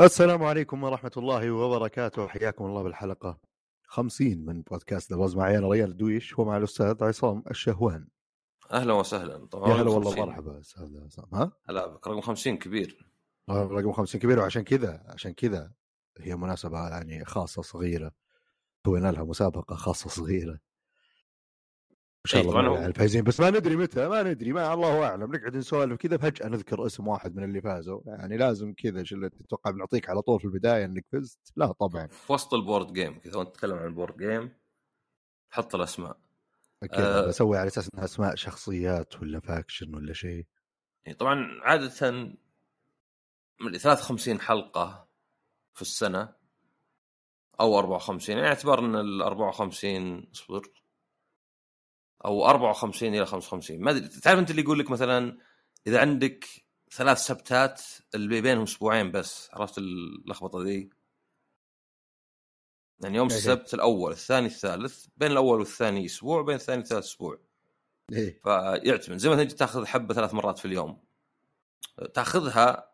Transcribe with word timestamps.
السلام 0.00 0.42
عليكم 0.42 0.84
ورحمة 0.84 1.10
الله 1.16 1.50
وبركاته. 1.50 2.26
حياكم 2.26 2.64
الله 2.64 2.82
بالحلقة 2.82 3.38
50 3.86 4.38
من 4.38 4.62
بودكاست 4.62 5.12
ذا 5.12 5.36
معاي 5.36 5.58
أنا 5.58 5.68
ريال 5.68 5.90
الدويش 5.90 6.38
ومع 6.38 6.56
الأستاذ 6.56 7.04
عصام 7.04 7.42
الشهوان. 7.50 8.06
أهلا 8.72 8.92
وسهلا. 8.92 9.46
طبعا 9.46 9.70
يا 9.70 9.74
هلا 9.74 9.90
والله 9.90 10.10
50. 10.10 10.24
مرحبا 10.26 10.60
أستاذ 10.60 11.04
عصام. 11.04 11.26
ها؟ 11.34 11.52
هلا 11.68 11.86
بك. 11.86 12.08
رقم 12.08 12.20
50 12.20 12.56
كبير. 12.58 13.06
آه، 13.48 13.62
رقم 13.62 13.92
50 13.92 14.20
كبير. 14.20 14.38
وعشان 14.38 14.62
كذا 14.62 15.02
عشان 15.08 15.32
كذا 15.32 15.72
هي 16.20 16.36
مناسبة 16.36 16.88
يعني 16.88 17.24
خاصة 17.24 17.62
صغيرة. 17.62 18.12
سوينا 18.86 19.12
لها 19.12 19.24
مسابقة 19.24 19.74
خاصة 19.74 20.10
صغيرة. 20.10 20.71
شاء 22.26 22.42
إي، 22.42 22.48
الله 22.48 22.66
هو- 22.68 22.86
الفايزين 22.86 23.24
بس 23.24 23.40
ما 23.40 23.50
ندري 23.50 23.76
متى 23.76 24.08
ما 24.08 24.22
ندري 24.22 24.52
ما 24.52 24.74
الله 24.74 25.04
أعلم. 25.04 25.32
نقعد 25.34 25.56
نسولف 25.56 25.96
كذا 25.98 26.16
فجأة 26.16 26.48
نذكر 26.48 26.86
اسم 26.86 27.08
واحد 27.08 27.36
من 27.36 27.44
اللي 27.44 27.60
فازوا. 27.60 28.00
يعني 28.06 28.36
لازم 28.36 28.74
كذا 28.74 29.02
شو 29.04 29.14
اللي 29.14 29.28
تتوقع 29.30 29.70
بنعطيك 29.70 30.10
على 30.10 30.22
طول 30.22 30.38
في 30.40 30.44
البداية 30.44 30.84
إنك 30.84 31.04
فزت؟ 31.12 31.38
لا 31.56 31.72
طبعا. 31.72 32.06
في 32.06 32.32
وسط 32.32 32.54
ال 32.54 32.60
board 32.60 32.92
game 32.92 33.18
كذا 33.18 33.36
وأنت 33.36 33.48
تتكلم 33.54 33.78
عن 33.78 33.86
ال 33.86 33.91
board 33.91 34.16
game 34.16 34.52
حط 35.50 35.74
الأسماء. 35.74 36.16
كذا 36.92 37.24
آه. 37.24 37.26
بسوي 37.26 37.58
على 37.58 37.66
أساس 37.66 37.88
إنها 37.94 38.04
أسماء 38.04 38.34
شخصيات 38.34 39.22
ولا 39.22 39.40
faction 39.40 39.94
ولا 39.94 40.12
شيء. 40.12 40.46
يعني 41.06 41.18
طبعا 41.18 41.60
عادة 41.62 42.10
من 43.60 43.78
53 43.78 44.40
حلقة 44.40 45.08
في 45.74 45.82
السنة 45.82 46.32
أو 47.60 47.78
54 47.78 48.36
يعني 48.38 48.48
اعتبر 48.48 48.78
إن 48.78 48.96
ال 48.96 49.22
54 49.22 50.26
اصبر. 50.34 50.62
أو 52.24 52.46
54 52.46 53.14
إلى 53.14 53.26
55 53.26 53.80
ما 53.80 53.90
أدري 53.90 54.08
تعرف 54.08 54.38
أنت 54.38 54.50
اللي 54.50 54.62
يقول 54.62 54.78
لك 54.78 54.90
مثلا 54.90 55.38
إذا 55.86 56.00
عندك 56.00 56.46
ثلاث 56.92 57.18
سبتات 57.18 57.82
اللي 58.14 58.40
بينهم 58.40 58.62
أسبوعين 58.62 59.10
بس 59.10 59.50
عرفت 59.52 59.78
اللخبطة 59.78 60.62
ذي؟ 60.62 60.90
يعني 63.00 63.16
يوم 63.16 63.28
إيه. 63.28 63.36
السبت 63.36 63.74
الأول 63.74 64.12
الثاني 64.12 64.46
الثالث 64.46 65.06
بين 65.16 65.32
الأول 65.32 65.58
والثاني 65.58 66.06
أسبوع 66.06 66.42
بين 66.42 66.54
الثاني 66.54 66.78
والثالث 66.78 67.04
أسبوع. 67.04 67.38
إيه. 68.12 68.40
فيعتمد. 68.44 69.16
زي 69.16 69.28
مثلا 69.28 69.44
تجي 69.44 69.54
تأخذ 69.54 69.86
حبة 69.86 70.14
ثلاث 70.14 70.34
مرات 70.34 70.58
في 70.58 70.64
اليوم. 70.64 71.02
تأخذها 72.14 72.92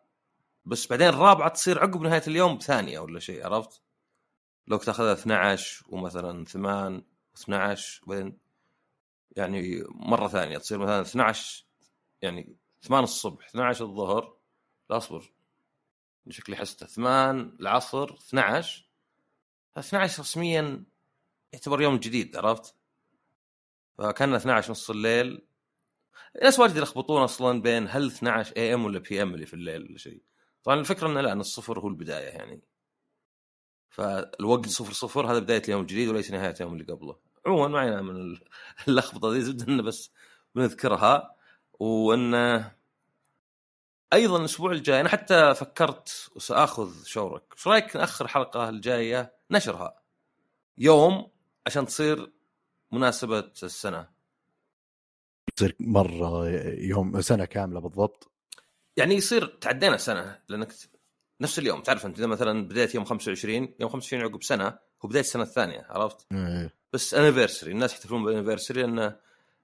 بس 0.65 0.87
بعدين 0.87 1.07
الرابعة 1.07 1.49
تصير 1.49 1.79
عقب 1.79 2.01
نهاية 2.01 2.23
اليوم 2.27 2.57
بثانية 2.57 2.99
ولا 2.99 3.19
شيء 3.19 3.45
عرفت؟ 3.45 3.81
لو 4.67 4.77
تأخذها 4.77 5.13
12 5.13 5.85
ومثلا 5.89 6.45
8 6.45 7.01
12 7.37 8.01
وبعدين 8.05 8.37
يعني 9.37 9.83
مرة 9.89 10.27
ثانية 10.27 10.57
تصير 10.57 10.77
مثلا 10.77 11.01
12 11.01 11.65
يعني 12.21 12.55
8 12.81 13.03
الصبح 13.03 13.45
12 13.45 13.85
الظهر 13.85 14.37
لا 14.89 14.97
اصبر 14.97 15.33
شكلي 16.29 16.55
حسته 16.55 16.85
8 16.85 17.51
العصر 17.59 18.13
12 18.13 18.89
12 19.77 20.21
رسميا 20.21 20.83
يعتبر 21.53 21.81
يوم 21.81 21.97
جديد 21.97 22.37
عرفت؟ 22.37 22.75
فكان 23.97 24.33
12 24.33 24.71
نص 24.71 24.89
الليل. 24.89 25.41
ناس 26.43 26.59
واجد 26.59 26.75
يلخبطون 26.75 27.21
أصلا 27.21 27.61
بين 27.61 27.87
هل 27.89 28.07
12 28.07 28.57
AM 28.57 28.85
ولا 28.85 28.99
PM 28.99 29.33
اللي 29.33 29.45
في 29.45 29.53
الليل 29.53 29.83
ولا 29.83 29.97
شيء. 29.97 30.21
طبعا 30.63 30.79
الفكرة 30.79 31.07
إنه 31.07 31.21
لا 31.21 31.31
إن 31.31 31.39
الصفر 31.39 31.79
هو 31.79 31.87
البداية 31.87 32.27
يعني. 32.27 32.61
فالوقت 33.89 34.67
صفر 34.67 34.93
صفر 34.93 35.31
هذا 35.31 35.39
بداية 35.39 35.61
اليوم 35.63 35.81
الجديد 35.81 36.09
وليس 36.09 36.31
نهاية 36.31 36.55
اليوم 36.55 36.73
اللي 36.73 36.83
قبله. 36.83 37.19
عموما 37.45 37.67
ما 37.67 37.79
علينا 37.79 38.01
من 38.01 38.37
اللخبطة 38.87 39.33
ذي 39.33 39.41
زبدة 39.41 39.73
إنه 39.73 39.83
بس 39.83 40.11
بنذكرها. 40.55 41.35
وإنه 41.79 42.71
أيضا 44.13 44.37
الأسبوع 44.37 44.71
الجاي 44.71 45.01
أنا 45.01 45.09
حتى 45.09 45.53
فكرت 45.53 46.29
وساخذ 46.35 47.03
شورك 47.03 47.43
إيش 47.53 47.67
رأيك 47.67 47.95
نأخر 47.95 48.25
الحلقة 48.25 48.69
الجاية 48.69 49.33
نشرها؟ 49.51 50.01
يوم 50.77 51.27
عشان 51.67 51.85
تصير 51.85 52.31
مناسبة 52.91 53.51
السنة. 53.63 54.09
تصير 55.55 55.75
مرة 55.79 56.49
يوم 56.79 57.21
سنة 57.21 57.45
كاملة 57.45 57.79
بالضبط. 57.79 58.31
يعني 58.97 59.15
يصير 59.15 59.45
تعدينا 59.45 59.97
سنة 59.97 60.39
لأنك 60.49 60.73
نفس 61.41 61.59
اليوم. 61.59 61.81
تعرف 61.81 62.05
أنت 62.05 62.17
إذا 62.17 62.27
مثلا 62.27 62.67
بدايه 62.67 62.89
يوم 62.95 63.05
25 63.05 63.75
يوم 63.79 63.89
25 63.89 64.23
عقب 64.23 64.43
سنة 64.43 64.79
هو 65.05 65.09
بداية 65.09 65.21
السنة 65.21 65.43
الثانية 65.43 65.85
عرفت؟ 65.89 66.27
إيه. 66.31 66.73
بس 66.93 67.13
anniversary 67.13 67.71
الناس 67.71 67.93
يحتفلون 67.93 68.23
بال 68.25 68.34
anniversary 68.34 68.81
لأن 68.81 69.15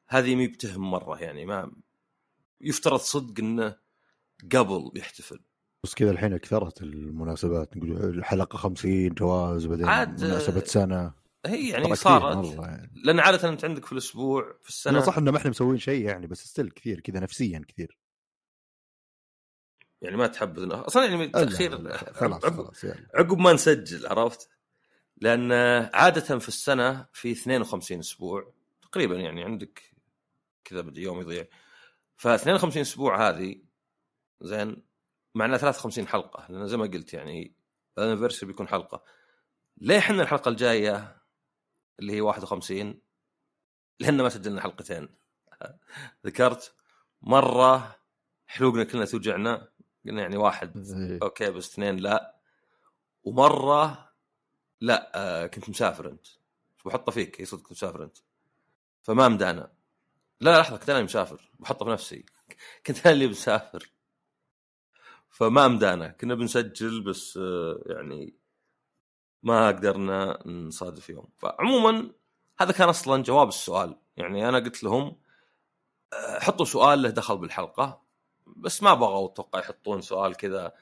هذه 0.07 0.35
مي 0.35 0.47
بتهم 0.47 0.91
مرة 0.91 1.19
يعني 1.22 1.46
ما 1.46 1.72
يفترض 2.62 3.00
صدق 3.00 3.40
إنه 3.40 3.75
قبل 4.53 4.91
يحتفل 4.95 5.40
بس 5.84 5.94
كذا 5.95 6.12
الحين 6.12 6.34
أكثرت 6.34 6.81
المناسبات 6.81 7.78
نقول 7.78 7.91
الحلقة 8.18 8.57
50 8.57 9.09
جواز 9.09 9.66
بعدين 9.66 9.85
عاد- 9.85 10.24
مناسبة 10.24 10.59
سنة 10.66 11.13
هي 11.45 11.69
يعني 11.69 11.95
صارت 11.95 12.45
يعني. 12.45 12.91
لأن 13.03 13.19
عادة 13.19 13.50
أنت 13.50 13.66
عندك 13.66 13.85
في 13.85 13.91
الأسبوع 13.91 14.53
في 14.62 14.69
السنة 14.69 15.00
صح 15.01 15.18
ان 15.18 15.29
ما 15.29 15.38
إحنا 15.38 15.50
مسوين 15.50 15.78
شيء 15.78 16.06
يعني 16.06 16.28
بس 16.28 16.45
still 16.47 16.69
كثير 16.72 17.00
كذا 17.00 17.19
نفسيا 17.19 17.62
كثير 17.68 17.97
يعني 20.01 20.18
ما 20.18 20.28
تحبذ 20.28 20.68
أصلا 20.72 21.06
يعني 21.06 21.28
تأخير 21.28 21.78
لا، 21.81 21.97
خلاص 21.97 22.45
خلاص 22.45 22.84
يعني 22.84 23.07
عقب 23.16 23.38
ما 23.38 23.53
نسجل 23.53 24.07
عرفت؟ 24.07 24.50
لأن 25.17 25.51
عادة 25.93 26.39
في 26.39 26.47
السنة 26.47 27.05
في 27.13 27.31
52 27.31 27.99
أسبوع 27.99 28.53
تقريبا 28.81 29.15
يعني 29.15 29.43
عندك 29.43 29.95
كذا 30.63 30.81
بدي 30.81 31.01
يوم 31.01 31.21
يضيع. 31.21 31.47
ف 32.17 32.27
52 32.27 32.81
أسبوع 32.81 33.29
هذه 33.29 33.61
زين 34.41 34.83
معنا 35.35 35.57
53 35.57 36.07
حلقة 36.07 36.45
لأن 36.49 36.67
زي 36.67 36.77
ما 36.77 36.85
قلت 36.85 37.13
يعني 37.13 37.55
الانيفرساري 37.97 38.47
بيكون 38.51 38.67
حلقة. 38.67 39.03
ليه 39.77 39.97
إحنا 39.97 40.23
الحلقة 40.23 40.49
الجاية 40.49 41.21
اللي 41.99 42.13
هي 42.13 42.21
51 42.21 43.01
لأن 43.99 44.21
ما 44.21 44.29
سجلنا 44.29 44.61
حلقتين. 44.61 45.09
ذكرت 46.25 46.75
مرة 47.21 47.95
حلوقنا 48.47 48.83
كلنا 48.83 49.05
توجعنا 49.05 49.69
قلنا 50.05 50.21
يعني 50.21 50.37
واحد. 50.37 50.77
أوكي 51.21 51.51
بس 51.51 51.73
اثنين 51.73 51.97
لا. 51.97 52.35
ومرة 53.23 54.04
لا 54.81 55.12
آه 55.16 55.47
كنت 55.47 55.69
مسافر 55.69 56.08
أنت. 56.09 56.28
بحطه 56.86 57.12
فيك. 57.12 57.40
إي 57.40 57.46
صدق 57.46 57.62
كنت 57.62 57.72
مسافر 57.72 58.03
أنت. 58.03 58.18
فما 59.02 59.28
مدانا 59.28 59.74
لا 60.41 60.59
لحظة 60.62 60.78
كنت 60.78 60.90
أنا 60.90 61.03
مسافر. 61.03 61.52
بحطه 61.59 61.86
في 61.86 61.91
نفسي. 61.91 62.25
كنت 62.86 63.00
أنا 63.08 63.13
اللي 63.16 63.28
مسافر. 63.28 63.91
فما 65.30 65.68
مدانا 65.68 66.08
كنا 66.08 66.36
بنسجل 66.36 67.02
بس 67.03 67.38
آه 67.38 67.84
يعني 67.86 68.36
ما 69.44 69.68
قدرنا 69.68 70.47
نصادف 70.47 71.09
يوم. 71.09 71.30
فعموما 71.38 72.12
هذا 72.59 72.72
كان 72.72 72.90
أصلا 72.90 73.24
جواب 73.24 73.47
السؤال. 73.47 73.97
يعني 74.18 74.50
أنا 74.50 74.59
قلت 74.59 74.84
لهم 74.84 75.19
آه، 76.13 76.40
حطوا 76.40 76.66
سؤال 76.66 77.02
له 77.02 77.09
دخل 77.09 77.38
بالحلقة. 77.38 78.02
بس 78.47 78.84
ما 78.84 78.94
بغوا 78.94 79.28
أتوقع 79.28 79.59
يحطون 79.59 80.02
سؤال 80.02 80.38
كذا. 80.38 80.74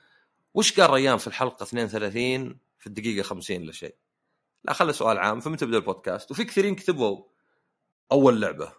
وش 0.54 0.80
قال 0.80 0.90
ريان 0.90 1.18
في 1.18 1.28
الحلقة 1.28 1.64
32 1.64 2.60
في 2.84 2.88
الدقيقة 2.88 3.24
50 3.24 3.62
ولا 3.62 3.72
شيء. 3.72 3.96
لا 4.64 4.74
خله 4.74 4.92
سؤال 4.92 5.18
عام 5.18 5.40
فمتى 5.40 5.66
بدا 5.66 5.78
البودكاست؟ 5.78 6.32
وفي 6.32 6.44
كثيرين 6.44 6.76
كتبوا 6.76 7.24
أول 8.12 8.42
لعبة. 8.42 8.74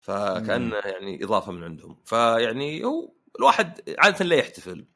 فكأنه 0.00 0.76
يعني 0.76 1.24
إضافة 1.24 1.52
من 1.52 1.64
عندهم. 1.64 2.02
فيعني 2.04 2.84
هو 2.84 3.12
الواحد 3.38 3.94
عادة 3.98 4.24
لا 4.24 4.36
يحتفل. 4.36 4.86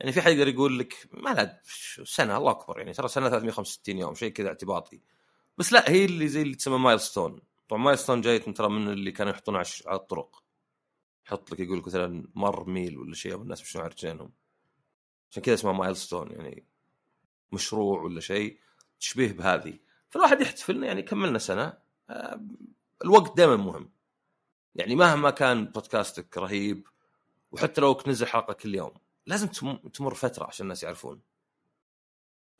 يعني 0.00 0.12
في 0.12 0.22
حد 0.22 0.32
يقدر 0.32 0.48
يقول 0.48 0.78
لك 0.78 1.08
ما 1.12 1.30
لا 1.30 1.62
شو 1.64 2.04
سنة؟ 2.04 2.36
الله 2.36 2.50
أكبر. 2.50 2.78
يعني 2.78 2.92
ترى 2.92 3.08
سنة 3.08 3.28
365 3.28 3.98
يوم 3.98 4.14
شيء 4.14 4.32
كذا 4.32 4.48
اعتباطي. 4.48 5.00
بس 5.58 5.72
لا 5.72 5.90
هي 5.90 6.04
اللي 6.04 6.28
زي 6.28 6.42
اللي 6.42 6.54
تسمى 6.54 6.78
milestone 6.78 7.40
طبعا 7.68 7.82
milestone 7.82 8.20
جايت 8.20 8.48
ترى 8.48 8.68
من 8.68 8.88
اللي 8.88 9.12
كانوا 9.12 9.32
يحطونها 9.32 9.64
على 9.86 9.98
الطرق. 9.98 10.42
يحط 11.26 11.52
لك 11.52 11.60
يقول 11.60 11.78
لك 11.78 11.86
مثلا 11.86 12.28
مر 12.34 12.64
ميل 12.64 12.98
ولا 12.98 13.14
شيء 13.14 13.34
والناس 13.34 13.62
مش 13.62 13.76
على 13.76 13.88
رجلينهم. 13.88 14.32
عشان 15.30 15.42
كذا 15.42 15.54
اسمها 15.54 15.72
milestone 15.72 16.30
يعني 16.32 16.64
مشروع 17.52 18.02
ولا 18.02 18.20
شيء 18.20 18.58
تشبيه 19.00 19.32
بهذه. 19.32 19.78
فالواحد 20.10 20.40
يحتفل 20.40 20.84
يعني 20.84 21.02
كملنا 21.02 21.38
سنة 21.38 21.78
آه، 22.10 22.40
الوقت 23.04 23.36
دائما 23.36 23.56
مهم. 23.56 23.90
يعني 24.74 24.94
مهما 24.94 25.30
كان 25.30 25.64
بودكاستك 25.64 26.38
رهيب 26.38 26.86
وحتى 27.52 27.80
لو 27.80 27.92
تنزل 27.92 28.26
حلقة 28.26 28.52
كل 28.52 28.74
يوم 28.74 28.92
لازم 29.26 29.46
تم- 29.46 29.76
تمر 29.76 30.14
فترة 30.14 30.46
عشان 30.46 30.64
الناس 30.64 30.82
يعرفون. 30.82 31.20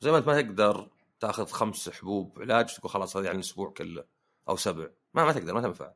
زي 0.01 0.11
ما 0.11 0.17
أنت 0.17 0.27
ما 0.27 0.41
تقدر 0.41 0.87
تأخذ 1.19 1.45
خمس 1.45 1.89
حبوب 1.89 2.41
علاج 2.41 2.75
تقول 2.75 2.91
خلاص 2.91 3.17
هذه 3.17 3.25
يعني 3.25 3.35
الأسبوع 3.37 3.69
كله 3.69 4.05
أو 4.49 4.55
سبع. 4.55 4.87
ما 5.13 5.25
ما 5.25 5.31
تقدر 5.33 5.53
ما 5.53 5.61
تنفع. 5.61 5.91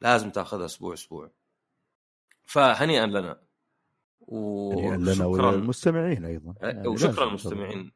لازم 0.00 0.30
تأخذها 0.30 0.64
أسبوع 0.64 0.94
أسبوع. 0.94 1.30
فهنيئا 2.44 3.06
لنا. 3.06 3.40
و 4.20 4.70
يعني 4.80 5.02
لنا. 5.14 5.26
وللمستمعين 5.26 6.24
أيضا. 6.24 6.54
يعني 6.62 6.88
وشكرا 6.88 7.24
للمستمعين. 7.26 7.92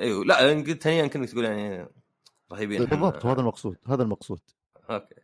أيوه 0.00 0.24
لا 0.24 0.50
قلت 0.50 0.86
هنيئا 0.86 1.06
كنك 1.06 1.30
تقول 1.30 1.44
يعني 1.44 1.88
رهيبين 2.52 2.84
بالضبط 2.84 3.16
إحنا. 3.16 3.30
وهذا 3.30 3.40
المقصود 3.40 3.76
هذا 3.86 4.02
المقصود. 4.02 4.40
أوكي. 4.90 5.14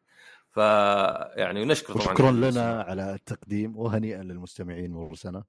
فيعني 0.50 1.64
نشكر 1.64 1.94
طبعا 1.94 2.06
وشكرا 2.06 2.30
لنا 2.30 2.82
على 2.82 3.14
التقديم 3.14 3.76
وهنيئا 3.76 4.22
للمستمعين 4.22 4.90
مرور 4.90 5.14
سنه 5.14 5.44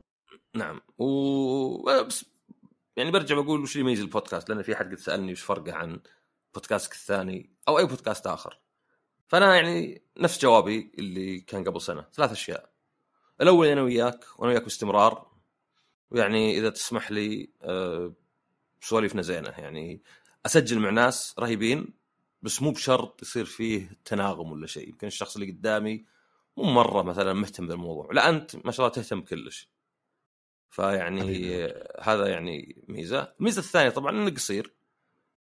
نعم. 0.56 0.81
و 0.98 2.04
بس 2.06 2.25
يعني 2.95 3.12
برجع 3.12 3.36
بقول 3.36 3.62
وش 3.62 3.75
اللي 3.75 3.86
يميز 3.86 4.01
البودكاست؟ 4.01 4.50
لأن 4.50 4.62
في 4.62 4.75
حد 4.75 4.92
قد 4.92 5.00
سألني 5.00 5.31
وش 5.31 5.42
فرقه 5.42 5.74
عن 5.74 6.00
بودكاستك 6.54 6.94
الثاني 6.94 7.50
أو 7.68 7.80
أي 7.80 7.86
بودكاست 7.86 8.27
آخر. 8.27 8.60
فأنا 9.27 9.56
يعني 9.56 10.01
نفس 10.18 10.42
جوابي 10.42 10.92
اللي 11.00 11.39
كان 11.39 11.63
قبل 11.63 11.81
سنة 11.81 12.06
ثلاث 12.13 12.31
أشياء. 12.31 12.69
الأول 13.42 13.68
أنا 13.68 13.81
وياك 13.81 14.25
وأنا 14.38 14.51
وياك 14.51 14.63
باستمرار. 14.63 15.30
ويعني 16.12 16.57
إذا 16.57 16.69
تسمح 16.69 17.12
لي 17.12 17.50
أه 17.62 18.13
سواليفنا 18.81 19.22
زينة. 19.22 19.50
يعني 19.50 20.02
أسجل 20.46 20.80
مع 20.80 20.90
ناس 20.90 21.36
رهيبين 21.40 21.94
بس 22.42 22.62
مو 22.62 22.72
بشرط 22.72 23.22
يصير 23.22 23.46
فيه 23.46 24.00
تناغم 24.06 24.52
ولا 24.52 24.68
شيء. 24.68 24.90
يمكن 24.90 25.08
الشخص 25.08 25.36
اللي 25.36 25.52
قدامي 25.52 26.06
مو 26.58 26.64
مرة 26.64 27.02
مثلا 27.02 27.34
مهتم 27.34 27.68
بالموضوع 27.68 28.10
لا 28.12 28.30
أنت 28.30 28.66
ما 28.66 28.72
شاء 28.72 28.86
الله 28.86 28.96
تهتم 28.96 29.22
كلش. 29.22 29.70
فيعني 30.70 31.22
حبيبي. 31.22 31.74
هذا 32.02 32.28
يعني 32.28 32.86
ميزة. 32.88 33.34
الميزة 33.40 33.60
الثانية 33.60 33.90
طبعا 33.90 34.12
إنه 34.12 34.30
قصير. 34.30 34.74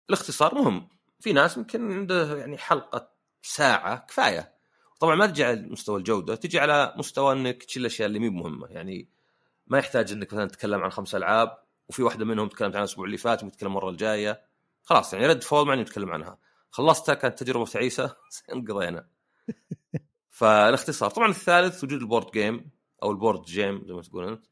الاختصار 0.09 0.55
مهم. 0.55 0.89
في 1.21 1.33
ناس 1.33 1.57
يمكن 1.57 1.93
عنده 1.93 2.39
يعني 2.39 2.59
حلقة 2.59 3.11
ساعة 3.43 4.07
كفاية. 4.07 4.55
طبعا 5.01 5.15
ما 5.15 5.27
تجي 5.27 5.45
على 5.45 5.61
مستوى 5.61 5.99
الجودة 5.99 6.35
تجي 6.35 6.59
على 6.59 6.95
مستوى 6.97 7.33
إنك 7.33 7.63
تشيل 7.63 7.83
الأشياء 7.83 8.09
اللي 8.09 8.19
مي 8.19 8.29
مهمة. 8.29 8.67
يعني 8.67 9.09
ما 9.67 9.79
يحتاج 9.79 10.13
إنك 10.13 10.33
مثلا 10.33 10.49
تتكلم 10.49 10.83
عن 10.83 10.91
خمس 10.91 11.15
ألعاب. 11.15 11.59
وفي 11.91 12.03
واحدة 12.03 12.25
منهم 12.25 12.49
تكلمت 12.49 12.75
عنها 12.75 12.85
الأسبوع 12.85 13.05
اللي 13.05 13.17
فات 13.17 13.45
وبتكلم 13.45 13.69
المره 13.69 13.91
الجاية. 13.91 14.43
خلاص 14.83 15.13
يعني 15.15 15.27
ريد 15.27 15.43
فول 15.43 15.67
ما 15.67 15.77
نتكلم 15.77 16.11
عنها. 16.11 16.39
خلصتها 16.71 17.15
كانت 17.15 17.39
تجربة 17.39 17.65
تعيسة. 17.65 18.17
انقضينا. 18.55 19.09
فالاختصار 20.39 21.11
طبعا 21.11 21.29
الثالث 21.29 21.85
وجود 21.85 22.01
ال 22.01 22.06
board 22.06 22.31
game 22.31 22.71
أو 23.03 23.11
ال 23.11 23.16
board 23.16 23.43
game 23.43 23.85
زي 23.87 23.95
ما 23.95 24.03
تقول 24.03 24.29
انت 24.29 24.47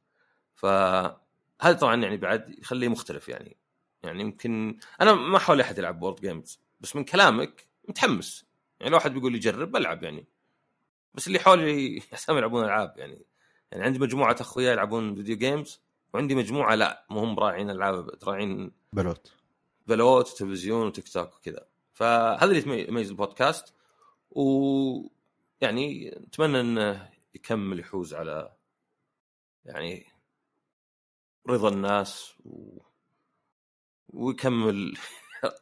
فهذا 0.55 1.73
طبعا 1.81 2.03
يعني 2.03 2.17
بعد 2.17 2.59
يخليه 2.59 2.89
مختلف 2.89 3.29
يعني. 3.29 3.57
يعني 4.03 4.21
يمكن 4.21 4.79
أنا 5.01 5.13
ما 5.15 5.39
حولي 5.39 5.63
أحد 5.63 5.79
يلعب 5.79 6.01
board 6.01 6.21
games 6.21 6.61
بس 6.81 6.97
من 6.97 7.05
كلامك 7.05 7.69
متحمس. 7.89 8.47
يعني 8.81 8.93
لو 8.93 8.99
أحد 8.99 9.15
بيقول 9.15 9.33
لي 9.33 9.39
جرب 9.39 9.73
بلعب 9.73 10.03
يعني. 10.03 10.27
بس 11.15 11.27
اللي 11.27 11.39
حولي 11.39 12.03
يلعبون 12.29 12.65
ألعاب 12.65 12.95
يعني. 12.97 13.23
يعني 13.73 13.85
عندي 13.85 13.99
مجموعة 13.99 14.37
أخويا 14.41 14.73
يلعبون 14.73 15.15
video 15.15 15.37
games 15.37 15.88
وعندي 16.15 16.35
مجموعة 16.35 16.75
لا 16.75 17.07
ما 17.11 17.21
هم 17.21 17.39
راعين 17.39 17.71
ألعاب 17.71 18.11
راعين 18.25 18.73
بلوت. 18.93 19.33
بلوت 19.87 20.33
وتلفزيون 20.33 20.87
وتيك 20.87 21.09
توك 21.09 21.37
وكذا. 21.37 21.67
فهذا 21.93 22.45
اللي 22.45 22.89
يميز 22.89 23.11
البودكاست. 23.11 23.75
و 24.31 25.09
يعني 25.61 26.17
أتمنى 26.17 26.61
إنه 26.61 27.11
يكمل 27.35 27.81
يحوز 27.81 28.15
على 28.15 28.53
يعني 29.65 30.07
رضا 31.49 31.69
الناس 31.69 32.35
و... 32.45 32.79
ويكمل 34.09 34.97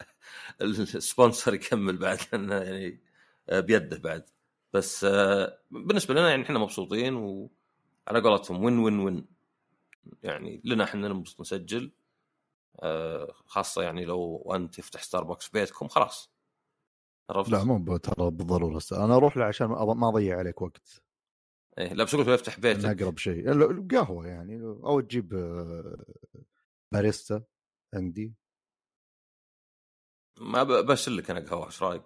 ال 0.60 0.72
sponsor 0.72 1.54
يكمل 1.54 1.96
بعد 1.96 2.18
لأنه 2.32 2.54
يعني 2.54 3.00
بيده 3.52 3.98
بعد. 3.98 4.24
بس 4.72 5.04
آه، 5.04 5.58
بالنسبة 5.70 6.14
لنا 6.14 6.30
يعني 6.30 6.42
إحنا 6.42 6.58
مبسوطين 6.58 7.14
وعلى 7.14 8.20
قولتهم 8.22 8.64
وين 8.64 8.78
وين 8.78 8.98
وين 8.98 9.35
يعني 10.22 10.60
لنا 10.64 10.84
إحنا 10.84 11.08
ننبسط 11.08 11.40
نسجل 11.40 11.92
آه، 12.80 13.32
خاصة 13.46 13.82
يعني 13.82 14.04
لو 14.04 14.52
انت 14.54 14.74
تفتح 14.74 15.02
ستاربكس 15.02 15.48
بيتكم 15.48 15.88
خلاص. 15.88 16.30
عرفت؟ 17.30 17.50
لا 17.52 17.64
مو 17.64 17.96
ترى 17.96 18.30
بالضرورة 18.30 18.80
أنا 18.92 19.16
أروح 19.16 19.36
له 19.36 19.44
عشان 19.44 19.66
ما 19.66 20.08
أضيع 20.08 20.38
عليك 20.38 20.62
وقت. 20.62 21.02
إيه 21.78 21.92
لا 21.92 22.04
بس 22.04 22.16
قلت 22.16 22.28
إنه 22.54 22.60
بيتك. 22.60 23.02
أقرب 23.02 23.18
شيء. 23.18 23.52
القهوه 23.52 24.26
يعني 24.26 24.60
أو 24.62 25.00
تجيب 25.00 25.34
آه، 25.34 26.04
باريستا 26.92 27.42
عندي. 27.94 28.34
ما 30.40 30.62
ب- 30.62 30.86
بشل 30.86 31.16
لك 31.16 31.30
أنا 31.30 31.40
قهوة 31.40 31.66
إيش 31.66 31.82
رأيك؟ 31.82 32.02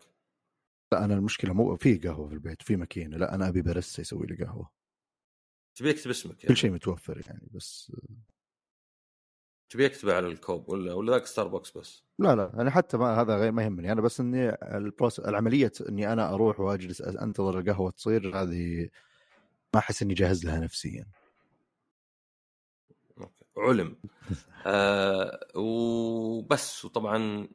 لا 0.92 1.04
أنا 1.04 1.14
المشكلة 1.14 1.52
مو 1.52 1.76
في 1.76 1.98
قهوة 1.98 2.28
في 2.28 2.34
البيت 2.34 2.62
في 2.62 2.76
ماكينة. 2.76 3.16
لا 3.16 3.34
أنا 3.34 3.48
أبي 3.48 3.62
باريستا 3.62 4.00
يسوي 4.00 4.26
لي 4.26 4.44
قهوة. 4.44 4.70
تبي 5.74 5.90
يكتب 5.90 6.10
اسمك 6.10 6.36
كل 6.36 6.44
يعني. 6.44 6.56
شيء 6.56 6.70
متوفر 6.70 7.22
يعني 7.26 7.48
بس 7.54 7.92
تبي 9.70 9.84
يكتب 9.84 10.10
على 10.10 10.26
الكوب 10.26 10.68
ولا 10.68 10.94
ولا 10.94 11.12
ذاك 11.12 11.26
ستاربكس 11.26 11.78
بس؟ 11.78 12.04
لا 12.18 12.34
لا 12.34 12.60
أنا 12.60 12.70
حتى 12.70 12.96
ما 12.96 13.20
هذا 13.20 13.36
غير 13.36 13.52
ما 13.52 13.64
يهمني. 13.64 13.92
أنا 13.92 14.00
بس 14.00 14.20
إني 14.20 14.48
ال 14.76 14.82
process 14.82 15.20
العملية 15.20 15.72
إني 15.88 16.12
أنا 16.12 16.34
أروح 16.34 16.60
وأجلس 16.60 17.00
أنتظر 17.00 17.58
القهوة 17.58 17.90
تصير 17.90 18.42
هذه 18.42 18.88
ما 19.74 19.80
أحس 19.80 20.02
إني 20.02 20.14
جاهز 20.14 20.46
لها 20.46 20.58
نفسيا. 20.60 21.06
okay. 23.20 23.44
علم. 23.56 23.96
آه 24.66 25.40
وبس. 25.54 26.84
وطبعا 26.84 27.48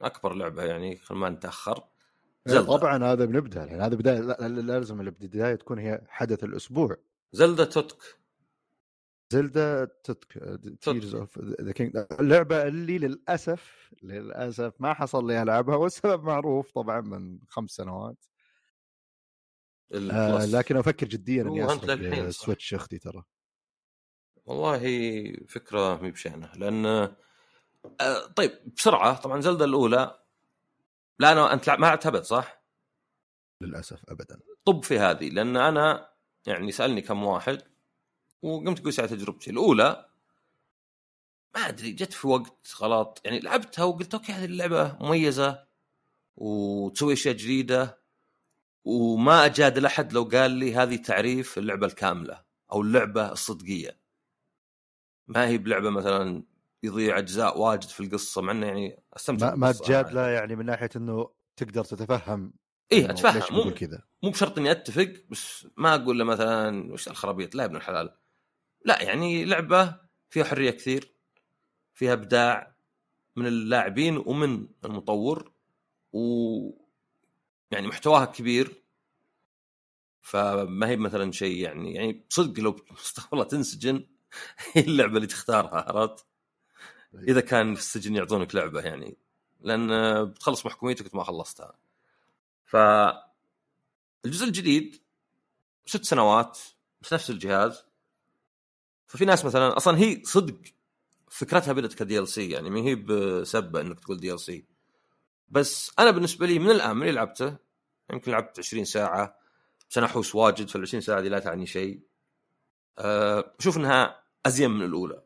أكبر 0.00 0.34
لعبة 0.34 0.62
يعني 0.62 0.96
خل 0.96 1.14
ما 1.14 1.28
نتأخر. 1.30 1.84
زلدة. 2.46 2.76
طبعا 2.76 3.04
هذا 3.04 3.24
بنبدأ 3.24 3.64
يعني 3.64 3.82
هذا 3.82 3.94
بداية 3.96 4.20
لا- 4.20 4.48
لا- 4.48 4.60
لازم 4.60 5.00
البداية 5.00 5.54
تكون 5.54 5.78
هي 5.78 6.00
حدث 6.08 6.44
الأسبوع. 6.44 6.96
زلدة 7.32 7.64
توتك. 7.64 8.22
زلدا 9.30 9.84
توتك 9.84 10.58
Tears 10.80 11.14
of 11.14 11.38
the 11.38 11.72
King 11.72 11.96
اللعبة 12.20 12.62
اللي 12.62 12.98
للأسف 12.98 13.92
للأسف 14.02 14.72
ما 14.78 14.94
حصل 14.94 15.26
لي 15.26 15.42
العبها 15.42 15.76
والسبب 15.76 16.24
معروف 16.24 16.70
طبعا 16.70 17.00
من 17.00 17.38
خمس 17.48 17.70
سنوات. 17.70 18.24
آه. 19.92 20.44
لكن 20.46 20.76
أفكر 20.76 21.06
جديا 21.06 21.42
إني 21.42 21.68
صح. 21.68 22.44
سويتش 22.44 22.74
أختي 22.74 22.98
ترى. 22.98 23.24
والله 24.44 24.78
فكرة 25.48 26.02
مي 26.02 26.10
بشينه 26.10 26.52
لأن 26.56 26.86
آه 28.00 28.26
طيب 28.36 28.74
بسرعة 28.76 29.20
طبعا 29.20 29.40
زلدة 29.40 29.64
الأولى. 29.64 30.20
لا 31.18 31.32
أنا 31.32 31.52
أنت 31.52 31.70
ما 31.70 31.86
لعبتها 31.86 32.08
ابد 32.08 32.22
صح؟ 32.22 32.62
للأسف 33.60 34.02
ابدا. 34.08 34.40
طب 34.64 34.84
في 34.84 34.98
هذه 34.98 35.28
لأن 35.28 35.56
أنا 35.56 36.11
يعني 36.46 36.72
سألني 36.72 37.00
كم 37.00 37.24
واحد 37.24 37.62
وقمت 38.42 38.80
أقول 38.80 38.92
على 38.98 39.08
تجربتي. 39.08 39.50
الأولى 39.50 40.08
ما 41.54 41.68
أدري 41.68 41.92
جت 41.92 42.12
في 42.12 42.28
وقت 42.28 42.74
غلط. 42.80 43.20
يعني 43.24 43.40
لعبتها 43.40 43.84
وقلت 43.84 44.14
أوكي 44.14 44.32
هذه 44.32 44.44
اللعبة 44.44 44.96
مميزة 45.00 45.64
وتسوي 46.36 47.12
أشياء 47.12 47.34
جديدة 47.34 48.02
وما 48.84 49.44
أجادل 49.44 49.86
أحد 49.86 50.12
لو 50.12 50.24
قال 50.24 50.50
لي 50.50 50.74
هذه 50.74 50.96
تعريف 50.96 51.58
اللعبة 51.58 51.86
الكاملة 51.86 52.42
أو 52.72 52.82
اللعبة 52.82 53.32
الصدقية. 53.32 54.00
ما 55.26 55.46
هي 55.46 55.58
بلعبة 55.58 55.90
مثلا 55.90 56.42
يضيع 56.82 57.18
أجزاء 57.18 57.60
واجد 57.60 57.88
في 57.88 58.00
القصة 58.00 58.42
مع 58.42 58.52
إنه 58.52 58.66
يعني 58.66 59.02
أستمتع 59.16 59.50
ما, 59.50 59.56
ما 59.56 59.72
تجادله 59.72 60.24
أنا. 60.24 60.34
يعني 60.34 60.56
من 60.56 60.66
ناحية 60.66 60.90
إنه 60.96 61.30
تقدر 61.56 61.84
تتفهم 61.84 62.52
إيه 62.92 63.10
أتفهم. 63.10 63.34
ليش 63.34 63.52
مو 63.52 63.70
كذا؟ 63.70 64.02
مو 64.22 64.30
بشرط 64.30 64.58
إني 64.58 64.70
أتفق 64.70 65.12
بس 65.30 65.66
ما 65.76 65.94
أقول 65.94 66.18
له 66.18 66.24
مثلا 66.24 66.92
وش 66.92 67.08
الخرابيط؟ 67.08 67.54
لا 67.54 67.62
يا 67.62 67.68
ابن 67.68 67.76
الحلال. 67.76 68.16
لا 68.84 69.02
يعني 69.02 69.44
لعبة 69.44 69.96
فيها 70.30 70.44
حرية 70.44 70.70
كثير 70.70 71.14
فيها 71.94 72.12
إبداع 72.12 72.76
من 73.36 73.46
اللاعبين 73.46 74.16
ومن 74.16 74.68
المطور 74.84 75.52
و 76.12 76.20
يعني 77.70 77.86
محتواها 77.86 78.24
كبير. 78.24 78.82
فما 80.20 80.88
هي 80.88 80.96
مثلا 80.96 81.32
شيء 81.32 81.56
يعني 81.56 81.94
يعني 81.94 82.26
صدق 82.28 82.60
لو 82.60 82.76
استغفر 83.00 83.28
الله 83.32 83.44
تنسجن 83.44 84.06
هي 84.72 84.82
اللعبة 84.82 85.16
اللي 85.16 85.26
تختارها 85.26 85.84
عرفت؟ 85.88 86.26
إذا 87.14 87.40
كان 87.40 87.74
في 87.74 87.80
السجن 87.80 88.16
يعطونك 88.16 88.54
لعبة 88.54 88.80
يعني 88.80 89.16
لأن 89.60 90.24
بتخلص 90.24 90.66
محكوميتك 90.66 91.14
ما 91.14 91.24
خلصتها. 91.24 91.78
ف 92.72 92.76
الجزء 94.24 94.46
الجديد 94.46 95.02
ست 95.86 96.04
سنوات 96.04 96.58
بس 97.00 97.12
نفس 97.12 97.30
الجهاز. 97.30 97.84
ففي 99.06 99.24
ناس 99.24 99.44
مثلا 99.44 99.76
أصلا 99.76 99.98
هي 99.98 100.22
صدق 100.24 100.60
فكرتها 101.30 101.72
بدأت 101.72 101.94
ك 101.94 102.18
DLC 102.18 102.50
يعني 102.50 102.70
ما 102.70 102.80
هي 102.80 102.94
بسبه 102.94 103.80
إنك 103.80 104.00
تقول 104.00 104.20
DLC. 104.20 104.64
بس 105.48 105.92
أنا 105.98 106.10
بالنسبة 106.10 106.46
لي 106.46 106.58
من 106.58 106.70
الآن 106.70 106.96
من 106.96 107.02
اللي 107.02 107.12
لعبته 107.12 107.56
يمكن 108.12 108.32
لعبت 108.32 108.58
20 108.58 108.84
ساعة. 108.84 109.38
بس 109.90 109.98
أنا 109.98 110.06
أحوس 110.06 110.34
واجد 110.34 110.68
في 110.68 110.76
ال 110.76 110.82
20 110.82 111.00
ساعة 111.00 111.20
دي 111.20 111.28
لا 111.28 111.38
تعني 111.38 111.66
شيء. 111.66 112.00
أه، 112.98 113.54
أشوف 113.60 113.76
إنها 113.76 114.22
أزين 114.46 114.70
من 114.70 114.84
الأولى. 114.84 115.22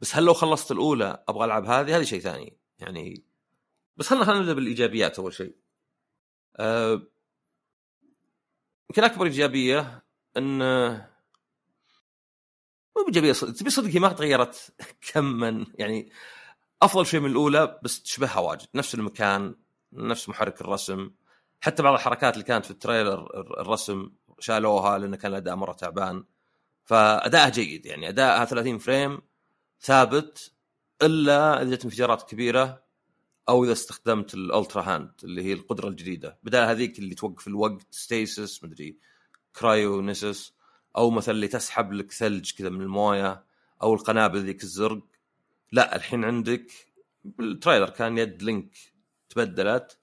بس 0.00 0.16
هل 0.16 0.24
لو 0.24 0.34
خلصت 0.34 0.72
الأولى 0.72 1.24
أبغى 1.28 1.44
ألعب 1.44 1.64
هذه؟ 1.64 1.96
هذه 1.96 2.02
شيء 2.02 2.20
ثاني. 2.20 2.56
يعني 2.78 3.24
بس 3.96 4.08
خلينا 4.08 4.24
خلينا 4.24 4.40
نبدأ 4.40 4.52
بالإيجابيات 4.52 5.18
أول 5.18 5.32
شيء. 5.32 5.54
أه، 6.56 7.02
يمكن 8.90 9.04
أكبر 9.04 9.26
إيجابية 9.26 10.02
أن 10.36 10.58
مو 12.96 13.04
بإيجابية 13.04 13.32
تبي 13.32 13.70
صدق 13.70 13.90
هي 13.90 13.98
ما 13.98 14.08
تغيرت 14.08 14.74
كما 15.12 15.66
يعني 15.74 16.12
أفضل 16.82 17.06
شيء 17.06 17.20
من 17.20 17.30
الأولى 17.30 17.80
بس 17.82 18.02
تشبهها 18.02 18.38
واجد 18.38 18.66
نفس 18.74 18.94
المكان 18.94 19.54
نفس 19.92 20.28
محرك 20.28 20.60
الرسم 20.60 21.10
حتى 21.60 21.82
بعض 21.82 21.94
الحركات 21.94 22.34
اللي 22.34 22.44
كانت 22.44 22.64
في 22.64 22.70
ال 22.70 22.79
trailer 22.79 23.40
الرسم 23.60 24.10
شالوها 24.38 24.98
لأنه 24.98 25.16
كان 25.16 25.30
الأداء 25.30 25.56
مرة 25.56 25.72
تعبان 25.72 26.24
فادائها 26.84 27.48
جيد 27.48 27.86
يعني 27.86 28.08
ادائها 28.08 28.44
30 28.44 28.78
frame 28.78 29.20
ثابت 29.80 30.52
إلا 31.02 31.62
إذا 31.62 31.70
جت 31.74 31.84
انفجارات 31.84 32.30
كبيرة 32.30 32.82
أو 33.50 33.64
إذا 33.64 33.72
استخدمت 33.72 34.34
ال 34.34 34.82
Ultrahand 34.82 35.12
اللي 35.24 35.42
هي 35.42 35.52
القدرة 35.52 35.88
الجديدة. 35.88 36.38
بدال 36.42 36.68
هذيك 36.68 36.98
اللي 36.98 37.14
توقف 37.14 37.48
الوقت 37.48 37.86
Stasis 37.90 38.64
مدري 38.64 38.98
Cryonis 39.56 40.52
أو 40.96 41.10
مثلا 41.10 41.34
اللي 41.34 41.48
تسحب 41.48 41.92
لك 41.92 42.12
ثلج 42.12 42.52
كذا 42.52 42.68
من 42.68 42.80
الموية 42.80 43.44
أو 43.82 43.94
القنابل 43.94 44.38
ذيك 44.38 44.62
الزرق. 44.62 45.02
لا 45.72 45.96
الحين 45.96 46.24
عندك 46.24 46.72
بال 47.24 47.39
trailer 47.39 47.90
كان 47.90 48.18
يد 48.18 48.42
لينك 48.42 48.76
تبدلت 49.28 49.98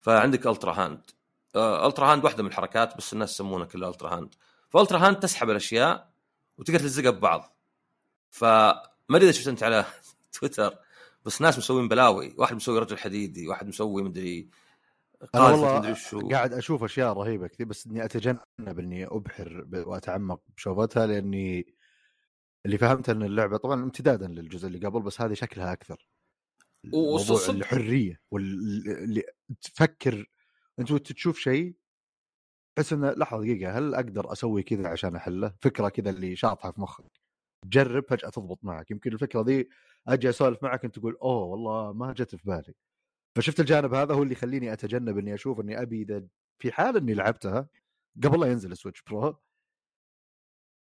فعندك 0.00 0.46
Ultrahand. 0.46 1.10
آه، 1.56 1.86
Ultrahand 1.86 2.24
واحدة 2.24 2.42
من 2.42 2.48
الحركات 2.48 2.96
بس 2.96 3.12
الناس 3.12 3.32
يسمونها 3.32 3.66
كلها 3.66 3.88
Ultrahand. 3.88 4.16
ف 4.16 4.34
Ultrahand 4.70 5.18
تسحب 5.18 5.50
الأشياء 5.50 6.12
وتقدر 6.58 6.78
تلزقها 6.78 7.10
ببعض. 7.10 7.56
فما 8.30 8.82
أدري 9.10 9.24
إذا 9.24 9.32
شفت 9.32 9.48
أنت 9.48 9.62
على 9.62 9.84
تويتر 10.32 10.78
بس 11.26 11.42
ناس 11.42 11.58
مسوين 11.58 11.88
بلاوي. 11.88 12.34
واحد 12.38 12.56
مسوي 12.56 12.78
رجل 12.78 12.98
حديدي 12.98 13.48
واحد 13.48 13.66
مسوي 13.66 14.02
مدري 14.02 14.48
أنا 15.34 15.44
والله 15.44 15.94
قاعد 16.32 16.52
أشوف 16.52 16.84
أشياء 16.84 17.12
رهيبة 17.12 17.46
كثير 17.46 17.66
بس 17.66 17.86
إني 17.86 18.04
أتجنب 18.04 18.78
إني 18.78 19.06
أبحر 19.06 19.66
وأتعمق 19.72 20.42
بشوفتها 20.56 21.06
لأني 21.06 21.74
اللي 22.66 22.78
فهمت 22.78 23.08
إن 23.08 23.22
اللعبة 23.22 23.56
طبعا 23.56 23.82
امتدادا 23.82 24.28
للجزء 24.28 24.66
اللي 24.66 24.86
قبل 24.86 25.02
بس 25.02 25.20
هذه 25.20 25.32
شكلها 25.32 25.72
أكثر. 25.72 26.06
موضوع 26.84 27.48
الحرية 27.48 28.20
واللي 28.30 29.22
تفكر 29.60 30.30
أنت 30.78 30.92
تشوف 30.92 31.38
شيء 31.38 31.74
تحس 32.76 32.92
إنه 32.92 33.10
لحظة 33.10 33.40
دقيقة 33.40 33.78
هل 33.78 33.94
أقدر 33.94 34.32
أسوي 34.32 34.62
كذا 34.62 34.88
عشان 34.88 35.16
أحله؟ 35.16 35.54
فكرة 35.60 35.88
كذا 35.88 36.10
اللي 36.10 36.36
شاطحة 36.36 36.70
في 36.70 36.80
مخك. 36.80 37.20
تجرب 37.64 38.04
فجأة 38.08 38.28
تضبط 38.28 38.58
معك. 38.62 38.90
يمكن 38.90 39.12
الفكرة 39.12 39.42
ذي 39.42 39.68
أجي 40.08 40.28
أسولف 40.28 40.62
معك 40.62 40.84
أنت 40.84 40.98
تقول 40.98 41.16
أوه 41.22 41.44
والله 41.44 41.92
ما 41.92 42.12
جت 42.12 42.34
في 42.36 42.42
بالي. 42.44 42.74
فشفت 43.36 43.60
الجانب 43.60 43.94
هذا 43.94 44.14
هو 44.14 44.22
اللي 44.22 44.32
يخليني 44.32 44.72
أتجنب 44.72 45.18
إني 45.18 45.34
أشوف 45.34 45.60
إني 45.60 45.82
أبي 45.82 46.02
إذا 46.02 46.26
في 46.58 46.72
حال 46.72 46.96
إني 46.96 47.14
لعبتها 47.14 47.68
قبل 48.24 48.40
لا 48.40 48.46
ينزل 48.46 48.72
السويتش 48.72 49.02
pro 49.02 49.36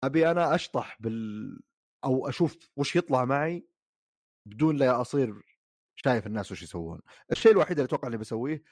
أبي 0.04 0.30
أنا 0.30 0.54
أشطح 0.54 0.96
بال 1.00 1.60
أو 2.04 2.28
أشوف 2.28 2.70
وش 2.76 2.96
يطلع 2.96 3.24
معي 3.24 3.68
بدون 4.46 4.76
لا 4.76 5.00
أصير 5.00 5.34
شايف 5.96 6.26
الناس 6.26 6.52
وش 6.52 6.62
يسوون. 6.62 7.00
الشيء 7.32 7.52
الوحيد 7.52 7.78
اللي 7.78 7.84
أتوقع 7.88 8.08
إني 8.08 8.16
بسويه 8.16 8.62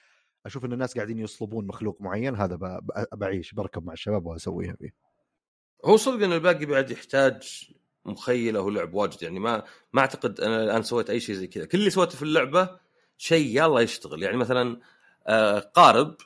أشوف 0.47 0.65
إن 0.65 0.73
الناس 0.73 0.95
قاعدين 0.95 1.19
يصلبون 1.19 1.67
مخلوق 1.67 2.01
معين 2.01 2.35
هذا 2.37 2.81
بعيش 3.13 3.55
بركب 3.55 3.85
مع 3.85 3.93
الشباب 3.93 4.27
وأسويها 4.27 4.73
فيه. 4.73 4.95
هو 5.85 5.97
صدق 5.97 6.25
إن 6.25 6.33
الباقي 6.33 6.67
بعد 6.67 6.91
يحتاج 6.91 7.71
مخيله 8.05 8.61
ولعب 8.61 8.95
واجد. 8.95 9.23
يعني 9.23 9.39
ما 9.39 9.65
ما 9.93 10.01
أعتقد 10.01 10.41
أنا 10.41 10.65
الآن 10.65 10.83
سويت 10.83 11.11
أي 11.11 11.21
شيء 11.21 11.35
زي 11.35 11.47
كذا. 11.47 11.65
كل 11.65 11.79
اللي 11.79 11.91
سويته 11.91 12.17
في 12.17 12.23
اللعبة 12.23 12.79
شيء 13.19 13.63
يلا 13.63 13.81
يشتغل. 13.81 14.23
يعني 14.23 14.37
مثلا 14.37 14.81
آه، 15.27 15.59
قارب 15.59 16.17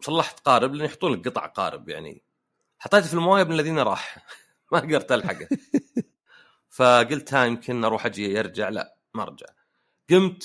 صلحت 0.00 0.40
قارب 0.40 0.74
لأن 0.74 0.84
يحطون 0.84 1.12
لك 1.12 1.28
قطع 1.28 1.46
قارب. 1.46 1.88
يعني 1.88 2.22
حطيته 2.78 3.06
في 3.06 3.14
الموية 3.14 3.42
ابن 3.42 3.52
اللذين 3.52 3.78
راح. 3.78 4.26
ما 4.72 4.78
قدرت 4.78 5.12
ألحقه. 5.12 5.48
فقلت 6.70 7.34
ها 7.34 7.44
يمكن 7.44 7.84
أروح 7.84 8.06
أجي 8.06 8.32
يرجع. 8.32 8.68
لا 8.68 8.96
ما 9.14 9.24
رجع. 9.24 9.46
قمت 10.10 10.44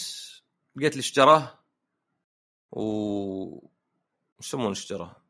لقيت 0.76 0.96
لي 0.96 1.02
شجره 1.02 1.60
وش 2.72 3.66
يسمون 4.40 4.72
الشجره؟ 4.72 5.22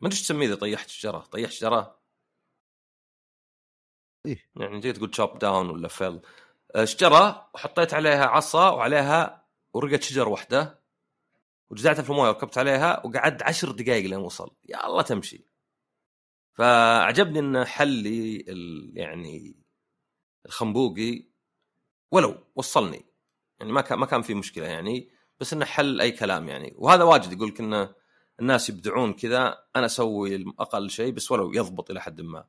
ما 0.00 0.08
أدري 0.08 0.16
إيش 0.16 0.22
تسميه 0.22 0.46
إذا 0.46 0.54
طيحت 0.54 0.88
شجره 0.88 1.18
طيحت 1.18 1.52
شجره 1.52 1.97
إيه؟ 4.26 4.50
يعني 4.56 4.82
زي 4.82 4.92
تقول 4.92 5.14
chop 5.14 5.38
down 5.38 5.70
ولا 5.70 5.88
fell 5.88 6.20
آه، 6.74 6.84
شجرة 6.84 7.50
وحطيت 7.54 7.94
عليها 7.94 8.26
عصا 8.26 8.70
وعليها 8.70 9.44
ورقة 9.74 10.00
شجر 10.00 10.28
واحدة 10.28 10.80
وجزعتها 11.70 12.02
في 12.02 12.10
الموية 12.10 12.28
وركبت 12.28 12.58
عليها 12.58 13.06
وقعدت 13.06 13.42
عشر 13.42 13.70
دقائق 13.70 14.06
لين 14.06 14.18
وصل. 14.18 14.50
يا 14.68 14.86
الله 14.86 15.02
تمشي. 15.02 15.44
فعجبني 16.54 17.38
إن 17.38 17.64
حلي 17.64 18.36
يعني 18.94 19.56
الخنبوقي 20.46 21.24
ولو 22.10 22.36
وصلني. 22.56 23.04
يعني 23.60 23.72
ما 23.72 23.80
كان 23.80 23.98
ما 23.98 24.06
كان 24.06 24.22
في 24.22 24.34
مشكلة 24.34 24.66
يعني 24.66 25.10
بس 25.40 25.52
إنه 25.52 25.64
حل 25.64 26.00
أي 26.00 26.12
كلام 26.12 26.48
يعني. 26.48 26.74
وهذا 26.76 27.04
واجد 27.04 27.32
يقول 27.32 27.48
لك 27.48 27.60
انه 27.60 27.94
الناس 28.40 28.68
يبدعون 28.68 29.12
كذا 29.12 29.64
أنا 29.76 29.86
أسوي 29.86 30.44
أقل 30.58 30.90
شيء 30.90 31.12
بس 31.12 31.32
ولو 31.32 31.52
يضبط 31.52 31.90
إلى 31.90 32.00
حد 32.00 32.20
ما. 32.20 32.44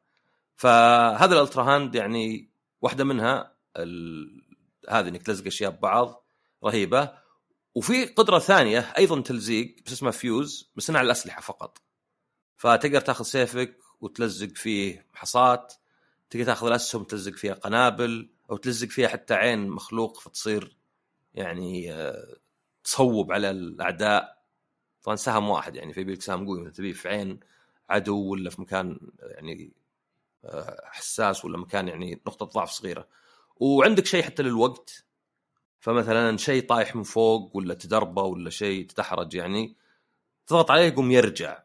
فهذا 0.60 1.34
الألترا 1.36 1.64
هاند 1.64 1.96
يعني 1.96 2.50
واحدة 2.82 3.04
منها 3.04 3.56
ال... 3.78 4.42
هذه 4.90 5.08
إنك 5.08 5.24
تلزق 5.24 5.48
اشياء 5.48 5.72
ببعض 5.72 6.26
رهيبة. 6.64 7.14
وفي 7.76 8.06
قدرة 8.06 8.40
ثانية 8.40 8.80
أيضا 8.80 9.22
تلزيق 9.22 9.76
بس 9.86 9.92
اسمها 9.92 10.12
فيوز 10.12 10.72
بس 10.76 10.90
إنها 10.90 11.00
على 11.00 11.06
الأسلحة 11.06 11.42
فقط. 11.42 11.82
فتقدر 12.58 13.02
تأخذ 13.02 13.26
سيفك 13.26 13.78
وتلزق 14.02 14.48
فيه 14.56 15.06
حصات 15.14 15.74
تقدر 16.30 16.46
تأخذ 16.46 16.68
الأسهم 16.68 17.04
تلزق 17.04 17.34
فيها 17.34 17.54
قنابل 17.54 18.30
أو 18.52 18.58
تلزق 18.58 18.88
فيها 18.88 19.08
حتى 19.08 19.34
عين 19.34 19.70
مخلوق 19.70 20.20
فتصير 20.20 20.78
يعني 21.34 21.94
آه، 21.94 22.38
تصوب 22.84 23.32
على 23.32 23.50
الأعداء. 23.52 24.44
طبعا 25.04 25.16
سهم 25.16 25.50
واحد 25.50 25.76
يعني 25.76 25.94
في 25.94 26.04
بيك 26.04 26.22
سهم 26.22 26.46
قوي 26.48 26.72
تبيه 26.72 26.94
في 26.94 27.10
عين 27.10 27.40
عدو 27.90 28.32
ولا 28.32 28.50
في 28.50 28.62
مكان 28.62 29.00
يعني 29.20 29.54
آه، 29.64 29.79
حساس 30.84 31.46
ولا 31.46 31.58
مكان 31.58 31.88
يعني 31.88 32.22
نقطة 32.28 32.46
ضعف 32.46 32.70
صغيرة. 32.70 33.08
وعندك 33.56 34.06
شيء 34.06 34.24
حتى 34.24 34.44
للوقت 34.44 35.06
فمثلا 35.80 36.38
شيء 36.38 36.68
طايح 36.68 36.96
من 36.96 37.04
فوق 37.04 37.58
ولا 37.58 37.74
تدربه 37.74 38.24
ولا 38.24 38.50
شيء 38.50 38.88
تدحرج 38.88 39.34
يعني 39.34 39.76
تضغط 40.48 40.72
عليه 40.72 40.84
يقوم 40.84 41.12
يرجع 41.12 41.64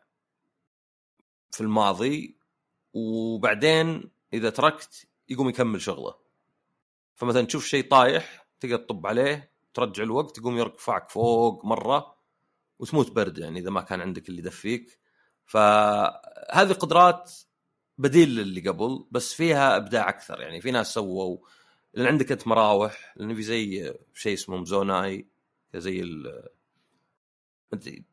في 1.50 1.61
الماضي 1.61 2.37
وبعدين 2.93 4.11
إذا 4.33 4.50
تركت 4.50 5.07
يقوم 5.28 5.49
يكمل 5.49 5.81
شغله. 5.81 6.14
فمثلا 7.14 7.47
تشوف 7.47 7.66
شيء 7.66 7.88
طايح 7.88 8.47
تقدر 8.61 8.76
تطب 8.76 9.07
عليه 9.07 9.52
ترجع 9.75 10.02
الوقت 10.02 10.38
يقوم 10.38 10.59
يرفعك 10.59 11.11
فوق 11.11 11.64
مرة 11.64 12.16
وتموت 12.78 13.12
برد 13.12 13.38
يعني 13.38 13.61
إذا 13.61 13.71
ما 13.71 13.81
كان 13.81 14.00
عندك 14.00 14.28
اللي 14.28 14.40
يدفيك. 14.40 14.99
فهذه 15.47 16.73
قدرات 16.73 17.33
بديل 17.98 18.36
للي 18.36 18.68
قبل 18.68 19.06
بس 19.10 19.34
فيها 19.34 19.76
إبداع 19.76 20.08
أكثر. 20.08 20.40
يعني 20.40 20.60
في 20.60 20.70
ناس 20.70 20.94
سووا 20.94 21.38
لأن 21.94 22.06
عندك 22.06 22.32
أنت 22.32 22.46
مراوح 22.48 23.14
لأن 23.16 23.34
في 23.34 23.42
زي 23.42 23.94
شيء 24.14 24.34
اسمه 24.34 24.64
زوناي 24.64 25.28
زي 25.74 26.00
ال 26.02 26.48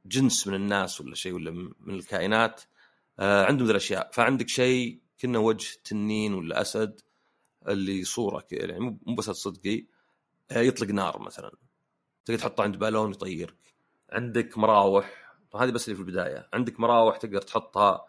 جنس 0.06 0.48
من 0.48 0.56
الناس 0.56 1.02
ولا 1.02 1.16
شيء 1.16 1.34
ولا 1.34 1.52
من 1.80 1.96
الكائنات. 1.96 2.62
آه 3.20 3.46
عندهم 3.46 3.66
ذي 3.66 3.72
الأشياء. 3.72 4.12
فعندك 4.14 4.48
شيء 4.48 5.02
كنا 5.22 5.40
وجه 5.40 5.78
تنين 5.84 6.34
ولا 6.34 6.62
أسد 6.62 7.02
اللي 7.68 8.04
صوره 8.04 8.46
يعني 8.52 8.80
مو 8.80 9.16
بس 9.16 9.30
صدقي. 9.30 9.86
آه 10.52 10.60
يطلق 10.60 10.88
نار 10.88 11.22
مثلا. 11.22 11.52
تقدر 12.26 12.40
تحطه 12.40 12.64
عند 12.64 12.76
بالون 12.76 13.12
يطيرك. 13.12 13.76
عندك 14.10 14.58
مراوح 14.58 15.36
هذه 15.56 15.70
بس 15.72 15.86
اللي 15.86 15.96
في 15.96 16.02
البداية. 16.02 16.50
عندك 16.54 16.80
مراوح 16.80 17.18
تقدر 17.18 17.42
تحطها 17.42 18.06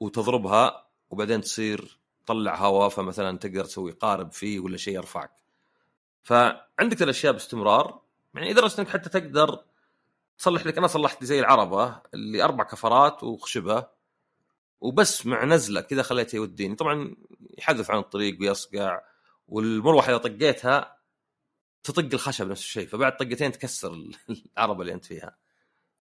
وتضربها. 0.00 0.87
وبعدين 1.10 1.40
تصير 1.40 1.98
تطلع 2.26 2.56
هواء 2.56 2.88
فمثلا 2.88 3.38
تقدر 3.38 3.64
تسوي 3.64 3.92
قارب 3.92 4.32
فيه 4.32 4.60
ولا 4.60 4.76
شيء 4.76 4.94
يرفعك. 4.94 5.30
فعندك 6.22 7.02
الأشياء 7.02 7.32
باستمرار. 7.32 8.00
يعني 8.34 8.52
لدرجه 8.52 8.80
انك 8.80 8.88
حتى 8.88 9.08
تقدر 9.10 9.64
تصلح 10.38 10.66
لك 10.66 10.78
أنا 10.78 10.86
صلحت 10.86 11.24
زي 11.24 11.40
العربة 11.40 12.00
اللي 12.14 12.44
أربع 12.44 12.64
كفرات 12.64 13.22
وخشبة 13.22 13.86
وبس 14.80 15.26
مع 15.26 15.44
نزلة 15.44 15.80
كذا 15.80 16.02
خليته 16.02 16.36
يوديني. 16.36 16.74
طبعا 16.74 17.16
يحذف 17.58 17.90
عن 17.90 17.98
الطريق 17.98 18.40
ويصقع 18.40 19.00
والمروحه 19.48 20.10
اذا 20.10 20.16
طقيتها 20.16 20.98
تطق 21.82 22.08
الخشب 22.12 22.48
نفس 22.48 22.60
الشيء 22.60 22.86
فبعد 22.86 23.16
طقتين 23.16 23.52
تكسر 23.52 24.12
العربة 24.56 24.80
اللي 24.80 24.92
أنت 24.92 25.04
فيها. 25.04 25.36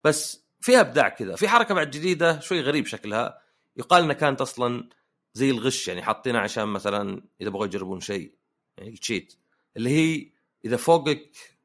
بس 0.04 0.44
فيها 0.62 0.82
إبداع 0.82 1.10
كذا. 1.10 1.36
في 1.36 1.48
حركة 1.48 1.74
بعد 1.74 1.92
جديدة 1.92 2.40
شوي 2.40 2.62
غريب 2.62 2.86
شكلها. 2.86 3.47
يقال 3.78 4.04
انها 4.04 4.14
كانت 4.14 4.42
أصلا 4.42 4.90
زي 5.34 5.52
الغش 5.52 5.88
يعني 5.88 6.02
حاطينها 6.02 6.42
عشان 6.42 6.68
مثلا 6.68 7.22
إذا 7.42 7.50
بغوا 7.50 7.66
يجربون 7.66 8.00
شيء 8.00 8.34
يعني 8.78 8.92
تشيت 8.92 9.34
اللي 9.78 9.90
هي 9.90 10.32
إذا 10.66 10.78
فوقك 10.78 11.58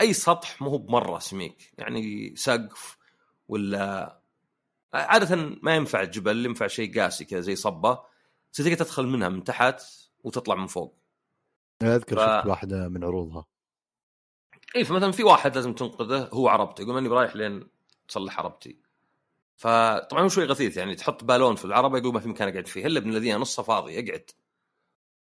أي 0.00 0.12
سطح 0.12 0.62
مو 0.62 0.70
هو 0.70 0.78
بمرة 0.78 1.18
سميك 1.18 1.72
يعني 1.78 2.36
سقف 2.36 2.98
ولا 3.48 4.24
عادة 4.94 5.36
ما 5.62 5.76
ينفع 5.76 6.02
الجبل 6.02 6.46
ينفع 6.46 6.66
شيء 6.66 7.00
قاسي 7.00 7.24
كذا 7.24 7.40
زي 7.40 7.56
صبة 7.56 8.14
تقدر 8.52 8.74
تدخل 8.74 9.06
منها 9.06 9.28
من 9.28 9.44
تحت 9.44 9.82
وتطلع 10.24 10.54
من 10.54 10.66
فوق. 10.66 10.98
أذكر 11.82 12.16
ف... 12.16 12.20
شفت 12.20 12.46
واحدة 12.46 12.88
من 12.88 13.04
عروضها. 13.04 13.44
اي 14.76 14.84
فمثلا 14.84 15.12
في 15.12 15.22
واحد 15.22 15.54
لازم 15.54 15.72
تنقذه 15.72 16.28
هو 16.32 16.48
عربته 16.48 16.82
يقول 16.82 16.98
اني 16.98 17.08
برايح 17.08 17.36
لين 17.36 17.68
تصلح 18.08 18.38
عربتي. 18.38 18.83
فطبعا 19.56 20.22
هو 20.22 20.28
شوي 20.28 20.44
غثيث 20.44 20.76
يعني 20.76 20.94
تحط 20.94 21.24
بالون 21.24 21.54
في 21.56 21.64
العربة 21.64 21.98
يقول 21.98 22.14
ما 22.14 22.20
في 22.20 22.28
مكان 22.28 22.48
أقعد 22.48 22.66
فيه 22.66 22.86
إلا 22.86 22.98
ابن 22.98 23.10
الذين 23.10 23.36
نصه 23.36 23.62
فاضي 23.62 23.94
اقعد 23.98 24.30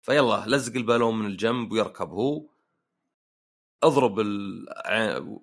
فيلا 0.02 0.44
لزق 0.46 0.76
البالون 0.76 1.18
من 1.18 1.26
الجنب 1.26 1.72
ويركب 1.72 2.10
هو. 2.10 2.46
اضرب 3.82 4.20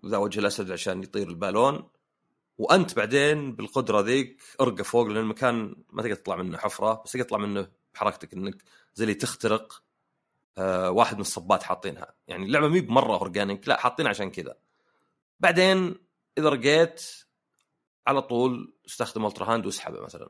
ذا 0.06 0.18
وجه 0.18 0.40
الأسد 0.40 0.72
عشان 0.72 1.04
يطير 1.04 1.30
البالون. 1.30 1.90
وأنت 2.58 2.96
بعدين 2.96 3.56
بالقدرة 3.56 4.02
ذيك 4.02 4.42
ارقى 4.62 4.84
فوق 4.84 5.08
لأن 5.08 5.18
المكان 5.18 5.75
ما 5.92 6.04
تقدر 6.04 6.16
تطلع 6.16 6.36
منه 6.36 6.58
حفرة 6.58 7.02
بس 7.06 7.12
تقدر 7.12 7.25
تطلع 7.25 7.38
منه 7.38 7.72
بحركتك 7.94 8.34
إنك 8.34 8.63
زي 8.96 9.04
اللي 9.04 9.16
تخترق 9.16 9.84
آه 10.58 10.92
واحد 10.92 11.16
من 11.16 11.22
الصبات 11.22 11.63
حاطينها. 11.63 12.13
يعني 12.28 12.46
اللعبة 12.46 12.68
مي 12.68 12.82
بمرة 12.82 13.13
organic 13.18 13.68
لا 13.68 13.78
حاطينها 13.80 14.10
عشان 14.10 14.32
كذا. 14.32 14.56
بعدين 15.40 15.96
إذا 16.38 16.50
رقيت 16.50 17.02
على 18.07 18.22
طول 18.22 18.74
استخدم 18.86 19.25
Ultrahand 19.25 19.65
واسحبه 19.65 20.01
مثلا. 20.01 20.29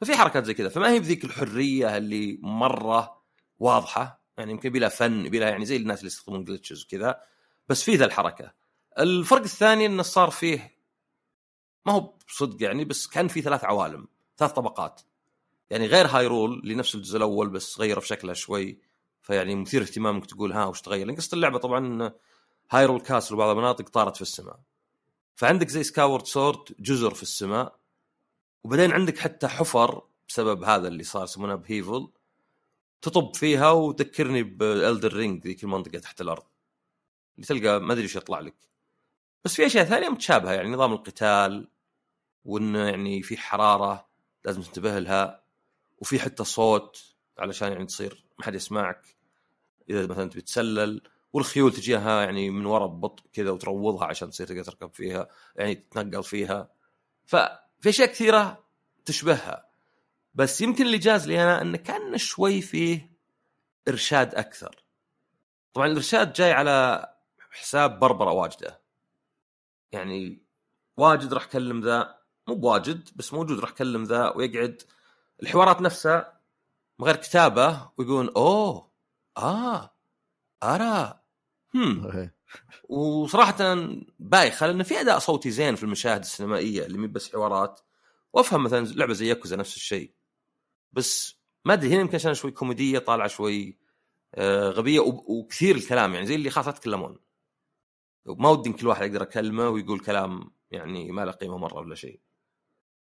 ففي 0.00 0.16
حركات 0.16 0.44
زي 0.44 0.54
كذا. 0.54 0.68
فما 0.68 0.90
هي 0.90 1.00
بذيك 1.00 1.24
الحرية 1.24 1.96
اللي 1.96 2.38
مرة 2.42 3.22
واضحة. 3.58 4.24
يعني 4.38 4.52
يمكن 4.52 4.70
بلا 4.70 4.88
فن 4.88 5.28
بلا 5.28 5.48
يعني 5.48 5.64
زي 5.64 5.76
الناس 5.76 5.98
اللي 5.98 6.06
يستخدمون 6.06 6.44
glitches 6.44 6.84
وكذا. 6.84 7.20
بس 7.68 7.82
في 7.82 7.94
ذا 7.96 8.04
الحركة. 8.04 8.52
الفرق 8.98 9.42
الثاني 9.42 9.86
إنه 9.86 10.02
صار 10.02 10.30
فيه 10.30 10.74
ما 11.86 11.92
هو 11.92 12.14
بصدق 12.28 12.62
يعني 12.62 12.84
بس 12.84 13.06
كان 13.06 13.28
في 13.28 13.42
ثلاث 13.42 13.64
عوالم 13.64 14.08
ثلاث 14.38 14.52
طبقات. 14.52 15.00
يعني 15.70 15.86
غير 15.86 16.06
هايرول 16.06 16.58
اللي 16.58 16.74
نفس 16.74 16.94
الجزء 16.94 17.16
الأول 17.16 17.48
بس 17.48 17.80
غير 17.80 18.00
في 18.00 18.06
شكلها 18.06 18.34
شوي. 18.34 18.78
فيعني 19.22 19.54
مثير 19.54 19.82
اهتمامك 19.82 20.26
تقول 20.26 20.52
ها 20.52 20.64
وش 20.64 20.80
تغير؟ 20.80 21.06
لأن 21.06 21.16
قصة 21.16 21.34
اللعبة 21.34 21.58
طبعا 21.58 22.12
هايرول 22.70 23.00
كاسل 23.00 23.34
وبعض 23.34 23.50
المناطق 23.50 23.88
طارت 23.88 24.16
في 24.16 24.22
السماء. 24.22 24.60
فعندك 25.34 25.68
زي 25.68 25.82
سكاورد 25.82 26.26
سورد 26.26 26.58
جزر 26.78 27.14
في 27.14 27.22
السماء 27.22 27.80
وبعدين 28.64 28.92
عندك 28.92 29.18
حتى 29.18 29.48
حفر 29.48 30.02
بسبب 30.28 30.64
هذا 30.64 30.88
اللي 30.88 31.04
صار 31.04 31.24
يسمونها 31.24 31.54
بهيفل 31.54 32.08
تطب 33.02 33.36
فيها 33.36 33.70
وتذكرني 33.70 34.42
بإلدر 34.42 35.12
رينج 35.12 35.46
ذيك 35.46 35.64
المنطقة 35.64 35.98
تحت 35.98 36.20
الأرض 36.20 36.44
اللي 37.36 37.46
تلقى 37.46 37.80
ما 37.80 37.92
أدري 37.92 38.04
إيش 38.04 38.16
يطلع 38.16 38.40
لك. 38.40 38.54
بس 39.44 39.54
في 39.54 39.66
أشياء 39.66 39.84
ثانية 39.84 40.08
متشابهة 40.08 40.52
يعني 40.52 40.68
نظام 40.68 40.92
القتال 40.92 41.68
وانه 42.44 42.88
يعني 42.88 43.22
في 43.22 43.36
حرارة 43.36 44.08
لازم 44.44 44.62
تنتبه 44.62 44.98
لها 44.98 45.44
وفي 45.98 46.20
حتى 46.20 46.44
صوت 46.44 47.14
علشان 47.38 47.72
يعني 47.72 47.86
تصير 47.86 48.24
ما 48.38 48.44
حد 48.44 48.54
يسمعك 48.54 49.16
إذا 49.90 50.06
مثلا 50.06 50.30
تبي 50.30 50.40
تسلل. 50.40 51.02
والخيول 51.34 51.72
تجيها 51.72 52.22
يعني 52.22 52.50
من 52.50 52.66
وراء 52.66 52.88
ببطء 52.88 53.22
كذا 53.32 53.50
وتروضها 53.50 54.06
عشان 54.06 54.30
تصير 54.30 54.46
تقدر 54.46 54.64
تركب 54.64 54.94
فيها 54.94 55.28
يعني 55.56 55.74
تتنقل 55.74 56.24
فيها. 56.24 56.70
ففي 57.24 57.88
أشياء 57.88 58.08
كثيرة 58.08 58.64
تشبهها. 59.04 59.68
بس 60.34 60.60
يمكن 60.60 60.86
اللي 60.86 60.98
جاز 60.98 61.28
لي 61.28 61.42
أنا 61.42 61.62
إنه 61.62 61.78
كان 61.78 62.18
شوي 62.18 62.60
فيه 62.60 63.10
إرشاد 63.88 64.34
أكثر. 64.34 64.84
طبعا 65.72 65.86
الإرشاد 65.86 66.32
جاي 66.32 66.52
على 66.52 67.06
حساب 67.50 67.98
بربرة 67.98 68.32
واجدة. 68.32 68.80
يعني 69.92 70.42
واجد 70.96 71.34
راح 71.34 71.44
كلم 71.44 71.80
ذا 71.80 72.18
مو 72.48 72.54
بواجد 72.54 73.08
بس 73.16 73.32
موجود 73.32 73.60
راح 73.60 73.70
كلم 73.70 74.04
ذا 74.04 74.32
ويقعد 74.36 74.82
الحوارات 75.42 75.80
نفسها 75.80 76.40
من 76.98 77.06
غير 77.06 77.16
كتابة 77.16 77.90
ويقولون 77.96 78.32
أوه 78.36 78.90
آه 79.36 79.94
ارى 80.62 81.23
وصراحة 82.88 83.56
بايخه 84.18 84.66
لأن 84.66 84.82
في 84.82 85.00
أداء 85.00 85.18
صوتي 85.18 85.50
زين 85.50 85.74
في 85.74 85.82
المشاهد 85.82 86.20
السينمائية 86.20 86.86
اللي 86.86 86.98
مي 86.98 87.06
بس 87.06 87.32
حوارات 87.32 87.80
وأفهم 88.32 88.62
مثلا 88.62 88.86
لعبة 88.86 89.12
زي 89.12 89.28
ياكوزا 89.28 89.56
نفس 89.56 89.76
الشيء. 89.76 90.14
بس 90.92 91.40
ما 91.64 91.72
أدري 91.72 91.88
هنا 91.88 92.00
يمكن 92.00 92.14
عشان 92.14 92.34
شوي 92.34 92.50
كوميدية 92.50 92.98
طالعة 92.98 93.28
شوي 93.28 93.78
آه 94.34 94.68
غبية 94.70 95.00
وكثير 95.00 95.76
الكلام 95.76 96.14
يعني 96.14 96.26
زي 96.26 96.34
اللي 96.34 96.50
خلاص 96.50 96.66
لا 96.66 96.72
تتكلمون. 96.72 97.18
ما 98.26 98.48
ودي 98.48 98.72
كل 98.72 98.86
واحد 98.86 99.02
أقدر 99.02 99.22
اكلمه 99.22 99.68
ويقول 99.68 100.00
كلام 100.00 100.50
يعني 100.70 101.12
ما 101.12 101.24
له 101.24 101.32
قيمة 101.32 101.58
مرة 101.58 101.78
ولا 101.78 101.94
شيء. 101.94 102.20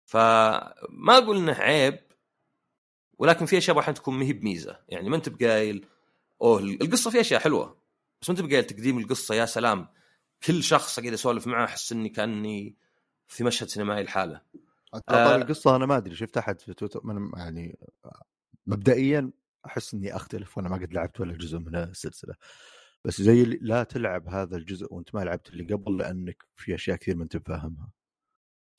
فما 0.06 1.18
أقول 1.18 1.38
إنه 1.38 1.54
عيب 1.54 2.00
ولكن 3.18 3.46
في 3.46 3.58
أشياء 3.58 3.80
أحيانا 3.80 3.98
تكون 3.98 4.14
ما 4.20 4.26
هي 4.26 4.34
بميزة. 4.34 4.80
يعني 4.90 5.10
ما 5.10 5.16
أنت 5.16 5.30
بقايل 5.30 5.86
أوه 6.42 6.60
القصة 6.60 7.12
فيها 7.12 7.22
أشياء 7.22 7.40
حلوة. 7.42 7.85
بس 8.26 8.30
ما 8.30 8.38
أنت 8.38 8.46
بقايل 8.46 8.64
تقديم 8.64 8.98
القصة 8.98 9.36
يا 9.36 9.46
سلام. 9.46 9.88
كل 10.44 10.64
شخص 10.64 11.00
اقعد 11.00 11.14
اسولف 11.14 11.48
معاه 11.48 11.66
أحس 11.66 11.92
إني 11.92 12.10
كأني 12.10 12.76
في 13.28 13.44
مشهد 13.44 13.68
سينمائي 13.68 14.04
لحاله. 14.04 14.42
آه 15.10 15.36
القصة 15.36 15.76
أنا 15.76 15.86
ما 15.86 15.98
أدري 15.98 16.16
شفت 16.16 16.38
أحد 16.38 16.62
في 16.62 16.74
تويتر؟ 16.74 17.02
من 17.04 17.30
يعني 17.38 17.80
مبدئيا 18.68 19.32
أحس 19.66 19.94
إني 19.94 20.16
أختلف 20.16 20.58
وأنا 20.58 20.70
ما 20.70 20.76
قد 20.76 20.94
لعبت 20.94 21.22
ولا 21.22 21.34
جزء 21.34 21.60
من 21.60 21.76
السلسلة. 21.76 22.34
بس 23.06 23.22
زي 23.22 23.44
لا 23.44 23.84
تلعب 23.84 24.28
هذا 24.28 24.58
الجزء 24.58 24.94
وأنت 24.94 25.16
ما 25.16 25.20
لعبت 25.20 25.50
اللي 25.50 25.74
قبل 25.74 25.98
لأنك 25.98 26.46
في 26.56 26.76
أشياء 26.76 26.98
كثير 26.98 27.16
ما 27.16 27.24
أنت 27.24 27.38
فاهمها 27.38 27.90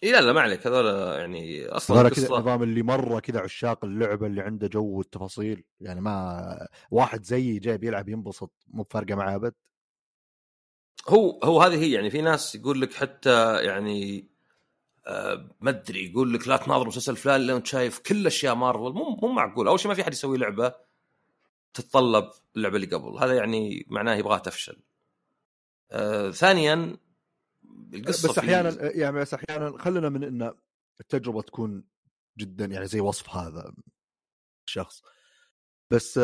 اي 0.02 0.12
لا 0.12 0.20
لا 0.20 0.32
ما 0.32 0.40
عليك. 0.40 0.66
هذول 0.66 0.86
يعني 1.18 1.66
أصلا 1.66 2.00
هذول 2.00 2.10
كذا 2.10 2.26
النظام 2.26 2.62
اللي 2.62 2.82
مرة 2.82 3.20
كذا 3.20 3.40
عشاق 3.40 3.84
اللعبة 3.84 4.26
اللي 4.26 4.42
عنده 4.42 4.66
جو 4.66 4.84
والتفاصيل 4.84 5.64
يعني 5.80 6.00
ما 6.00 6.68
واحد 6.90 7.24
زيي 7.24 7.58
جاي 7.58 7.78
بيلعب 7.78 8.08
ينبسط 8.08 8.52
مو 8.68 8.84
فارقه 8.90 9.14
معاه 9.14 9.36
أبد. 9.36 9.54
هو 11.08 11.40
هو 11.44 11.62
هذه 11.62 11.82
هي. 11.82 11.92
يعني 11.92 12.10
في 12.10 12.22
ناس 12.22 12.54
يقول 12.54 12.80
لك 12.80 12.94
حتى 12.94 13.64
يعني 13.64 14.28
آه 15.06 15.50
ما 15.60 15.70
أدري 15.70 16.10
يقول 16.10 16.34
لك 16.34 16.48
لا 16.48 16.56
تناظر 16.56 16.86
مسلسل 16.86 17.16
فلان 17.16 17.40
لأن 17.40 17.64
شايف 17.64 17.98
كل 17.98 18.26
أشياء 18.26 18.54
مارفل. 18.54 18.92
مو 18.92 19.16
مو 19.22 19.28
معقول. 19.32 19.68
أول 19.68 19.80
شيء 19.80 19.88
ما 19.88 19.94
في 19.94 20.02
أحد 20.02 20.12
يسوي 20.12 20.38
لعبة 20.38 20.74
تتطلب 21.74 22.30
اللعبة 22.56 22.76
اللي 22.76 22.86
قبل. 22.86 23.18
هذا 23.18 23.34
يعني 23.34 23.86
معناه 23.88 24.14
يبغاها 24.14 24.38
تفشل. 24.38 24.82
آه 25.90 26.30
ثانيا 26.30 26.96
القصة 27.94 28.28
بس 28.28 28.38
أحيانا 28.38 28.96
يعني 28.96 29.18
بس 29.20 29.34
أحيانا 29.34 29.78
خلينا 29.78 30.08
من 30.08 30.24
إن 30.24 30.54
التجربة 31.00 31.42
تكون 31.42 31.84
جدا 32.38 32.64
يعني 32.64 32.86
زي 32.86 33.00
وصف 33.00 33.30
هذا 33.30 33.74
الشخص. 34.68 35.02
بس 35.92 36.20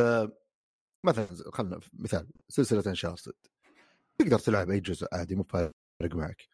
مثلا 1.07 1.27
خلينا 1.53 1.81
مثال 1.93 2.29
سلسلة 2.49 2.83
انشارتد 2.87 3.33
تقدر 4.19 4.39
تلعب 4.39 4.71
أي 4.71 4.81
جزء 4.81 5.07
عادي 5.13 5.35
مو 5.35 5.43
فارق 5.43 5.73
معك. 6.03 6.49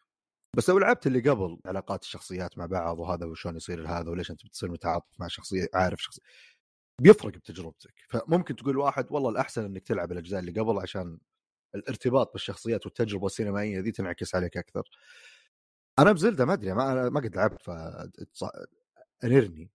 بس 0.57 0.69
لو 0.69 0.79
لعبت 0.79 1.07
اللي 1.07 1.29
قبل 1.29 1.59
علاقات 1.65 2.03
الشخصيات 2.03 2.57
مع 2.57 2.65
بعض 2.65 2.99
وهذا 2.99 3.25
وشلون 3.25 3.55
يصير 3.55 3.87
هذا 3.87 4.09
وليش 4.09 4.31
أنت 4.31 4.45
بتصير 4.45 4.71
متعاطف 4.71 5.19
مع 5.19 5.27
شخصية 5.27 5.67
عارف 5.73 6.01
شخصية 6.01 6.21
بيفرق 7.01 7.33
بتجربتك. 7.33 7.93
فممكن 8.09 8.55
تقول 8.55 8.77
واحد 8.77 9.11
والله 9.11 9.29
الأحسن 9.29 9.65
إنك 9.65 9.83
تلعب 9.83 10.11
الأجزاء 10.11 10.39
اللي 10.39 10.61
قبل 10.61 10.79
عشان 10.79 11.19
الارتباط 11.75 12.33
بالشخصيات 12.33 12.85
والتجربة 12.85 13.25
السينمائية 13.25 13.79
ذي 13.79 13.91
تنعكس 13.91 14.35
عليك 14.35 14.57
أكثر. 14.57 14.89
أنا 15.99 16.11
بزلدة 16.11 16.45
ما 16.45 16.53
أدري 16.53 16.73
ما 16.73 17.09
ما 17.09 17.19
قد 17.19 17.35
لعبت 17.35 17.61
ف 17.61 17.71
أنرني. 19.23 19.71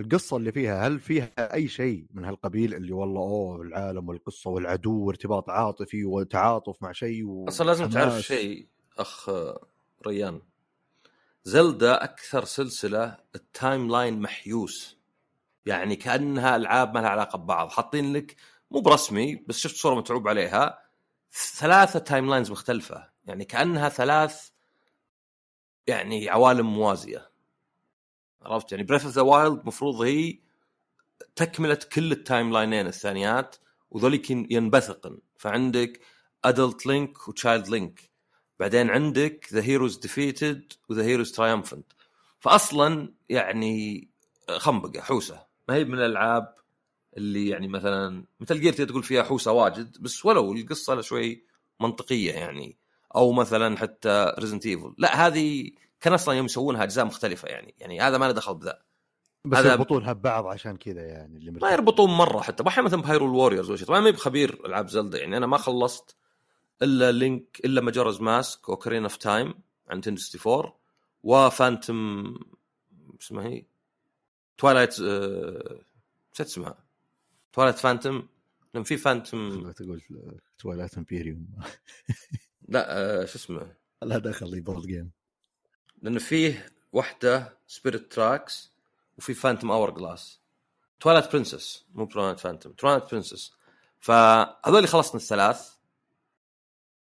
القصة 0.00 0.36
اللي 0.36 0.52
فيها 0.52 0.86
هل 0.86 1.00
فيها 1.00 1.54
أي 1.54 1.68
شيء 1.68 2.06
من 2.10 2.24
هالقبيل 2.24 2.74
اللي 2.74 2.92
والله 2.92 3.20
أوه 3.20 3.62
العالم 3.62 4.08
والقصة 4.08 4.50
والعدو 4.50 5.06
وارتباط 5.06 5.50
عاطفي 5.50 6.04
وتعاطف 6.04 6.82
مع 6.82 6.92
شيء 6.92 7.24
و... 7.24 7.48
أصلا 7.48 7.66
لازم 7.66 7.88
تعرف 7.88 8.20
شيء 8.20 8.68
أخ 8.98 9.30
ريان. 10.06 10.42
زلدا 11.44 12.04
أكثر 12.04 12.44
سلسلة 12.44 13.16
ال 13.34 13.90
timeline 13.90 14.20
محيوس. 14.20 14.98
يعني 15.66 15.96
كأنها 15.96 16.56
ألعاب 16.56 16.94
ما 16.94 16.98
لها 16.98 17.08
علاقة 17.08 17.36
ببعض. 17.36 17.70
حاطين 17.70 18.12
لك 18.12 18.36
مو 18.70 18.80
برسمي 18.80 19.44
بس 19.48 19.58
شفت 19.58 19.76
صورة 19.76 19.94
متعوب 19.94 20.28
عليها. 20.28 20.85
ثلاثة 21.32 21.98
timelines 21.98 22.50
مختلفة. 22.50 23.10
يعني 23.24 23.44
كأنها 23.44 23.88
ثلاث 23.88 24.48
يعني 25.86 26.30
عوالم 26.30 26.74
موازية. 26.74 27.30
عرفت؟ 28.42 28.72
يعني 28.72 28.84
Breath 28.84 29.04
of 29.04 29.14
the 29.14 29.22
Wild 29.22 29.60
المفروض 29.60 30.00
هي 30.02 30.38
تكملة 31.36 31.78
كل 31.92 32.12
ال 32.12 32.16
timeline 32.16 32.52
ين 32.52 32.86
الثانيات 32.86 33.56
وذوليك 33.90 34.30
ينبثقن. 34.30 35.18
فعندك 35.36 36.00
adult 36.44 36.86
Link 36.86 37.28
و 37.28 37.35
child 37.35 37.68
Link 37.68 38.10
بعدين 38.60 38.90
عندك 38.90 39.48
the 39.52 39.62
hero's 39.62 39.98
defeated 39.98 40.72
و 40.88 40.92
the 40.92 41.02
hero's 41.02 41.32
triumphant 41.32 41.92
فاصلا 42.40 43.14
يعني 43.28 44.08
خنبقة 44.58 45.00
حوسة. 45.00 45.46
ما 45.68 45.74
هي 45.74 45.84
من 45.84 45.94
الألعاب 45.94 46.54
اللي 47.16 47.48
يعني 47.48 47.68
مثلا 47.68 48.24
Metal 48.40 48.60
Gear 48.60 48.72
تقول 48.72 49.02
فيها 49.02 49.22
حوسة 49.22 49.52
واجد 49.52 49.96
بس 50.00 50.26
ولو 50.26 50.52
القصة 50.52 51.00
شوي 51.00 51.44
منطقية 51.80 52.32
يعني. 52.32 52.76
أو 53.16 53.32
مثلا 53.32 53.76
حتى 53.76 54.34
Resident 54.38 54.66
Evil 54.66 54.94
لا 54.98 55.26
هذه 55.26 55.70
كان 56.00 56.12
أصلا 56.12 56.34
يوم 56.34 56.46
يسوونها 56.46 56.82
أجزاء 56.82 57.04
مختلفة 57.04 57.48
يعني. 57.48 57.74
يعني 57.78 58.00
هذا 58.00 58.18
ما 58.18 58.24
له 58.24 58.32
دخل 58.32 58.54
بذا. 58.54 58.78
بس 59.44 59.58
هذا 59.58 59.72
يربطونها 59.72 60.12
ببعض 60.12 60.46
عشان 60.46 60.76
كذا 60.76 61.02
يعني 61.02 61.38
اللي 61.38 61.50
ما 61.50 61.70
يربطون 61.70 62.10
مرة 62.10 62.40
حتى. 62.40 62.64
أحيانا 62.68 62.88
مثلا 62.88 63.02
ب 63.02 63.06
Hyrule 63.06 63.30
Warriors 63.30 63.84
طبعا 63.84 64.00
ما 64.00 64.10
بخبير 64.10 64.66
ألعاب 64.66 64.88
Zelda 64.88 65.18
يعني. 65.18 65.36
أنا 65.36 65.46
ما 65.46 65.56
خلصت 65.56 66.16
إلا 66.82 67.12
Link 67.12 67.60
إلا 67.64 67.80
Majora's 67.80 68.20
Mask 68.20 68.68
Ocarina 68.68 69.02
of 69.02 69.16
Time 69.16 69.54
عن 69.88 70.00
64 70.06 70.72
و 71.22 71.36
Phantom 71.36 72.34
اسمها 73.20 73.46
هي 73.46 73.64
Twilight 74.58 75.00
آه... 75.00 75.80
نسيت 76.34 76.46
اسمها. 76.46 76.85
Twilight 77.56 77.78
Phantom 77.78 78.28
لأن 78.74 78.84
في 78.84 78.96
Phantom 78.96 79.70
تقول 79.72 80.02
Twilight 80.58 80.98
Imperium 80.98 81.46
لا 82.68 82.98
آه 82.98 83.24
شو 83.24 83.38
اسمه؟ 83.38 83.74
لا 84.02 84.18
دخل 84.18 84.50
لي 84.50 84.60
board 84.60 84.86
game 84.86 85.10
لأنه 86.02 86.18
فيه 86.18 86.72
واحدة 86.92 87.58
Spirit 87.66 88.12
Tracks 88.12 88.72
وفي 89.18 89.34
Phantom 89.34 89.70
Hourglass 89.70 90.40
Twilight 91.00 91.32
Princess 91.32 91.84
مو 91.94 92.04
Twilight 92.04 92.40
Phantom 92.40 92.72
Twilight 92.72 93.10
Princess 93.12 93.52
فهذول 94.00 94.88
خلصت 94.88 95.14
الثلاث 95.14 95.76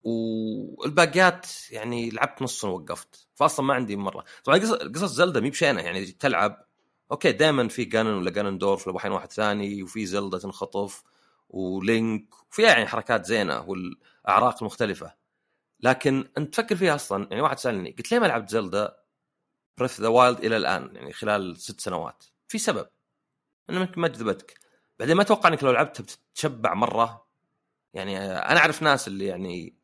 والباقيات 0.03 1.47
يعني 1.71 2.09
لعبت 2.09 2.41
نص 2.41 2.63
ووقفت 2.63 3.27
فاصلا 3.35 3.65
ما 3.65 3.73
عندي 3.73 3.95
مرة. 3.95 4.25
طبعا 4.43 4.57
قصص 4.57 5.11
Zelda 5.11 5.39
مي 5.39 5.49
بشينة 5.49 5.81
يعني 5.81 6.05
تلعب 6.05 6.64
okay 7.11 7.31
دائما 7.31 7.67
في 7.67 7.85
Ganon 7.85 8.13
ولا 8.13 8.31
Ganondorf 8.31 8.87
ولا 8.87 9.13
واحد 9.13 9.31
ثاني 9.31 9.83
وفي 9.83 10.05
Zelda 10.05 10.37
تنخطف 10.37 11.03
و 11.49 11.69
Link 11.69 12.49
وفي 12.51 12.61
يعني 12.61 12.87
حركات 12.87 13.25
زينة 13.25 13.61
والأعراق 13.61 14.57
المختلفه 14.61 15.13
لكن 15.79 16.27
أنت 16.37 16.53
تفكر 16.53 16.75
فيها 16.75 16.95
أصلا 16.95 17.27
يعني 17.31 17.41
واحد 17.41 17.59
سألني 17.59 17.91
قلت 17.91 18.11
ليه 18.11 18.19
ما 18.19 18.25
لعبت 18.25 18.49
Zelda 18.49 19.05
Breath 19.77 20.01
the 20.01 20.07
Wild 20.07 20.45
إلى 20.45 20.57
الآن؟ 20.57 20.95
يعني 20.95 21.13
خلال 21.13 21.57
ست 21.57 21.81
سنوات. 21.81 22.23
في 22.47 22.57
سبب. 22.57 22.87
انه 23.69 23.89
ما 23.97 24.07
جذبتك. 24.07 24.59
بعدين 24.99 25.15
ما 25.15 25.21
أتوقع 25.21 25.49
إنك 25.49 25.63
لو 25.63 25.71
لعبتها 25.71 26.03
بتتشبع 26.03 26.73
مرة. 26.73 27.27
يعني 27.93 28.19
أنا 28.19 28.59
أعرف 28.59 28.81
ناس 28.81 29.07
اللي 29.07 29.25
يعني 29.25 29.75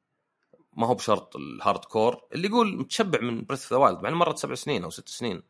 ما 0.73 0.87
هو 0.87 0.95
بشرط 0.95 1.35
ال 1.35 1.85
hardcore 1.85 2.21
اللي 2.33 2.47
يقول 2.47 2.77
متشبع 2.77 3.21
من 3.21 3.45
Breath 3.45 3.73
the 3.73 3.77
Wild 3.77 4.01
مع 4.01 4.09
إنه 4.09 4.17
مرت 4.17 4.37
سبع 4.37 4.55
سنين 4.55 4.83
أو 4.83 4.89
ست 4.89 5.09
سنين. 5.09 5.43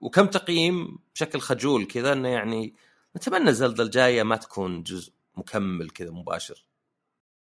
وكم 0.00 0.26
تقييم 0.26 0.98
بشكل 1.14 1.40
خجول 1.40 1.84
كذا 1.84 2.12
إنه 2.12 2.28
يعني 2.28 2.74
نتمنى 3.16 3.52
Zelda 3.52 3.82
الجاية 3.82 4.22
ما 4.22 4.36
تكون 4.36 4.82
جزء 4.82 5.12
مكمل 5.36 5.90
كذا 5.90 6.10
مباشر. 6.10 6.66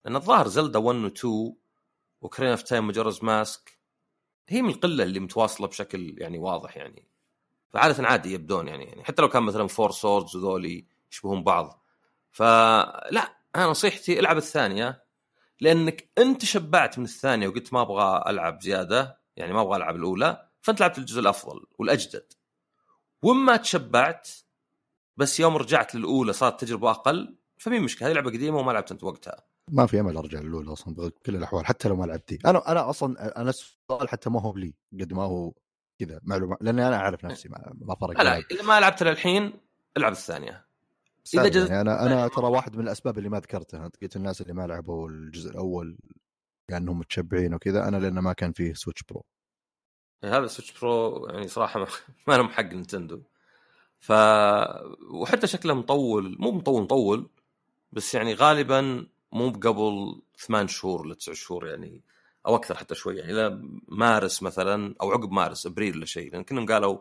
لأن 0.06 0.16
الظاهر 0.16 0.48
Zelda 0.48 0.80
1 0.80 0.98
و 0.98 1.08
2 1.08 1.56
و 2.22 2.25
Ocarina 2.25 2.50
of 2.50 2.62
Time 2.62 2.88
Majora's 2.88 3.24
Mask 3.24 3.80
هي 4.48 4.62
من 4.62 4.70
القلة 4.70 5.04
اللي 5.04 5.20
متواصلة 5.20 5.68
بشكل 5.68 6.16
يعني 6.18 6.40
واضح 6.40 6.78
يعني. 6.78 7.08
فعادة 7.70 8.08
عادي 8.08 8.34
يبدون 8.34 8.68
يعني, 8.68 8.86
يعني 8.86 9.04
حتى 9.04 9.22
لو 9.22 9.30
كان 9.30 9.44
مثلا 9.44 9.68
Four 9.67 9.91
Swords 9.91 10.36
وذولي 10.36 10.86
يشبهون 11.12 11.44
بعض. 11.44 11.84
فلا 12.32 13.38
أنا 13.56 13.66
نصيحتي 13.66 14.20
ألعب 14.20 14.38
الثانية 14.38 15.04
لأنك 15.62 16.10
أنت 16.18 16.46
شبعت 16.46 17.00
من 17.00 17.06
الثانية 17.06 17.48
وقلت 17.48 17.74
ما 17.74 17.82
أبغى 17.82 18.24
ألعب 18.28 18.62
زيادة 18.62 19.20
يعني 19.36 19.54
ما 19.54 19.62
أبغى 19.62 19.78
ألعب 19.78 19.96
الأولى 19.96 20.48
فأنت 20.62 20.80
لعبت 20.80 20.98
الجزء 20.98 21.20
الأفضل 21.20 21.66
والأجدد. 21.80 22.34
وما 23.23 23.58
تشبعت 23.58 24.30
بس 25.17 25.39
يوم 25.39 25.58
رجعت 25.58 25.95
للأولى 25.95 26.34
صارت 26.34 26.62
تجربة 26.62 26.91
أقل 26.91 27.38
فمين 27.58 27.82
مشكلة؟ 27.82 28.08
هذه 28.08 28.13
لعبة 28.13 28.32
قديمة 28.32 28.58
وما 28.58 28.71
لعبت 28.71 28.91
أنت 28.91 29.03
وقتها. 29.03 29.43
ما 29.71 29.86
في 29.86 29.99
أمل 29.99 30.17
أرجع 30.17 30.39
للأولى 30.39 30.73
أصلا 30.73 30.95
بكل 30.95 31.36
الأحوال 31.36 31.65
حتى 31.65 31.89
لو 31.89 31.95
ما 31.95 32.06
لعبتي 32.06 32.39
أنا 32.45 32.71
أنا 32.71 32.89
أصلا 32.89 33.41
أنا 33.41 33.49
السؤال 33.49 34.10
حتى 34.10 34.30
ما 34.30 34.41
هو 34.41 34.56
لي 34.56 34.73
قد 34.93 35.13
ما 35.13 35.23
هو 35.23 35.53
كذا 35.99 36.19
معلومة 36.23 36.58
لأني 36.62 36.88
أنا 36.88 36.95
أعرف 36.95 37.25
نفسي 37.25 37.49
ما, 37.49 37.95
فرق 37.95 38.21
لا 38.21 38.38
إذا 38.38 38.63
ما 38.63 38.80
لعبت 38.80 39.03
للحين 39.03 39.53
العب 39.97 40.12
الثانية. 40.12 40.67
إذا 41.34 41.47
جزء 41.47 41.71
يعني 41.71 41.82
أنا 41.82 42.06
أنا 42.06 42.27
ترى 42.27 42.45
واحد 42.45 42.75
من 42.75 42.84
الأسباب 42.84 43.17
اللي 43.17 43.30
ما 43.30 43.39
ذكرتها 43.39 43.89
قلت 44.01 44.15
الناس 44.15 44.41
اللي 44.41 44.53
ما 44.53 44.67
لعبوا 44.67 45.10
الجزء 45.10 45.51
الأول 45.51 45.97
لانهم 46.69 46.88
يعني 46.88 46.99
متشبعين 46.99 47.53
وكذا 47.53 47.88
أنا 47.88 47.97
لأنه 47.97 48.21
ما 48.21 48.34
كان 48.34 48.51
فيه 48.51 48.73
Switch 48.74 49.04
Pro 49.04 49.26
هذا 50.23 50.45
ال 50.46 50.50
Switch 50.50 50.80
Pro 50.80 51.28
يعني 51.27 51.47
صراحة 51.47 51.88
ما 52.27 52.34
لهم 52.34 52.49
حق 52.49 52.63
Nintendo. 52.63 53.22
ف 53.99 54.12
وحتى 55.12 55.47
شكله 55.47 55.73
مطول 55.73 56.36
مو 56.39 56.51
مطول 56.51 56.84
مطول 56.84 57.30
بس 57.91 58.15
يعني 58.15 58.34
غالبا 58.34 59.08
مو 59.32 59.49
قبل 59.49 60.21
ثمان 60.38 60.67
شهور 60.67 61.08
لتسع 61.08 61.34
شهور 61.34 61.67
يعني 61.67 62.01
أو 62.47 62.56
أكثر 62.56 62.77
حتى 62.77 62.95
شوي 62.95 63.17
يعني 63.17 63.32
إلى 63.32 63.62
مارس 63.88 64.43
مثلا 64.43 64.95
أو 65.01 65.12
عقب 65.12 65.32
مارس 65.32 65.65
أبريل 65.65 65.97
ولا 65.97 66.06
شيء 66.06 66.32
لأن 66.32 66.43
كانهم 66.43 66.65
قالوا 66.65 66.99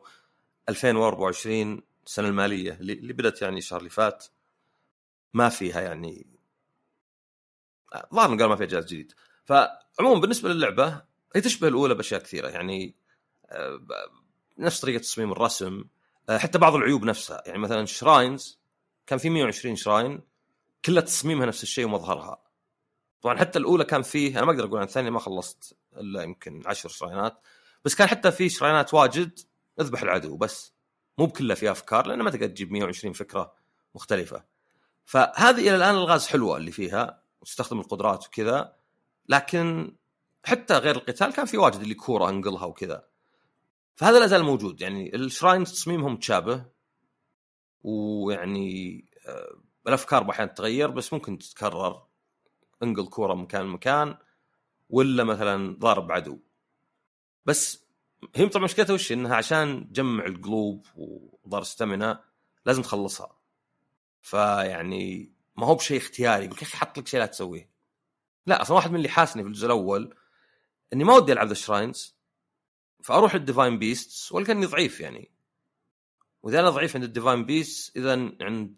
2024 0.69 1.83
السنة 2.07 2.29
المالية 2.29 2.73
اللي 2.73 3.13
بدأت 3.13 3.43
يعني 3.43 3.59
الشهر 3.59 3.79
اللي 3.79 3.91
فات 3.91 4.25
ما 5.35 5.49
فيها 5.49 5.81
يعني 5.81 6.27
ظاهر 8.15 8.29
قال 8.29 8.49
ما 8.49 8.57
فيها 8.57 8.67
جهاز 8.67 8.85
جديد. 8.87 9.13
فعموما 9.45 10.21
بالنسبة 10.21 10.49
للعبة 10.49 11.03
هي 11.35 11.41
تشبه 11.41 11.69
الأولى 11.69 11.95
بأشياء 11.95 12.21
كثيرة 12.23 12.49
يعني 12.49 12.87
آه، 12.89 13.06
نفس 14.59 14.81
طريقة 14.81 15.01
تصميم 15.01 15.33
الرسم. 15.33 15.85
آه، 16.29 16.39
حتى 16.39 16.59
بعض 16.59 16.75
العيوب 16.75 17.05
نفسها. 17.05 17.43
يعني 17.47 17.59
مثلا 17.59 17.87
شراينز 17.87 18.59
كان 19.07 19.19
في 19.19 19.31
120 19.31 19.77
شراين 19.77 20.21
كلها 20.85 21.03
تصميمها 21.03 21.47
نفس 21.47 21.63
الشيء 21.63 21.85
ومظهرها. 21.85 22.43
طبعا 23.23 23.39
حتى 23.39 23.59
الأولى 23.59 23.85
كان 23.85 24.03
فيه 24.03 24.39
أنا 24.39 24.47
ما 24.47 24.53
أقدر 24.53 24.65
أقول 24.65 24.79
عن 24.79 24.85
الثانية 24.85 25.11
ما 25.11 25.19
خلصت 25.21 25.77
إلا 25.97 26.23
يمكن 26.23 26.63
عشر 26.67 26.89
شراينات 26.89 27.41
بس 27.85 27.95
كان 27.95 28.09
حتى 28.09 28.33
في 28.33 28.49
شراينات 28.49 28.95
واجد 28.95 29.39
اذبح 29.81 30.03
العدو 30.03 30.37
بس. 30.37 30.73
مو 31.19 31.27
بكلها 31.27 31.57
فيها 31.57 31.71
أفكار 31.73 32.07
لأن 32.07 32.23
ما 32.23 32.31
تقدر 32.31 32.47
تجيب 32.47 32.73
120 32.73 33.13
فكرة 33.13 33.55
مختلفة. 33.95 34.45
فهذه 35.05 35.61
إلى 35.61 35.77
الآن 35.77 35.95
الغاز 35.95 36.27
حلوة 36.27 36.57
اللي 36.57 36.71
فيها 36.71 37.23
وتستخدم 37.41 37.81
القدرات 37.81 38.27
وكذا. 38.27 38.77
لكن 39.29 39.97
حتى 40.45 40.75
غير 40.75 40.97
القتال 40.97 41.33
كان 41.33 41.47
في 41.47 41.59
واجد 41.59 41.81
اللي 41.81 41.95
كورة 41.95 42.29
أنقلها 42.29 42.65
وكذا. 42.65 43.05
فهذا 43.97 44.19
لا 44.19 44.27
زال 44.27 44.43
موجود. 44.43 44.81
يعني 44.81 45.17
الشراين 45.17 45.65
تصميمهم 45.65 46.13
متشابه 46.13 46.65
ويعني 47.83 49.05
آه، 49.27 49.57
الأفكار 49.89 50.31
أحيانا 50.31 50.53
تتغير 50.53 50.91
بس 50.91 51.13
ممكن 51.13 51.39
تتكرر. 51.39 52.07
انقل 52.83 53.07
كورة 53.07 53.35
من 53.35 53.43
مكان 53.43 53.63
لمكان 53.63 54.17
ولا 54.91 55.25
مثلا 55.25 55.77
ضارب 55.79 56.13
عدو 56.13 56.39
بس 57.47 57.87
هي 58.35 58.49
طبعا 58.49 58.65
مشكلتها 58.65 58.95
وش؟ 58.95 59.13
إنها 59.13 59.37
عشان 59.37 59.89
تجمع 59.93 60.27
القلوب 60.27 60.87
وضار 60.97 61.63
ستامنا 61.63 62.25
لازم 62.67 62.83
تخلصها. 62.83 63.37
فيعني 64.23 65.33
ما 65.57 65.67
هو 65.67 65.75
بشيء 65.75 65.99
اختياري. 65.99 66.45
يقول 66.45 66.59
أخي 66.63 66.77
حط 66.77 66.99
لك 66.99 67.09
شيء 67.09 67.21
لا 67.21 67.27
تسويه. 67.27 67.71
لا 68.47 68.63
أصلا 68.63 68.77
واحد 68.77 68.91
من 68.91 68.97
اللي 68.97 69.09
حاسني 69.09 69.43
في 69.43 69.49
الجزء 69.49 69.67
الأول 69.67 70.15
إني 70.93 71.05
ما 71.05 71.15
ودي 71.15 71.33
ألعب 71.33 71.47
the 71.47 71.55
shrines. 71.55 72.16
فأروح 73.07 73.35
لل 73.35 73.46
Divine 73.46 73.79
Beast 73.79 74.33
اني 74.35 74.67
ضعيف 74.67 75.01
يعني. 75.01 75.31
وإذا 76.43 76.61
أنا 76.61 76.71
ضعيف 76.71 76.97
عند 76.97 77.05
ال 77.05 77.10
Divine 77.10 77.45
Beast 77.45 77.97
إذا 77.97 78.13
عند 78.41 78.77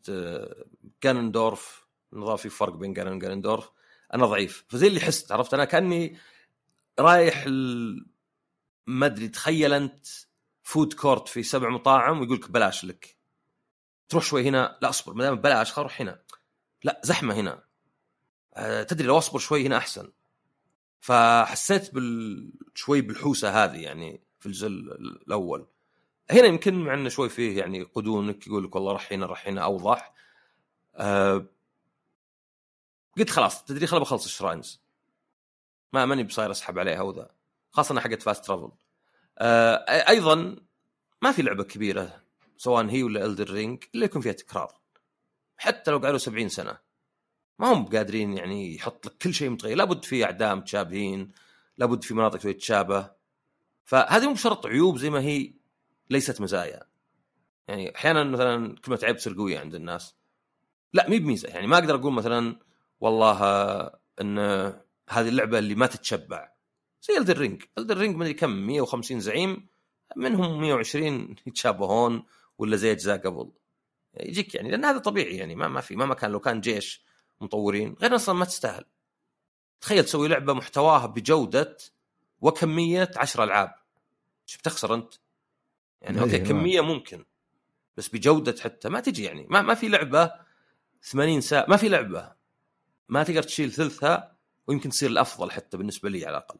Ganondorf 1.02 1.86
نظام 2.12 2.36
في 2.36 2.48
فرق 2.48 2.74
بين 2.74 2.92
Ganon 2.92 3.12
و 3.12 3.18
Ganondorf 3.18 3.70
أنا 4.14 4.26
ضعيف. 4.26 4.64
فزي 4.68 4.86
اللي 4.86 5.00
حست 5.00 5.32
عرفت؟ 5.32 5.54
أنا 5.54 5.64
كأني 5.64 6.18
رايح. 6.98 7.44
ما 8.86 9.06
أدري 9.06 9.28
تخيل 9.28 9.72
أنت 9.72 10.06
food 10.62 10.92
court 10.92 11.28
في 11.28 11.42
سبع 11.42 11.68
مطاعم 11.68 12.20
ويقول 12.20 12.36
لك 12.36 12.50
بلاش 12.50 12.84
لك. 12.84 13.16
تروح 14.08 14.24
شوي 14.24 14.48
هنا 14.48 14.78
لا 14.82 14.88
أصبر 14.88 15.14
ما 15.14 15.24
دام 15.24 15.34
بلاش 15.34 15.72
خل 15.72 15.80
أروح 15.80 16.00
هنا. 16.00 16.22
لا 16.84 17.00
زحمة 17.04 17.34
هنا. 17.34 17.64
أه 18.54 18.82
تدري 18.82 19.06
لو 19.06 19.18
أصبر 19.18 19.38
شوي 19.38 19.66
هنا 19.66 19.76
أحسن. 19.76 20.12
فحسيت 21.00 21.94
بال 21.94 22.52
شوي 22.74 23.00
بالحوسة 23.00 23.64
هذه 23.64 23.82
يعني 23.82 24.20
في 24.38 24.46
الجزء 24.46 24.66
الأول. 24.66 25.66
هنا 26.30 26.46
يمكن 26.46 26.74
مع 26.74 26.94
انه 26.94 27.08
شوي 27.08 27.28
فيه 27.28 27.58
يعني 27.58 27.82
قدونك 27.82 28.46
يقول 28.46 28.64
لك 28.64 28.74
والله 28.74 28.92
رح 28.92 29.12
هنا 29.12 29.34
هنا 29.46 29.64
أوضح. 29.64 30.14
أه 30.96 31.46
قلت 33.18 33.30
خلاص 33.30 33.64
تدري 33.64 33.86
خل 33.86 34.00
بخلص 34.00 34.24
ال 34.24 34.31
shrines. 34.31 34.80
ما 35.92 36.06
ماني 36.06 36.22
بصاير 36.22 36.50
أسحب 36.50 36.78
عليها 36.78 37.02
وذا. 37.02 37.30
خاصة 37.70 38.00
حقت 38.00 38.22
fast 38.22 38.44
travel 38.44 38.72
آه 39.38 39.74
أيضا 40.08 40.56
ما 41.22 41.32
في 41.32 41.42
لعبة 41.42 41.64
كبيرة 41.64 42.22
سواء 42.56 42.86
هي 42.86 43.02
ولا 43.02 43.24
Elden 43.24 43.50
Ring 43.50 43.84
إلا 43.94 44.04
يكون 44.04 44.22
فيها 44.22 44.32
تكرار. 44.32 44.80
حتى 45.56 45.90
لو 45.90 45.98
قعدوا 45.98 46.18
70 46.18 46.48
سنة. 46.48 46.87
ما 47.58 47.72
هم 47.72 47.84
قادرين 47.84 48.36
يعني 48.36 48.74
يحط 48.74 49.06
لك 49.06 49.12
كل 49.22 49.34
شيء 49.34 49.50
متغير. 49.50 49.76
لابد 49.76 50.04
في 50.04 50.24
اعداء 50.24 50.54
متشابهين 50.54 51.32
لابد 51.78 52.04
في 52.04 52.14
مناطق 52.14 52.38
تتشابه 52.38 53.10
فهذه 53.84 54.26
مو 54.26 54.32
بشرط 54.32 54.66
عيوب 54.66 54.98
زي 54.98 55.10
ما 55.10 55.20
هي 55.20 55.52
ليست 56.10 56.40
مزايا. 56.40 56.82
يعني 57.68 57.96
أحيانا 57.96 58.24
مثلا 58.24 58.76
كلمه 58.76 59.00
عيب 59.02 59.16
تصير 59.16 59.34
قوية 59.34 59.58
عند 59.58 59.74
الناس. 59.74 60.14
لا 60.92 61.10
مي 61.10 61.18
بميزة. 61.18 61.48
يعني 61.48 61.66
ما 61.66 61.78
أقدر 61.78 61.94
أقول 61.94 62.12
مثلا 62.12 62.58
والله 63.00 63.40
إن 64.20 64.38
هذه 65.08 65.28
اللعبة 65.28 65.58
اللي 65.58 65.74
ما 65.74 65.86
تتشبع. 65.86 66.52
زي 67.02 67.18
Elden 67.18 67.38
Ring 67.38 67.62
Elden 67.78 67.98
Ring 67.98 68.16
مدري 68.16 68.34
كم 68.34 68.50
150 68.50 69.20
زعيم 69.20 69.66
منهم 70.16 70.60
120 70.60 71.36
يتشابهون 71.46 72.24
ولا 72.58 72.76
زي 72.76 72.92
أجزاء 72.92 73.18
قبل. 73.18 73.52
يجيك 74.20 74.54
يعني 74.54 74.70
لأن 74.70 74.84
هذا 74.84 74.98
طبيعي 74.98 75.36
يعني 75.36 75.54
ما 75.54 75.68
ما 75.68 75.80
في 75.80 75.96
ما 75.96 76.14
كان 76.14 76.30
لو 76.30 76.40
كان 76.40 76.60
جيش 76.60 77.07
مطورين 77.40 77.96
غير 78.00 78.14
أصلا 78.14 78.34
ما 78.34 78.44
تستاهل. 78.44 78.84
تخيل 79.80 80.04
تسوي 80.04 80.28
لعبة 80.28 80.52
محتواها 80.52 81.06
بجودة 81.06 81.76
وكمية 82.40 83.10
10 83.16 83.44
ألعاب. 83.44 83.74
إيش 84.48 84.56
بتخسر 84.56 84.94
أنت؟ 84.94 85.14
يعني 86.02 86.20
أوكي 86.20 86.38
كمية 86.38 86.80
ممكن 86.80 87.24
بس 87.96 88.08
بجودة 88.08 88.54
حتى 88.62 88.88
ما 88.88 89.00
تجي 89.00 89.24
يعني. 89.24 89.46
ما, 89.50 89.62
ما 89.62 89.74
في 89.74 89.88
لعبة 89.88 90.32
80 91.02 91.40
ساعة 91.40 91.66
ما 91.68 91.76
في 91.76 91.88
لعبة 91.88 92.32
ما 93.08 93.22
تقدر 93.22 93.42
تشيل 93.42 93.72
ثلثها 93.72 94.36
ويمكن 94.66 94.90
تصير 94.90 95.10
الأفضل 95.10 95.50
حتى 95.50 95.76
بالنسبة 95.76 96.08
لي 96.08 96.26
على 96.26 96.36
الأقل. 96.36 96.58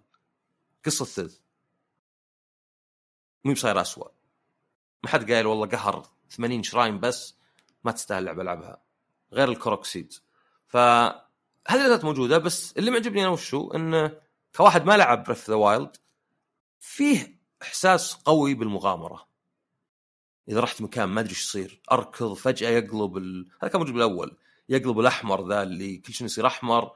قصة 0.85 1.05
ثلث 1.05 1.39
مو 3.45 3.53
بصاير 3.53 3.81
اسوء 3.81 4.11
ما 5.03 5.11
حد 5.11 5.33
قايل 5.33 5.47
والله 5.47 5.67
قهر 5.67 6.07
80 6.31 6.63
shrine 6.63 7.01
بس 7.01 7.37
ما 7.85 7.93
تستاهل 7.93 8.25
لعبة 8.25 8.43
ألعبها. 8.43 8.83
غير 9.33 9.49
ال 9.49 9.55
Korok 9.55 9.88
seed 9.88 10.15
فهذه 10.69 11.25
الأداة 11.71 12.07
موجودة 12.07 12.39
بس 12.39 12.73
اللي 12.77 12.91
معجبني 12.91 13.21
أنا 13.23 13.29
وشو؟ 13.29 13.71
انه 13.71 14.21
كواحد 14.57 14.85
ما 14.85 14.97
لعب 14.97 15.25
Breath 15.25 15.51
the 15.51 15.57
Wild 15.57 15.97
فيه 16.79 17.39
إحساس 17.63 18.15
قوي 18.15 18.55
بالمغامرة. 18.55 19.29
إذا 20.49 20.61
رحت 20.61 20.83
مكان 20.83 21.09
ما 21.09 21.21
أدري 21.21 21.31
إيش 21.31 21.45
يصير 21.45 21.81
أركض 21.93 22.33
فجأة 22.33 22.71
يقلب 22.71 23.17
ال... 23.17 23.51
هذا 23.63 23.71
كان 23.71 23.81
موجود 23.81 23.95
بالأول 23.95 24.37
يقلب 24.69 25.01
الأحمر 25.01 25.49
ذا 25.49 25.63
اللي 25.63 25.97
كل 25.97 26.13
شيء 26.13 26.25
يصير 26.25 26.47
أحمر 26.47 26.93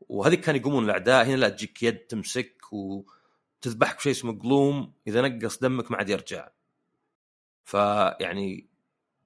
وهذيك 0.00 0.40
كان 0.40 0.56
يقومون 0.56 0.84
الأعداء 0.84 1.26
هنا 1.26 1.36
لا 1.36 1.48
تجيك 1.48 1.82
يد 1.82 1.98
تمسك 1.98 2.62
وتذبحك 2.72 3.96
بشيء 3.96 4.12
اسمه 4.12 4.38
gloom 4.38 4.92
إذا 5.06 5.28
نقص 5.28 5.58
دمك 5.58 5.90
ما 5.90 5.96
عاد 5.96 6.08
يرجع. 6.08 6.48
فيعني 7.64 8.68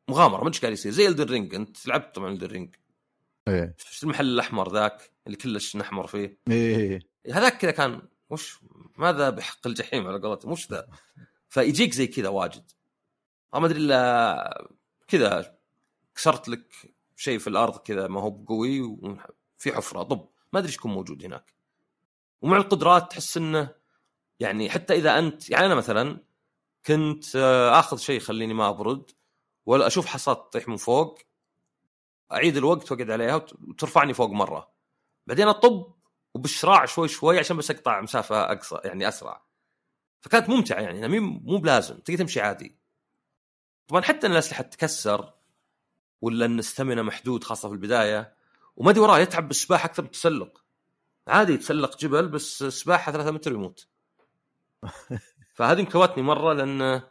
مغامرة 0.08 0.36
ما 0.36 0.48
أدري 0.48 0.54
إيش 0.54 0.60
قاعد 0.60 0.72
يصير. 0.72 0.92
زي 0.92 1.08
Elden 1.08 1.30
Ring 1.30 1.54
أنت 1.54 1.86
لعبت 1.86 2.14
طبعا 2.14 2.32
Elden 2.32 2.52
Ring 2.52 2.74
إيه. 3.50 3.74
شفت 3.78 4.02
المحل 4.02 4.26
الأحمر 4.26 4.72
ذاك 4.72 5.12
اللي 5.26 5.36
كلش 5.36 5.76
محمر 5.76 6.06
فيه؟ 6.06 6.38
إيه. 6.50 7.00
هذاك 7.32 7.58
كذا 7.58 7.70
كان 7.70 8.02
وش 8.30 8.58
ماذا 8.98 9.30
بحق 9.30 9.66
الجحيم 9.66 10.06
على 10.06 10.18
قولتهم 10.18 10.52
وش 10.52 10.70
ذا؟ 10.70 10.88
فيجيك 11.48 11.94
زي 11.94 12.06
كذا 12.06 12.28
واجد. 12.28 12.70
ما 13.54 13.66
أدري 13.66 13.78
إلا 13.78 14.70
كذا 15.08 15.58
كسرت 16.14 16.48
لك 16.48 16.94
شيء 17.16 17.38
في 17.38 17.46
الأرض 17.46 17.76
كذا 17.76 18.08
ما 18.08 18.20
هو 18.20 18.30
بقوي 18.30 18.80
وفي 18.80 19.72
حفرة 19.72 20.02
طب 20.02 20.28
ما 20.52 20.58
أدري 20.58 20.68
إيش 20.68 20.76
يكون 20.76 20.92
موجود 20.92 21.24
هناك. 21.24 21.54
ومع 22.42 22.56
القدرات 22.56 23.10
تحس 23.10 23.36
إنه 23.36 23.74
يعني 24.40 24.70
حتى 24.70 24.94
إذا 24.94 25.18
أنت 25.18 25.50
يعني 25.50 25.66
أنا 25.66 25.74
مثلا 25.74 26.18
كنت 26.86 27.36
آه، 27.36 27.78
آخذ 27.78 27.96
شيء 27.96 28.16
يخليني 28.16 28.54
ما 28.54 28.68
أبرد 28.68 29.10
ولا 29.66 29.86
أشوف 29.86 30.06
حصاد 30.06 30.36
تطيح 30.36 30.68
من 30.68 30.76
فوق 30.76 31.18
أعيد 32.32 32.56
الوقت 32.56 32.92
وأقعد 32.92 33.10
عليها 33.10 33.34
وت- 33.36 33.54
وترفعني 33.68 34.14
فوق 34.14 34.30
مرة. 34.30 34.72
بعدين 35.26 35.48
أطب 35.48 35.94
وبالشراع 36.34 36.84
شوي 36.84 37.08
شوي 37.08 37.38
عشان 37.38 37.56
بس 37.56 37.70
أقطع 37.70 38.00
مسافة 38.00 38.52
أقصى 38.52 38.78
يعني 38.84 39.08
أسرع. 39.08 39.42
فكانت 40.20 40.48
ممتعة 40.50 40.80
يعني 40.80 41.20
مو 41.20 41.40
مو 41.44 41.58
بلازم 41.58 41.98
تقدر 41.98 42.18
تمشي 42.18 42.40
عادي. 42.40 42.78
طبعا 43.88 44.02
حتى 44.02 44.26
إن 44.26 44.32
الأسلحة 44.32 44.62
تتكسر 44.62 45.32
ولا 46.22 46.46
إن 46.46 46.58
الستامنا 46.58 47.02
محدود 47.02 47.44
خاصة 47.44 47.68
في 47.68 47.74
البداية 47.74 48.34
وما 48.76 48.90
أدري 48.90 49.00
وراه 49.00 49.18
يتعب 49.18 49.48
بالسباحه 49.48 49.86
أكثر 49.86 50.02
من 50.02 50.06
التسلق. 50.06 50.64
عادي 51.28 51.52
يتسلق 51.52 51.98
جبل 51.98 52.28
بس 52.28 52.62
سباحه 52.64 53.12
ثلاثة 53.12 53.30
متر 53.30 53.52
ويموت 53.52 53.88
فهذه 55.56 55.82
مكوتني 55.82 56.22
مرة 56.22 56.52
لأن 56.52 57.02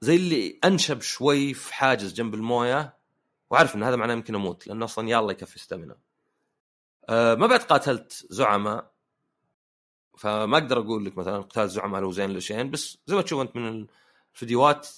زي 0.00 0.16
اللي 0.16 0.60
أنشب 0.64 1.00
شوي 1.00 1.54
في 1.54 1.74
حاجز 1.74 2.12
جنب 2.12 2.34
الموية 2.34 2.95
وعارف 3.50 3.74
إن 3.76 3.82
هذا 3.82 3.96
معناه 3.96 4.14
يمكن 4.14 4.34
أموت 4.34 4.66
لأنه 4.66 4.84
أصلا 4.84 5.08
يا 5.08 5.18
الله 5.18 5.32
يكفي 5.32 5.58
ستامنا 5.58 5.96
أه 7.08 7.34
ما 7.34 7.46
بعد 7.46 7.60
قاتلت 7.60 8.26
زعماء 8.30 8.92
فما 10.18 10.58
أقدر 10.58 10.78
أقول 10.78 11.04
لك 11.04 11.18
مثلا 11.18 11.38
قتال 11.38 11.70
زعماء 11.70 12.00
لو 12.00 12.12
زين 12.12 12.30
لشين 12.30 12.70
بس 12.70 12.98
زي 13.06 13.16
ما 13.16 13.22
تشوف 13.22 13.40
أنت 13.40 13.56
من 13.56 13.86
الفيديوهات 14.34 14.88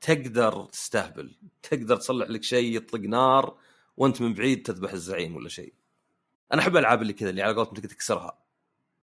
تقدر 0.00 0.64
تستهبل 0.64 1.36
تقدر 1.62 1.96
تصلح 1.96 2.30
لك 2.30 2.42
شيء 2.42 2.76
يطلق 2.76 3.00
نار 3.00 3.56
وأنت 3.96 4.22
من 4.22 4.34
بعيد 4.34 4.62
تذبح 4.62 4.92
الزعيم 4.92 5.36
ولا 5.36 5.48
شيء. 5.48 5.74
أنا 6.52 6.62
أحب 6.62 6.72
الألعاب 6.72 7.02
اللي 7.02 7.12
كذا 7.12 7.30
اللي 7.30 7.42
على 7.42 7.54
قولتهم 7.54 7.74
تكسرها. 7.74 8.38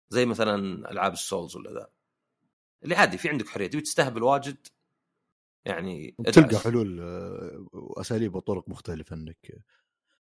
زي 0.09 0.25
مثلا 0.25 0.55
ألعاب 0.91 1.13
السولز 1.13 1.55
ولا 1.55 1.71
ذا. 1.71 1.89
اللي 2.83 2.95
عادي 2.95 3.17
في 3.17 3.29
عندك 3.29 3.49
حرية 3.49 3.67
تبي 3.67 3.81
تستهبل 3.81 4.23
واجد 4.23 4.67
يعني 5.65 6.15
تلقى. 6.33 6.59
حلول 6.59 6.99
آه، 7.01 7.67
واساليب 7.73 8.35
وطرق 8.35 8.69
مختلفة 8.69 9.15
إنك 9.15 9.63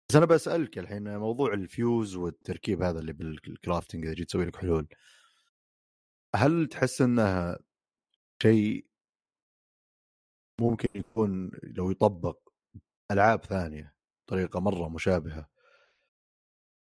بس 0.10 0.15
أنا 0.15 0.26
بسألك 0.26 0.78
الحين 0.78 1.18
موضوع 1.18 1.54
الفيوز 1.54 2.15
والتركيب 2.15 2.82
هذا 2.82 3.00
اللي 3.00 3.13
بالكرافتنج 3.13 4.06
إذا 4.06 4.13
جيت 4.13 4.28
تسوي 4.28 4.46
لك 4.46 4.56
حلول 4.56 4.88
هل 6.36 6.68
تحس 6.68 7.02
انه 7.02 7.58
شيء 8.44 8.86
ممكن 10.62 11.00
يكون 11.00 11.52
لو 11.63 11.92
يطبق 11.92 12.38
ألعاب 13.12 13.46
ثانية 13.46 13.94
بطريقة 14.28 14.60
مرة 14.60 14.89
مشابهة 14.89 15.50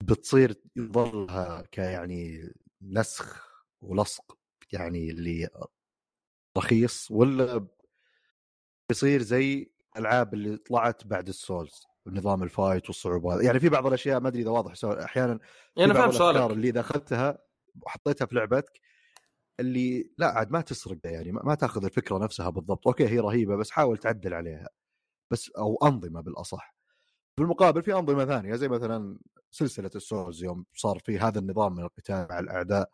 بتصير 0.04 0.62
يظلها 0.76 1.62
كيعني 1.62 2.54
نسخ 2.82 3.54
ولصق 3.82 4.38
يعني 4.74 5.12
اللي 5.12 5.50
رخيص 6.58 7.12
ولا 7.12 7.68
بيصير 8.90 9.22
زي 9.22 9.72
الالعاب 9.96 10.34
اللي 10.34 10.58
طلعت 10.58 11.08
بعد 11.08 11.28
ال 11.28 11.37
Souls 11.37 11.84
نظام 12.08 12.44
ال 12.44 12.51
fight 12.51 12.88
والصعوبات. 12.88 13.44
يعني 13.44 13.60
في 13.60 13.70
بعض 13.70 13.88
الأشياء 13.88 14.20
ما 14.20 14.28
أدري 14.28 14.42
إذا 14.42 14.50
واضح 14.50 14.74
سؤال 14.74 15.00
أحيانا 15.00 15.40
أنا 15.78 15.94
فاهم 15.94 16.12
سؤالك. 16.12 16.52
اللي 16.52 16.70
اذا 16.70 16.80
اخذتها 16.80 17.38
وحطيتها 17.82 18.26
في 18.26 18.36
لعبتك 18.36 18.82
اللي 19.60 20.12
لا 20.18 20.28
عاد 20.28 20.52
ما 20.52 20.62
تسرق 20.62 20.98
يعني 21.06 21.32
ما 21.32 21.42
ما 21.44 21.56
تأخذ 21.56 21.86
الفكرة 21.86 22.18
نفسها 22.18 22.50
بالضبط. 22.50 22.88
أوكي 22.88 23.08
هي 23.08 23.20
رهيبة 23.20 23.56
بس 23.56 23.72
حاول 23.72 23.98
تعدل 23.98 24.34
عليها 24.34 24.70
بس 25.32 25.52
أو 25.52 25.78
أنظمة 25.84 26.22
بالأصح. 26.22 26.76
بالمقابل 27.38 27.84
في 27.84 27.94
أنظمة 27.94 28.26
ثانية 28.26 28.56
زي 28.56 28.68
مثلا 28.68 29.20
سلسلة 29.52 29.92
ال 29.96 30.04
Souls 30.04 30.44
يوم 30.44 30.66
صار 30.74 31.00
في 31.00 31.20
هذا 31.20 31.40
النظام 31.40 31.74
من 31.74 31.84
القتال 31.84 32.28
مع 32.30 32.40
الأعداء. 32.40 32.90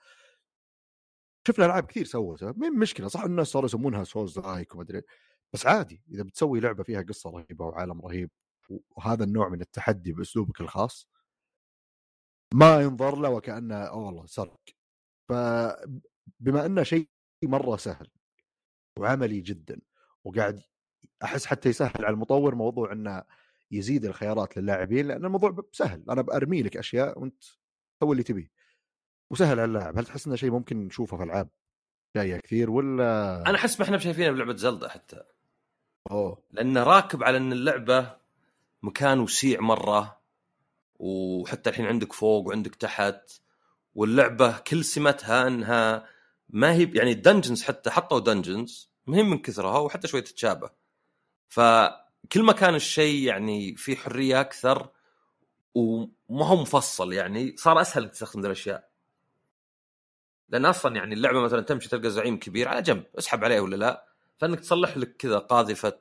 شفنا 1.48 1.66
ألعاب 1.66 1.86
كثير 1.86 2.06
سوتها 2.06 2.54
مين 2.58 2.80
مشكلة؟ 2.80 3.08
صح 3.08 3.24
الناس 3.24 3.48
صاروا 3.48 3.66
يسمونها 3.66 4.04
Souls-like 4.04 4.74
وما 4.74 4.84
أدري. 4.84 5.02
بس 5.56 5.66
عادي 5.66 6.02
إذا 6.12 6.24
بتسوي 6.24 6.60
لعبة 6.60 6.84
فيها 6.84 7.02
قصة 7.02 7.30
رهيبة 7.30 7.66
وعالم 7.66 8.02
رهيب 8.02 8.30
وهذا 8.70 9.24
النوع 9.24 9.50
من 9.50 9.62
التحدي 9.62 10.14
بأسلوبك 10.14 10.62
الخاص 10.62 11.10
ما 12.54 12.82
ينظر 12.82 13.16
له 13.16 13.30
وكأنه 13.30 13.76
أوه 13.76 14.06
والله 14.06 14.26
سرق. 14.26 14.60
فبما 15.30 16.66
إنه 16.66 16.84
شيء 16.84 17.10
مرة 17.44 17.76
سهل 17.76 18.08
وعملي 19.00 19.42
جدا 19.42 19.82
وقاعد 20.24 20.62
أحس 21.24 21.46
حتى 21.46 21.70
يسهل 21.70 22.06
على 22.06 22.14
المطور 22.14 22.56
موضوع 22.56 22.92
إنه 22.92 23.24
يزيد 23.72 24.06
الخيارات 24.06 24.58
للاعبين 24.58 25.08
لأن 25.08 25.26
الموضوع 25.26 25.56
سهل. 25.72 26.04
أنا 26.10 26.22
برمي 26.22 26.64
لك 26.64 26.78
أشياء 26.78 27.20
وأنت 27.20 27.44
سوي 28.00 28.12
اللي 28.12 28.24
تبيه. 28.24 28.52
وسهل 29.32 29.60
على 29.60 29.66
اللاعب. 29.66 29.98
هل 29.98 30.06
تحس 30.06 30.28
إنه 30.28 30.36
شيء 30.36 30.52
ممكن 30.52 30.78
نشوفه 30.78 31.18
في 31.18 31.24
ألعاب 31.24 31.50
جاية 32.16 32.38
كثير 32.38 32.72
ولا 32.72 33.42
أنا 33.48 33.58
أحس 33.58 33.80
ما 33.80 33.86
إحنا 33.86 33.98
شايفينه 33.98 34.32
بلعبة 34.32 34.56
Zelda 34.56 34.90
حتى. 34.90 35.35
أوه. 36.12 36.44
لأنه 36.52 36.84
راكب 36.84 37.24
على 37.24 37.38
أن 37.38 37.52
اللعبة 37.52 38.16
مكان 38.84 39.20
وسيع 39.20 39.62
مرة 39.62 40.22
وحتى 41.00 41.70
الحين 41.70 41.86
عندك 41.86 42.14
فوق 42.14 42.48
وعندك 42.48 42.76
تحت 42.76 43.32
واللعبة 43.96 44.58
كل 44.58 44.86
سمتها 44.86 45.48
أنها 45.48 46.10
ما 46.50 46.74
هي 46.74 46.92
يعني 46.94 47.12
ال 47.12 47.18
dungeons 47.18 47.64
حتى 47.64 47.90
حطوا 47.90 48.20
dungeons 48.20 48.92
مهم 49.08 49.30
من 49.30 49.38
كثرها 49.38 49.80
وحتى 49.80 50.08
شوي 50.08 50.22
تتشابه. 50.22 50.70
فكل 51.48 52.44
ما 52.44 52.54
كان 52.54 52.76
الشيء 52.76 53.24
يعني 53.24 53.76
في 53.76 53.96
حرية 53.96 54.42
أكثر 54.42 54.90
وما 55.76 56.46
هو 56.46 56.56
مفصل 56.56 57.14
يعني 57.14 57.56
صار 57.58 57.82
أسهل 57.82 58.10
تستخدم 58.10 58.42
ذي 58.42 58.48
الأشياء. 58.48 58.90
لأن 60.50 60.66
أصلا 60.66 60.96
يعني 60.96 61.14
اللعبة 61.14 61.42
مثلا 61.42 61.62
تمشي 61.62 61.90
تلقى 61.90 62.10
زعيم 62.10 62.40
كبير 62.40 62.68
على 62.68 62.82
جنب 62.82 63.04
اسحب 63.18 63.44
عليه 63.44 63.60
ولا 63.60 63.76
لا؟ 63.76 64.15
فإنك 64.38 64.60
تصلح 64.60 64.98
لك 64.98 65.18
كذا 65.18 65.38
قاذفة 65.38 66.00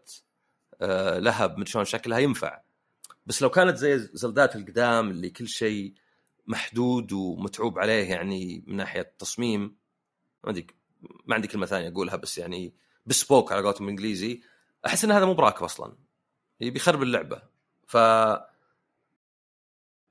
آه، 0.80 1.18
لهب 1.18 1.52
مدري 1.58 1.66
شلون 1.66 1.84
شكلها 1.84 2.18
ينفع. 2.18 2.60
بس 3.26 3.42
لو 3.42 3.50
كانت 3.50 3.76
زي 3.76 3.98
زلدات 3.98 4.56
القدام 4.56 5.10
اللي 5.10 5.30
كل 5.30 5.48
شيء 5.48 5.94
محدود 6.46 7.12
ومتعوب 7.12 7.78
عليه 7.78 8.10
يعني 8.10 8.64
من 8.66 8.76
ناحية 8.76 9.14
تصميم 9.18 9.76
ما 10.44 10.48
عندي 10.48 10.66
ما 11.26 11.34
عندي 11.34 11.48
كلمة 11.48 11.66
ثانية 11.66 11.88
أقولها 11.88 12.16
بس 12.16 12.38
يعني 12.38 12.74
بسبوك 13.06 13.52
على 13.52 13.62
قولتهم 13.62 13.86
بالإنجليزي 13.86 14.42
أحس 14.86 15.04
إن 15.04 15.10
هذا 15.10 15.24
مو 15.24 15.34
براكب 15.34 15.64
أصلا. 15.64 15.96
بيخرب 16.60 17.02
اللعبة. 17.02 17.42
ف 17.86 17.96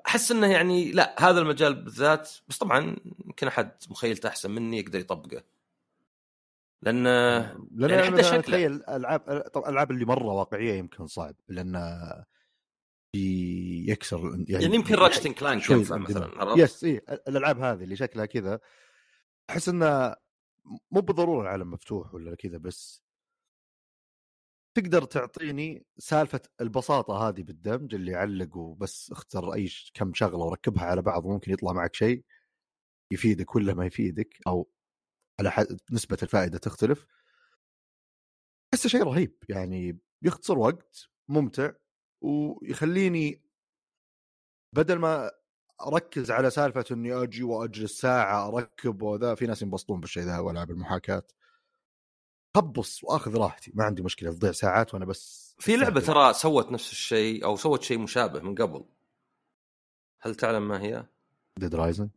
أحس 0.07 0.31
إنه 0.31 0.47
يعني 0.47 0.91
لا 0.91 1.29
هذا 1.29 1.39
المجال 1.39 1.75
بالذات 1.75 2.31
بس 2.47 2.57
طبعا 2.57 2.95
يمكن 3.25 3.47
أحد 3.47 3.71
مخيلته 3.89 4.29
أحسن 4.29 4.51
مني 4.51 4.79
يقدر 4.79 4.99
يطبقه. 4.99 5.43
لأن 6.83 7.03
لأن 7.03 7.89
يعني 7.89 7.93
يعني 7.93 8.05
حتى 8.05 8.23
شكله. 8.23 8.39
أتخيل 8.39 8.83
ألعاب 8.89 9.41
طبعا 9.53 9.69
الألعاب 9.69 9.91
اللي 9.91 10.05
مرة 10.05 10.33
واقعية 10.33 10.73
يمكن 10.73 11.07
صعب 11.07 11.35
لأن 11.47 11.75
بيكسر 13.15 14.45
يعني 14.49 14.75
يمكن 14.75 14.95
راتشت 14.95 15.27
كلانك 15.27 15.61
شوي 15.61 15.77
ينفع 15.77 15.95
الدماغ. 15.95 16.11
مثلا 16.11 16.41
عرفت؟ 16.41 16.57
يس 16.57 16.83
اي 16.83 17.01
الألعاب 17.27 17.59
هذه 17.59 17.83
اللي 17.83 17.95
شكلها 17.95 18.25
كذا 18.25 18.59
أحس 19.49 19.69
إنه 19.69 20.15
مو 20.91 21.01
بالضرورة 21.01 21.41
العالم 21.41 21.71
مفتوح 21.71 22.13
ولا 22.13 22.35
كذا 22.35 22.57
بس 22.57 23.03
تقدر 24.77 25.03
تعطيني 25.03 25.85
سالفة 25.97 26.41
البساطة 26.61 27.27
هذه 27.29 27.43
بالدمج 27.43 27.95
اللي 27.95 28.11
يعلق 28.11 28.57
وبس 28.57 29.11
اختر 29.11 29.53
أي 29.53 29.69
كم 29.93 30.13
شغلة 30.13 30.45
وركبها 30.45 30.83
على 30.83 31.01
بعض 31.01 31.25
وممكن 31.25 31.51
يطلع 31.51 31.73
معك 31.73 31.95
شيء 31.95 32.23
يفيدك 33.11 33.55
ولا 33.55 33.73
ما 33.73 33.85
يفيدك 33.85 34.37
أو 34.47 34.69
على 35.43 35.51
حد 35.51 35.79
نسبة 35.91 36.17
الفائدة 36.23 36.57
تختلف 36.57 37.05
أحسه 38.73 38.89
شيء 38.89 39.03
رهيب 39.03 39.37
يعني 39.49 39.99
يختصر 40.21 40.57
وقت 40.57 41.09
ممتع 41.27 41.71
ويخليني 42.21 43.41
بدل 44.73 44.99
ما 44.99 45.31
أركز 45.87 46.31
على 46.31 46.49
سالفة 46.49 46.85
إني 46.91 47.13
أجي 47.13 47.43
وأجلس 47.43 48.01
ساعة 48.01 48.47
أركب 48.47 49.01
وذا 49.01 49.35
في 49.35 49.45
ناس 49.45 49.61
ينبسطون 49.61 49.99
بالشيء 49.99 50.23
ذا 50.23 50.39
والعاب 50.39 50.71
المحاكاة 50.71 51.23
خبص 52.55 53.03
وأخذ 53.03 53.37
راحتي 53.37 53.71
ما 53.75 53.83
عندي 53.83 54.01
مشكلة 54.01 54.31
تضيع 54.31 54.51
ساعات 54.51 54.93
وأنا 54.93 55.05
بس 55.05 55.55
في 55.59 55.75
لعبة 55.75 56.01
ترى 56.01 56.33
سوت 56.33 56.71
نفس 56.71 56.91
الشيء 56.91 57.45
أو 57.45 57.55
سوت 57.55 57.83
شيء 57.83 57.99
مشابه 57.99 58.39
من 58.39 58.55
قبل 58.55 58.85
هل 60.21 60.35
تعلم 60.35 60.67
ما 60.67 60.81
هي؟ 60.81 61.05
Dead 61.57 61.75
Rising؟ 61.75 62.09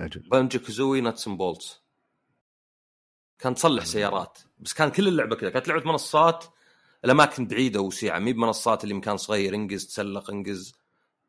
أجل. 0.00 0.20
Banjo 0.20 0.58
Kazooie 0.58 1.00
Nuts 1.00 1.28
Bolts 1.28 1.80
كان 3.38 3.54
تصلح 3.54 3.84
سيارات. 3.84 4.38
بس 4.58 4.72
كان 4.72 4.90
كل 4.90 5.08
اللعبة 5.08 5.36
كذا. 5.36 5.50
كانت 5.50 5.68
لعبة 5.68 5.90
منصات 5.90 6.44
الأماكن 7.04 7.46
بعيدة 7.46 7.80
وسيعه 7.80 8.18
مي 8.18 8.32
بمنصات 8.32 8.84
اللي 8.84 8.94
مكان 8.94 9.16
صغير 9.16 9.54
انقز 9.54 9.86
تسلق 9.86 10.30
انقز. 10.30 10.74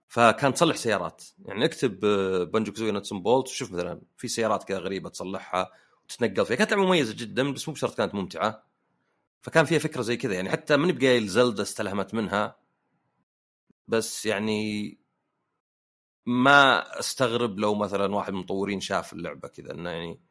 فكان 0.08 0.54
تصلح 0.54 0.76
سيارات. 0.76 1.24
يعني 1.46 1.66
اكتب 1.66 2.00
Banjo 2.52 2.72
Kazooie 2.72 2.92
Nuts 2.92 3.14
Bolt 3.14 3.48
وشوف 3.48 3.72
مثلا 3.72 4.02
في 4.18 4.28
سيارات 4.28 4.64
كذا 4.64 4.78
غريبة 4.78 5.10
تصلحها 5.10 5.72
وتتنقل 6.04 6.46
فيها. 6.46 6.58
كانت 6.58 6.72
لعبة 6.72 6.86
مميزة 6.86 7.16
جدا 7.16 7.52
بس 7.52 7.68
مو 7.68 7.74
بشرط 7.74 7.98
كانت 7.98 8.16
ممتعة. 8.16 8.64
فكان 9.42 9.66
فيها 9.66 9.80
فكرة 9.80 10.02
زي 10.02 10.18
كذا. 10.18 10.34
يعني 10.34 10.50
حتى 10.50 10.78
ماني 10.78 10.94
بقايل 10.94 11.28
Zelda 11.28 11.64
استلهمت 11.64 12.14
منها. 12.14 12.56
بس 13.88 14.26
يعني 14.26 15.01
ما 16.26 17.00
استغرب 17.00 17.60
لو 17.60 17.76
مثلا 17.76 18.16
واحد 18.16 18.34
من 18.34 18.38
المطورين 18.40 18.80
شاف 18.80 19.14
اللعبة 19.14 19.48
كذا 19.48 19.72
إنه 19.74 19.90
يعني 19.90 20.22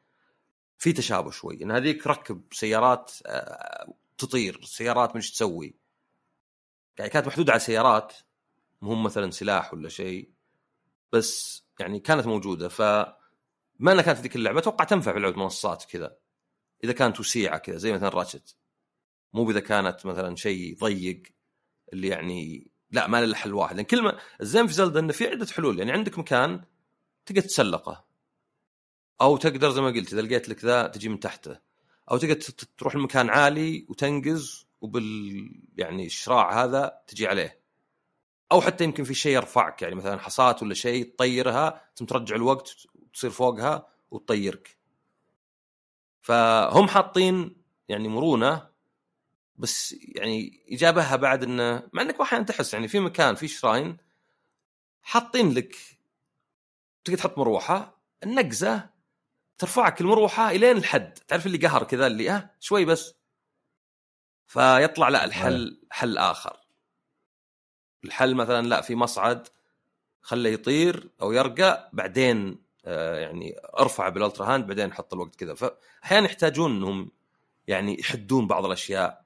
في 0.79 0.93
تشابه 0.93 1.31
شوي 1.31 1.63
إن 1.63 1.71
هذيك 1.71 2.07
ركب 2.07 2.43
سيارات 2.53 3.13
آه، 3.27 3.95
تطير 4.19 4.61
سيارات 4.65 5.17
مش 5.17 5.33
تسوي. 5.33 5.75
يعني 6.99 7.11
كانت 7.11 7.27
محدودة 7.27 7.53
على 7.53 7.61
سيارات 7.61 8.15
مو 8.83 8.95
مثلا 8.95 9.31
سلاح 9.31 9.75
ولا 9.75 9.89
شيء 9.89 10.31
بس 11.13 11.65
يعني 11.81 12.01
كانت 12.01 12.27
موجودة. 12.27 12.69
ف 12.69 12.83
ما 13.81 13.93
إنها 13.93 14.03
كانت 14.03 14.19
ذيك 14.19 14.37
اللعبة 14.37 14.59
أتوقع 14.59 14.85
تنفع 14.85 15.13
في 15.13 15.19
لعبة 15.19 15.39
منصات 15.39 15.85
كذا 15.85 16.17
إذا 16.85 16.93
كانت 16.93 17.21
وسيعة 17.21 17.59
كذا 17.59 17.77
زي 17.77 17.93
مثلا 17.93 18.09
راتشت 18.09 18.57
مو 19.33 19.51
اذا 19.51 19.61
كانت 19.61 20.07
مثلا 20.07 20.37
شيء 20.37 20.79
ضيق 20.79 21.23
اللي 21.93 22.09
يعني 22.09 22.71
لا 22.93 23.07
ما 23.07 23.27
له 23.27 23.35
حل 23.35 23.55
واحد. 23.55 23.77
لأن 23.77 23.85
كل 23.85 24.03
ما 24.03 24.19
الزين 24.41 24.67
في 24.67 24.73
زلدا 24.73 25.01
إنه 25.01 25.13
في 25.13 25.27
عدة 25.27 25.47
حلول. 25.47 25.79
يعني 25.79 25.93
عندك 25.93 26.19
مكان 26.19 26.65
تقدر 27.27 27.41
تسلقه. 27.41 28.05
أو 29.21 29.37
تقدر 29.37 29.71
زي 29.71 29.81
ما 29.81 29.89
قلت 29.89 30.13
إذا 30.13 30.23
لقيت 30.23 30.49
لك 30.49 30.65
ذا 30.65 30.87
تجي 30.87 31.09
من 31.09 31.21
تحته. 31.21 31.59
أو 32.11 32.17
تقدر 32.17 32.35
تروح 32.79 32.97
لمكان 32.97 33.31
عالي 33.31 33.87
وتنقز 33.89 34.67
وبال 34.81 35.51
يعني 35.77 36.07
الشراع 36.07 36.65
هذا 36.65 37.01
تجي 37.07 37.27
عليه. 37.27 37.61
أو 38.53 38.61
حتى 38.61 38.85
يمكن 38.85 39.05
في 39.05 39.15
شيء 39.15 39.33
يرفعك. 39.37 39.83
يعني 39.83 39.95
مثلا 39.95 40.19
حصات 40.19 40.63
ولا 40.63 40.75
شيء 40.75 41.15
تطيرها 41.15 41.85
ثم 41.97 42.05
ترجع 42.05 42.37
الوقت 42.37 42.77
وتصير 42.95 43.31
فوقها 43.31 43.89
وتطيرك. 44.11 44.77
فهم 46.23 46.89
حاطين 46.89 47.57
يعني 47.89 48.09
مرونة 48.09 48.70
بس 49.61 49.97
يعني 50.03 50.65
يجابهها 50.69 51.17
بعد 51.17 51.43
إنه 51.43 51.89
مع 51.93 52.03
إنك 52.03 52.21
أحيانا 52.21 52.45
تحس 52.45 52.75
يعني 52.75 52.89
في 52.89 53.01
مكان 53.01 53.35
في 53.35 53.49
شراين 53.49 53.97
حاطين 55.03 55.53
لك 55.55 55.77
تقدر 57.05 57.19
تحط 57.19 57.39
مروحة 57.39 58.03
النقزة 58.23 58.91
ترفعك 59.59 60.01
المروحة 60.01 60.51
إلين 60.51 60.77
الحد. 60.77 61.19
تعرف 61.29 61.47
اللي 61.47 61.59
قهر 61.59 61.85
كذا 61.85 62.07
اللي 62.07 62.31
آه 62.31 62.51
شوي 62.61 62.85
بس. 62.85 63.15
فيطلع 64.47 65.09
لا 65.09 65.25
الحل 65.25 65.83
حل 65.91 66.19
آخر. 66.19 66.57
الحل 68.05 68.35
مثلا 68.35 68.67
لا 68.67 68.81
في 68.81 68.95
مصعد 68.95 69.49
خله 70.21 70.49
يطير 70.51 71.11
أو 71.23 71.33
يرقى 71.33 71.91
بعدين 71.93 72.63
آه 72.85 73.19
يعني 73.19 73.57
ارفع 73.79 74.09
بال 74.09 74.55
Ultrahand 74.55 74.67
بعدين 74.67 74.93
حط 74.93 75.15
الوقت 75.15 75.37
كذا. 75.37 75.55
فاحيانا 75.55 76.27
يحتاجون 76.27 76.77
إنهم 76.77 77.11
يعني 77.67 78.01
يحدون 78.01 78.47
بعض 78.47 78.65
الأشياء. 78.67 79.20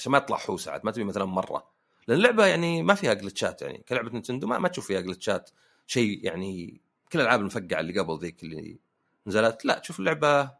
عشان 0.00 0.12
ما 0.12 0.18
يطلع 0.18 0.36
حوسة 0.36 0.64
ساعات 0.64 0.84
ما 0.84 0.90
تبي 0.90 1.04
مثلا 1.04 1.24
مرة. 1.24 1.66
لأن 2.08 2.18
اللعبة 2.18 2.46
يعني 2.46 2.82
ما 2.82 2.94
فيها 2.94 3.14
glitch 3.14 3.55
ات 3.55 3.62
يعني. 3.62 3.84
كلعبة 3.88 4.18
Nintendo 4.18 4.46
ما, 4.46 4.58
ما 4.58 4.68
تشوف 4.68 4.86
فيها 4.86 5.00
glitch 5.00 5.43
ات 5.43 5.50
شيء 5.86 6.24
يعني 6.24 6.80
كل 7.12 7.20
الألعاب 7.20 7.40
المفقعة 7.40 7.80
اللي 7.80 8.00
قبل 8.00 8.18
ذيك 8.18 8.42
اللي 8.42 8.78
نزلت 9.26 9.64
لا 9.64 9.78
تشوف 9.78 9.98
اللعبة 10.00 10.50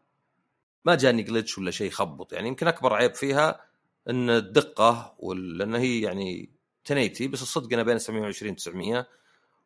ما 0.85 0.95
جاني 0.95 1.23
glitch 1.23 1.57
ولا 1.57 1.71
شيء 1.71 1.87
يخبط 1.87 2.33
يعني 2.33 2.47
يمكن 2.47 2.67
أكبر 2.67 2.93
عيب 2.93 3.15
فيها 3.15 3.65
إن 4.09 4.29
الدقة 4.29 5.15
لأن 5.33 5.75
هي 5.75 6.01
يعني 6.01 6.49
1080 6.91 7.31
بس 7.31 7.41
الصدق 7.41 7.73
أنا 7.73 7.83
بين 7.83 7.99
720 7.99 8.55
900 8.55 9.07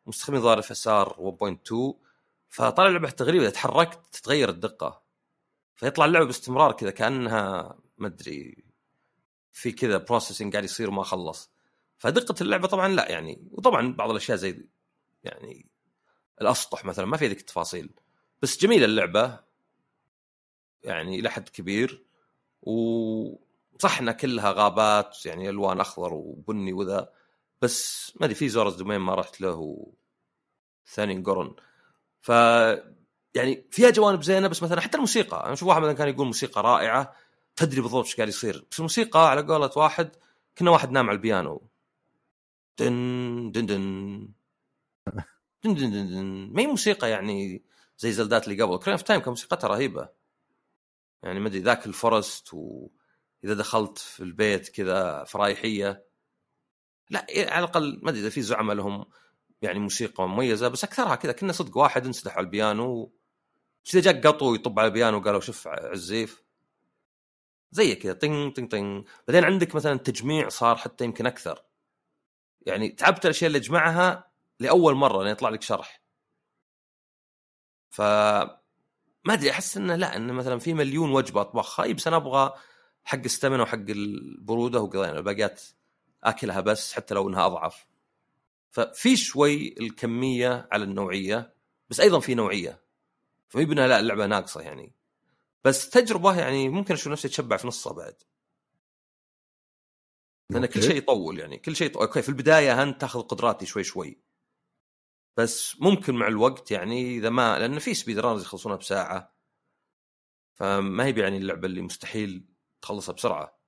ومستخدمين 0.06 0.42
ظاهر 0.42 0.58
FSR 0.58 1.36
1.2 1.42 1.74
فطالع 2.48 2.88
اللعبة 2.88 3.10
تقريبا 3.10 3.42
إذا 3.44 3.50
تحركت 3.50 3.98
تتغير 4.12 4.48
الدقة. 4.48 5.02
فيطلع 5.76 6.04
اللعبة 6.04 6.26
باستمرار 6.26 6.72
كذا 6.72 6.90
كأنها 6.90 7.76
ما 7.98 8.06
أدري 8.06 8.65
في 9.56 9.72
كذا 9.72 9.96
processing 9.96 10.52
قاعد 10.52 10.64
يصير 10.64 10.90
ما 10.90 11.02
خلص. 11.02 11.50
فدقة 11.98 12.34
اللعبة 12.40 12.68
طبعا 12.68 12.88
لا 12.88 13.10
يعني 13.10 13.48
وطبعا 13.52 13.92
بعض 13.92 14.10
الأشياء 14.10 14.36
زي 14.36 14.68
يعني 15.24 15.66
الأسطح 16.40 16.84
مثلا 16.84 17.06
ما 17.06 17.16
في 17.16 17.26
ذيك 17.26 17.40
التفاصيل 17.40 17.90
بس 18.42 18.58
جميلة 18.58 18.84
اللعبة 18.84 19.40
يعني 20.82 21.20
إلى 21.20 21.30
حد 21.30 21.48
كبير. 21.48 22.04
وصح 22.62 23.98
إنها 24.00 24.12
كلها 24.12 24.52
غابات 24.52 25.26
يعني 25.26 25.48
ألوان 25.48 25.80
أخضر 25.80 26.14
وبني 26.14 26.72
وذا 26.72 27.12
بس 27.62 28.12
ما 28.20 28.26
أدري 28.26 28.34
في 28.34 28.48
Zora's 28.48 28.74
Domain 28.74 28.98
ما 28.98 29.14
رحت 29.14 29.40
له. 29.40 29.86
ثاني 30.86 31.22
قرن. 31.22 31.54
ف 32.20 32.28
يعني 33.34 33.68
فيها 33.70 33.90
جوانب 33.90 34.22
زينة 34.22 34.48
بس 34.48 34.62
مثلا 34.62 34.80
حتى 34.80 34.96
الموسيقى 34.96 35.44
أنا 35.44 35.52
أشوف 35.52 35.68
واحد 35.68 35.80
مثلا 35.80 35.92
كان 35.92 36.08
يقول 36.08 36.26
موسيقى 36.26 36.62
رائعة 36.62 37.25
تدري 37.56 37.80
بالضبط 37.80 38.04
إيش 38.04 38.16
قاعد 38.16 38.28
يصير. 38.28 38.66
بس 38.70 38.78
الموسيقى 38.78 39.30
على 39.30 39.42
قولة 39.42 39.70
واحد 39.76 40.16
كنا 40.58 40.70
واحد 40.70 40.90
نام 40.90 41.08
على 41.08 41.16
البيانو. 41.16 41.68
دن 42.78 43.52
دن 43.52 43.66
دن. 43.66 44.28
دن 45.64 45.74
دن 45.74 45.90
دن, 45.90 46.08
دن. 46.08 46.50
ما 46.52 46.62
هي 46.62 46.66
موسيقى 46.66 47.10
يعني 47.10 47.64
زي 47.98 48.12
Zelda 48.12 48.42
ات 48.42 48.48
اللي 48.48 48.62
قبل. 48.62 48.78
Ocarina 48.78 48.92
of 48.92 49.02
Time 49.02 49.20
كان 49.20 49.28
موسيقتها 49.30 49.68
رهيبة. 49.68 50.08
يعني 51.22 51.40
ما 51.40 51.48
أدري 51.48 51.60
ذاك 51.60 51.86
ال 51.86 51.96
forest 51.96 52.54
واذا 52.54 53.54
دخلت 53.54 53.98
في 53.98 54.20
البيت 54.20 54.68
كذا 54.68 55.24
فرايحية. 55.24 56.06
لا 57.10 57.26
على 57.30 57.58
الأقل 57.58 58.00
ما 58.02 58.10
أدري 58.10 58.20
إذا 58.20 58.30
في 58.30 58.42
زعماء 58.42 58.76
لهم 58.76 59.04
يعني 59.62 59.78
موسيقى 59.78 60.28
مميزة 60.28 60.68
بس 60.68 60.84
أكثرها 60.84 61.14
كذا 61.14 61.32
كنا 61.32 61.52
صدق 61.52 61.76
واحد 61.76 62.06
انسدح 62.06 62.36
على 62.36 62.44
البيانو. 62.44 63.12
اذا 63.94 64.00
جاك 64.00 64.26
قطو 64.26 64.54
يطب 64.54 64.78
على 64.78 64.88
البيانو 64.88 65.18
وقالوا 65.18 65.40
شوف 65.40 65.68
عزيف. 65.68 66.45
زي 67.70 67.94
كذا 67.94 68.12
طين 68.12 68.50
طين 68.50 68.66
طين 68.68 69.04
بعدين 69.28 69.44
عندك 69.44 69.74
مثلا 69.74 69.92
التجميع 69.92 70.48
صار 70.48 70.76
حتى 70.76 71.04
يمكن 71.04 71.26
أكثر. 71.26 71.62
يعني 72.66 72.88
تعبت 72.88 73.24
الأشياء 73.24 73.46
اللي 73.48 73.58
أجمعها 73.58 74.30
لأول 74.60 74.94
مرة 74.94 75.22
لين 75.22 75.32
يطلع 75.32 75.48
لك 75.48 75.62
شرح. 75.62 76.02
ف 77.90 78.00
ما 79.24 79.32
أدري 79.34 79.50
أحس 79.50 79.76
إنه 79.76 79.96
لا 79.96 80.16
إنه 80.16 80.32
مثلا 80.32 80.58
في 80.58 80.74
مليون 80.74 81.10
وجبة 81.10 81.40
أطبخها 81.40 81.92
بس 81.92 82.06
أنا 82.06 82.16
أبغى 82.16 82.54
حق 83.04 83.18
الستامنا 83.18 83.62
وحق 83.62 83.84
البرودة 83.88 84.80
وقضينا 84.80 85.18
الباقيات 85.18 85.62
آكلها 86.24 86.60
بس 86.60 86.92
حتى 86.92 87.14
لو 87.14 87.28
إنها 87.28 87.46
أضعف. 87.46 87.86
ففي 88.70 89.16
شوي 89.16 89.74
الكمية 89.80 90.68
على 90.72 90.84
النوعية 90.84 91.54
بس 91.90 92.00
أيضا 92.00 92.20
في 92.20 92.34
نوعية. 92.34 92.80
فما 93.48 93.86
لا 93.88 94.00
اللعبة 94.00 94.26
ناقصة 94.26 94.60
يعني. 94.60 94.92
بس 95.66 95.90
تجربة 95.90 96.38
يعني 96.40 96.68
ممكن 96.68 96.94
أشوف 96.94 97.12
نفسي 97.12 97.28
أتشبع 97.28 97.56
في 97.56 97.66
نصها 97.66 97.92
بعد. 97.92 98.22
لأن 100.50 100.66
كل 100.66 100.82
شيء 100.82 100.96
يطول 100.96 101.38
يعني 101.40 101.58
كل 101.58 101.76
شيء 101.76 102.00
أوكي 102.00 102.22
في 102.22 102.28
البداية 102.28 102.82
انت 102.82 103.00
تأخذ 103.00 103.22
قدراتي 103.22 103.66
شوي 103.66 103.84
شوي. 103.84 104.22
بس 105.36 105.80
ممكن 105.80 106.14
مع 106.14 106.28
الوقت 106.28 106.70
يعني 106.70 107.16
إذا 107.16 107.30
ما 107.30 107.58
لأن 107.58 107.78
في 107.78 107.94
speed 107.94 108.18
runs 108.18 108.42
يخلصونها 108.42 108.76
بساعة. 108.76 109.36
فما 110.54 111.04
هي 111.04 111.20
يعني 111.20 111.36
اللعبة 111.36 111.66
اللي 111.66 111.82
مستحيل 111.82 112.48
تخلصها 112.82 113.12
بسرعة. 113.12 113.60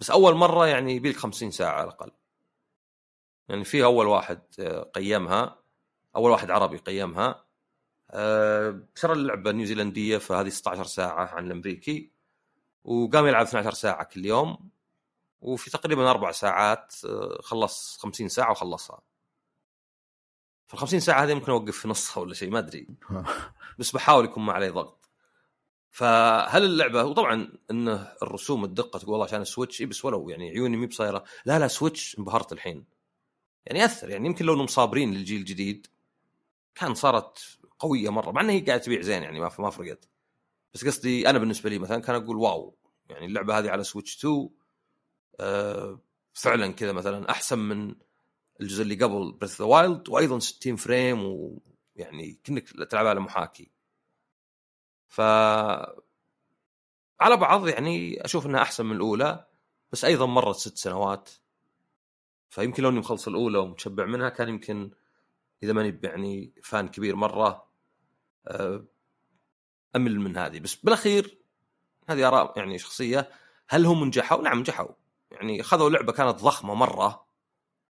بس 0.00 0.10
أول 0.10 0.34
مرة 0.34 0.66
يعني 0.66 0.96
يبيلك 0.96 1.16
50 1.16 1.50
ساعة 1.50 1.72
على 1.72 1.84
الأقل. 1.84 2.12
يعني 3.48 3.64
في 3.64 3.84
أول 3.84 4.06
واحد 4.06 4.42
آه، 4.58 4.82
قيمها 4.82 5.62
أول 6.16 6.30
واحد 6.30 6.50
عربي 6.50 6.76
قيمها. 6.76 7.49
أه 8.10 8.80
شرى 8.94 9.12
اللعبة 9.12 9.52
نيوزيلندية 9.52 10.18
فهذه 10.18 10.48
16 10.48 10.84
ساعة 10.84 11.26
عن 11.26 11.46
الأمريكي 11.46 12.10
وقام 12.84 13.26
يلعب 13.26 13.46
12 13.46 13.72
ساعة 13.72 14.04
كل 14.04 14.26
يوم 14.26 14.70
وفي 15.40 15.70
تقريبا 15.70 16.10
أربع 16.10 16.32
ساعات 16.32 16.94
آه، 17.04 17.38
خلص 17.42 17.98
50 17.98 18.28
ساعة 18.28 18.50
وخلصها. 18.50 19.00
في 20.66 20.74
ال 20.74 20.78
50 20.78 21.00
ساعة 21.00 21.24
هذه 21.24 21.34
ممكن 21.34 21.52
أوقف 21.52 21.78
في 21.78 21.88
نصها 21.88 22.20
ولا 22.20 22.34
شيء 22.34 22.50
ما 22.50 22.58
أدري. 22.58 22.86
بس 23.78 23.90
بحاول 23.90 24.24
يكون 24.24 24.42
ما 24.42 24.52
علي 24.52 24.68
ضغط. 24.68 25.10
فهل 25.90 26.64
اللعبة 26.64 27.04
وطبعا 27.04 27.52
انه 27.70 28.12
الرسوم 28.22 28.64
الدقة 28.64 28.98
تقول 28.98 29.10
والله 29.10 29.24
عشان 29.24 29.40
ال 29.40 29.46
Switch 29.46 29.82
بس 29.82 30.04
ولو 30.04 30.28
يعني 30.28 30.50
عيوني 30.50 30.76
مي 30.76 30.86
بصايرة. 30.86 31.24
لا 31.44 31.58
لا 31.58 31.68
Switch 31.68 32.18
انبهرت 32.18 32.52
الحين. 32.52 32.84
يعني 33.66 33.78
ياثر 33.78 34.10
يعني 34.10 34.26
يمكن 34.26 34.44
لو 34.44 34.54
إنهم 34.54 34.66
صابرين 34.66 35.14
للجيل 35.14 35.40
الجديد 35.40 35.86
كان 36.74 36.94
صارت 36.94 37.58
قوية 37.80 38.10
مرة 38.10 38.30
مع 38.30 38.40
إنها 38.40 38.54
هي 38.54 38.60
قاعدة 38.60 38.82
تبيع 38.82 39.00
زين 39.00 39.22
يعني 39.22 39.40
ما 39.40 39.50
ما 39.58 39.70
فرقت. 39.70 40.08
بس 40.74 40.86
قصدي 40.86 41.30
أنا 41.30 41.38
بالنسبة 41.38 41.70
لي 41.70 41.78
مثلا 41.78 42.02
كان 42.02 42.16
أقول 42.16 42.36
واو 42.36 42.78
يعني 43.08 43.26
اللعبة 43.26 43.58
هذه 43.58 43.70
على 43.70 43.84
Switch 43.84 44.18
2 44.18 44.50
آه 45.40 46.00
فعلا 46.34 46.72
كذا 46.72 46.92
مثلا 46.92 47.30
أحسن 47.30 47.58
من 47.58 47.94
الجزء 48.60 48.82
اللي 48.82 48.94
قبل 48.94 49.32
Breath 49.32 49.60
of 49.60 49.62
the 49.62 49.66
Wild 49.66 50.08
وأيضا 50.08 50.38
60 50.38 50.76
frame 50.76 51.24
ويعني 51.24 52.40
كأنك 52.44 52.68
تلعب 52.90 53.06
على 53.06 53.20
محاكي. 53.20 53.70
ف 55.08 55.20
على 57.20 57.36
بعض 57.36 57.68
يعني 57.68 58.24
أشوف 58.24 58.46
إنها 58.46 58.62
أحسن 58.62 58.86
من 58.86 58.96
الأولى 58.96 59.46
بس 59.92 60.04
أيضا 60.04 60.26
مرت 60.26 60.56
ست 60.56 60.78
سنوات. 60.78 61.30
فيمكن 62.50 62.82
لو 62.82 62.88
إني 62.88 62.98
مخلص 62.98 63.28
الأولى 63.28 63.58
ومتشبع 63.58 64.06
منها 64.06 64.28
كان 64.28 64.48
يمكن 64.48 64.90
إذا 65.62 65.72
ماني 65.72 66.00
يعني 66.02 66.52
فان 66.62 66.88
كبير 66.88 67.16
مرة 67.16 67.69
أمل 69.96 70.20
من 70.20 70.36
هذه. 70.36 70.60
بس 70.60 70.74
بالأخير 70.74 71.38
هذه 72.08 72.28
آراء 72.28 72.58
يعني 72.58 72.78
شخصية. 72.78 73.30
هل 73.68 73.86
هم 73.86 74.04
نجحوا؟ 74.04 74.42
نعم 74.42 74.58
نجحوا. 74.60 74.94
يعني 75.30 75.62
خذوا 75.62 75.90
لعبة 75.90 76.12
كانت 76.12 76.40
ضخمة 76.40 76.74
مرة 76.74 77.26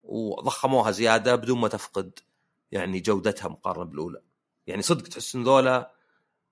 وضخموها 0.03 0.91
زيادة 0.91 1.37
بدون 1.37 1.59
ما 1.59 1.69
تفقد 1.69 2.19
يعني 2.73 3.01
جودتها 3.01 3.49
مقارنة 3.49 3.85
بالأولى. 3.85 4.23
يعني 4.67 4.83
صدق 4.83 5.03
تحس 5.03 5.35
إن 5.35 5.45
ذولا 5.45 5.95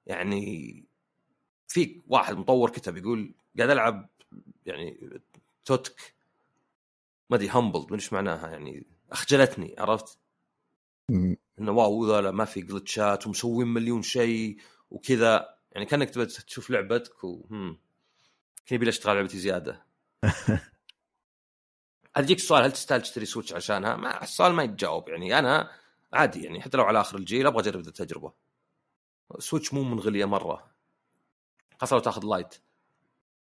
يعني 0.06 0.84
في 1.68 2.00
واحد 2.08 2.36
مطور 2.36 2.70
كتب 2.70 2.96
يقول 2.96 3.34
قاعد 3.58 3.70
ألعب 3.70 4.08
يعني 4.66 5.20
توتك. 5.64 6.14
ما 7.30 7.36
أدري 7.36 7.50
همبلد 7.52 7.92
إيش 7.92 8.12
معناها 8.12 8.50
يعني. 8.50 8.86
أخجلتني 9.12 9.74
عرفت؟ 9.78 10.18
إنه 11.60 11.72
واو 11.72 12.06
ذولا 12.06 12.30
ما 12.30 12.44
في 12.44 12.60
جلتشات 12.60 13.26
ومسوين 13.26 13.68
مليون 13.68 14.02
شيء 14.02 14.56
وكذا 14.90 15.54
يعني 15.72 15.86
كأنك 15.86 16.10
تبغى 16.10 16.26
تشوف 16.26 16.70
لعبتك 16.70 17.24
و 17.24 17.42
كان 18.66 18.76
يبي 18.76 18.88
أشتغل 18.88 19.16
لعبتي 19.16 19.38
زيادة 19.38 19.86
أديك 22.16 22.38
السؤال 22.38 22.64
هل 22.64 22.72
تستاهل 22.72 23.02
تشتري 23.02 23.24
سويتش 23.24 23.52
عشانها؟ 23.52 23.96
ما 23.96 24.22
السؤال 24.22 24.52
ما 24.52 24.62
يتجاوب 24.62 25.08
يعني 25.08 25.38
أنا 25.38 25.70
عادي 26.12 26.44
يعني 26.44 26.60
حتى 26.60 26.76
لو 26.76 26.84
على 26.84 27.00
آخر 27.00 27.18
الجيل 27.18 27.46
أبغى 27.46 27.60
أجرب 27.60 27.80
التجربة. 27.80 28.32
Switch 29.38 29.74
مو 29.74 29.82
من 29.82 30.00
غليه 30.00 30.24
مرة. 30.24 30.70
خاصة 31.80 31.94
لو 31.94 32.00
تاخذ 32.00 32.24
Lite. 32.24 32.54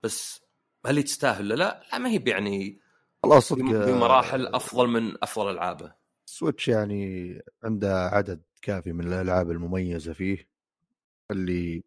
بس 0.02 0.42
هل 0.86 1.02
تستاهل 1.02 1.48
لا؟ 1.48 1.54
لا 1.54 1.98
ما 1.98 2.08
هي 2.08 2.22
يعني 2.26 2.80
والله 3.22 3.40
صدق 3.40 3.64
بمراحل 3.64 4.46
أفضل 4.46 4.88
من 4.88 5.16
أفضل 5.22 5.50
ألعابه. 5.50 6.01
Switch 6.32 6.68
يعني 6.68 7.38
عنده 7.62 8.06
عدد 8.06 8.42
كافي 8.62 8.92
من 8.92 9.06
الألعاب 9.06 9.50
المميزة 9.50 10.12
فيه 10.12 10.48
اللي 11.30 11.84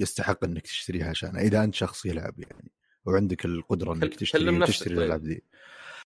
يستحق 0.00 0.44
إنك 0.44 0.62
تشتريها 0.62 1.08
عشانها 1.10 1.40
إذا 1.42 1.64
أنت 1.64 1.74
شخص 1.74 2.06
يلعب 2.06 2.38
يعني. 2.38 2.72
وعندك 3.04 3.44
القدرة 3.44 3.94
إنك 3.94 4.14
تشتري 4.14 4.66
تشتري. 4.66 4.94
الألعاب 4.94 5.24
ذي 5.24 5.42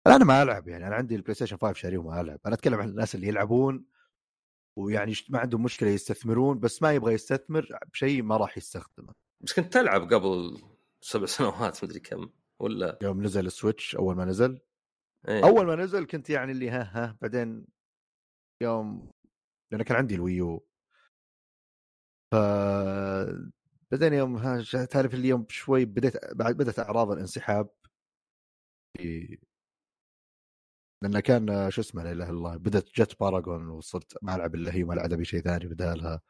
أنا 0.06 0.24
ما 0.24 0.42
ألعب 0.42 0.68
يعني 0.68 0.86
أنا 0.86 0.94
عندي 0.94 1.14
ال 1.14 1.34
PlayStation 1.34 1.56
5 1.56 1.72
شاريه 1.72 1.98
وما 1.98 2.20
ألعب 2.20 2.40
أنا 2.46 2.54
أتكلم 2.54 2.80
عن 2.80 2.88
الناس 2.88 3.14
اللي 3.14 3.28
يلعبون 3.28 3.84
ويعني 4.76 5.14
ما 5.28 5.38
عندهم 5.38 5.62
مشكلة 5.62 5.88
يستثمرون 5.88 6.60
بس 6.60 6.82
ما 6.82 6.92
يبغى 6.92 7.14
يستثمر 7.14 7.78
بشيء 7.92 8.22
ما 8.22 8.36
راح 8.36 8.58
يستخدمه 8.58 9.14
بس 9.40 9.52
كنت 9.52 9.72
تلعب 9.72 10.14
قبل 10.14 10.62
سبع 11.00 11.26
سنوات 11.36 11.84
مدري 11.84 12.00
كم 12.00 12.30
ولا 12.58 12.98
يوم 13.02 13.22
نزل 13.22 13.46
ال 13.46 13.53
Switch 13.53 13.96
أول 13.96 14.16
ما 14.16 14.24
نزل 14.24 14.60
إيه. 15.28 15.44
أول 15.44 15.66
ما 15.66 15.74
نزل 15.76 16.06
كنت 16.06 16.30
يعني 16.30 16.52
اللي 16.52 16.70
ها 16.70 16.82
ها 16.94 17.16
بعدين 17.22 17.66
يوم 18.62 19.10
لأن 19.72 19.82
كان 19.82 19.96
عندي 19.96 20.14
ال 20.14 20.23
Wii 20.23 20.49
U. 20.49 20.66
ف 22.32 22.34
بعدين 23.90 24.12
يوم 24.12 24.62
تعرف 24.90 25.14
اليوم 25.14 25.46
شوي 25.50 25.84
بديت 25.84 26.34
بعد 26.34 26.56
بدأت 26.56 26.78
أعراض 26.78 27.10
الانسحاب. 27.10 27.68
في 28.96 29.38
لأن 31.02 31.20
كان 31.20 31.70
شو 31.70 31.80
اسمه 31.80 32.02
لا 32.04 32.12
إله 32.12 32.24
إلا 32.24 32.30
الله 32.32 32.56
بدأت 32.56 32.84
جت 33.00 33.20
باراجون 33.20 33.68
وصرت 33.68 34.18
ما 34.22 34.34
ألعب 34.34 34.54
إلا 34.54 34.74
هي 34.74 34.82
وما 34.82 34.94
العب 34.94 35.22
شيء 35.22 35.40
ثاني 35.40 35.66
بدالها. 35.66 36.20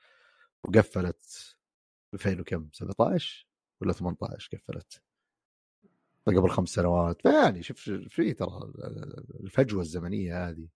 وقفلت 0.64 1.56
2000 2.14 2.40
وكم 2.40 2.70
17 2.72 3.48
ولا 3.82 3.92
18 3.92 4.50
قفلت. 4.58 5.02
قبل 6.36 6.50
خمس 6.50 6.68
سنوات. 6.68 7.22
فيعني 7.22 7.62
شوف 7.62 7.90
في 8.08 8.32
ترى 8.32 8.72
الفجوة 9.40 9.80
الزمنية 9.80 10.48
هذه. 10.48 10.68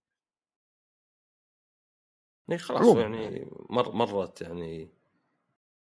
يعني 2.47 2.61
خلاص 2.61 2.95
يعني 2.95 3.47
مر 3.69 3.91
مرت 3.91 4.41
يعني 4.41 4.89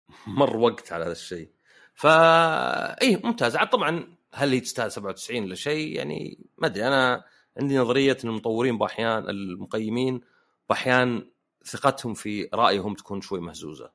مر 0.27 0.57
وقت 0.57 0.93
على 0.93 1.05
هذا 1.05 1.13
الشيء. 1.13 1.51
فا 1.95 3.03
اي 3.03 3.17
ممتاز. 3.25 3.57
عاد 3.57 3.69
طبعا 3.69 4.17
هل 4.35 4.53
هي 4.53 4.61
تستاهل 4.61 4.93
97 4.93 5.43
ولا 5.45 5.55
شيء؟ 5.55 5.97
يعني 5.97 6.39
ما 6.59 6.67
أدري. 6.67 6.87
أنا 6.87 7.25
عندي 7.61 7.79
نظرية 7.79 8.19
إن 8.25 8.29
المطورين 8.29 8.79
بأحيان 8.79 9.29
المقيمين 9.29 10.21
بأحيان 10.69 11.31
ثقتهم 11.65 12.15
في 12.15 12.49
رأيهم 12.55 12.95
تكون 12.95 13.21
شوي 13.21 13.41
مهزوزة. 13.41 13.91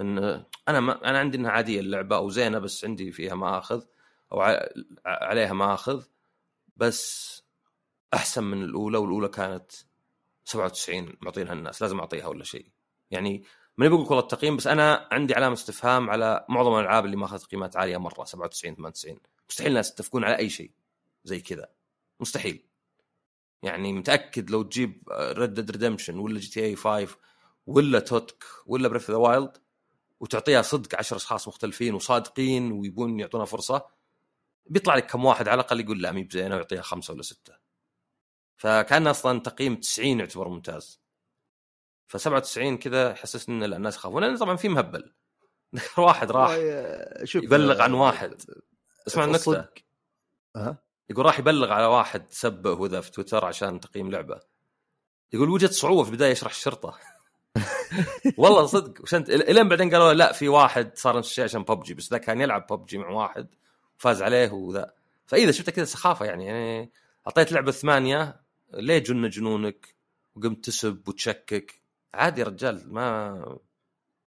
إن 0.00 0.44
أنا 0.68 0.80
ما 0.80 1.10
أنا 1.10 1.18
عندي 1.18 1.38
إنها 1.38 1.50
عادية 1.50 1.80
اللعبة 1.80 2.16
أو 2.16 2.28
زينه 2.28 2.58
بس 2.58 2.84
عندي 2.84 3.12
فيها 3.12 3.34
ما 3.34 3.58
اخذ 3.58 3.82
أو 4.32 4.40
عليها 5.06 5.52
ما 5.52 5.74
اخذ 5.74 6.04
بس 6.76 7.42
أحسن 8.14 8.44
من 8.44 8.62
الأولى 8.62 8.98
والأولى 8.98 9.28
كانت 9.28 9.72
97 10.44 11.16
معطينها 11.20 11.52
الناس 11.52 11.82
لازم 11.82 12.00
أعطيها 12.00 12.26
ولا 12.26 12.44
شيء. 12.44 12.70
يعني 13.10 13.44
ماني 13.78 13.90
بقول 13.90 14.02
والله 14.04 14.18
التقييم 14.18 14.56
بس 14.56 14.66
أنا 14.66 15.08
عندي 15.12 15.34
علامة 15.34 15.54
استفهام 15.54 16.10
على 16.10 16.46
معظم 16.48 16.74
الألعاب 16.74 17.04
اللي 17.04 17.16
ماخذت 17.16 17.44
قيمات 17.44 17.76
عالية 17.76 17.96
مرة 17.96 18.24
97 18.24 18.74
98 18.74 19.18
مستحيل 19.50 19.68
الناس 19.70 19.90
يتفقون 19.90 20.24
على 20.24 20.38
أي 20.38 20.48
شيء 20.50 20.70
زي 21.24 21.40
كذا. 21.40 21.68
مستحيل. 22.20 22.64
يعني 23.62 23.92
متأكد 23.92 24.50
لو 24.50 24.62
تجيب 24.62 25.02
Red 25.12 25.54
Dead 25.54 25.70
Redemption 25.70 26.18
ولا 26.18 26.38
GTA 26.38 26.76
5 26.76 27.16
ولا 27.66 28.00
TOTK 28.00 28.44
ولا 28.66 28.88
Breath 28.88 29.05
of 29.05 29.10
the 29.10 29.16
Wild 29.16 29.56
وتعطيها 30.20 30.62
صدق 30.62 30.98
10 30.98 31.16
أشخاص 31.16 31.48
مختلفين 31.48 31.94
وصادقين 31.94 32.72
ويبون 32.72 33.20
يعطونا 33.20 33.44
فرصة 33.44 33.97
بيطلع 34.70 34.94
لك 34.94 35.06
كم 35.06 35.24
واحد 35.24 35.48
على 35.48 35.60
الأقل 35.60 35.80
يقول 35.80 36.02
لا 36.02 36.12
مي 36.12 36.24
بزينة 36.24 36.54
ويعطيها 36.54 36.82
خمسة 36.82 37.14
ولا 37.14 37.22
ستة. 37.22 37.54
فكان 38.56 39.06
أصلا 39.06 39.40
تقييم 39.40 39.76
90 39.76 40.20
يعتبر 40.20 40.48
ممتاز. 40.48 41.00
ف 42.08 42.16
97 42.16 42.78
كذا 42.78 43.10
يحسسني 43.10 43.64
إن 43.64 43.72
الناس 43.72 43.96
يخافون 43.96 44.24
لأن 44.24 44.36
طبعا 44.36 44.56
في 44.56 44.68
مهبل. 44.68 45.14
واحد 45.98 46.30
راح 46.30 46.50
شوف 47.24 47.44
يبلغ 47.44 47.82
عن 47.82 47.92
واحد. 47.92 48.42
اسمع 49.06 49.24
النكتة. 49.24 49.68
ها 50.56 50.78
يقول 51.10 51.26
راح 51.26 51.38
يبلغ 51.38 51.72
على 51.72 51.86
واحد 51.86 52.26
سبه 52.30 52.72
وذا 52.72 53.00
في 53.00 53.10
تويتر 53.10 53.44
عشان 53.44 53.80
تقييم 53.80 54.10
لعبة. 54.10 54.40
يقول 55.32 55.50
وجدت 55.50 55.72
صعوبة 55.72 56.02
في 56.02 56.10
البداية 56.10 56.30
يشرح 56.30 56.50
الشرطة. 56.50 56.98
والله 58.38 58.66
صدق 58.66 59.02
وشنت 59.02 59.30
إلين 59.30 59.68
بعدين 59.68 59.90
قالوا 59.90 60.12
لا 60.12 60.32
في 60.32 60.48
واحد 60.48 60.98
صار 60.98 61.16
عشان 61.16 61.62
ببجي 61.62 61.94
بس 61.94 62.10
ذا 62.10 62.18
كان 62.18 62.40
يلعب 62.40 62.66
ببجي 62.70 62.98
مع 62.98 63.08
واحد. 63.08 63.54
وفاز 63.98 64.22
عليه 64.22 64.52
وذا. 64.52 64.94
فإذا 65.26 65.52
شفت 65.52 65.70
كذا 65.70 65.84
سخافة 65.84 66.26
يعني 66.26 66.46
يعني 66.46 66.92
أعطيت 67.26 67.52
لعبة 67.52 67.72
ثمانية 67.72 68.40
ليه 68.74 68.98
جن 68.98 69.28
جنونك؟ 69.28 69.96
وقمت 70.34 70.64
تسب 70.64 71.08
وتشكك. 71.08 71.82
عادي 72.14 72.40
يا 72.40 72.46
رجال 72.46 72.92
ما 72.92 73.58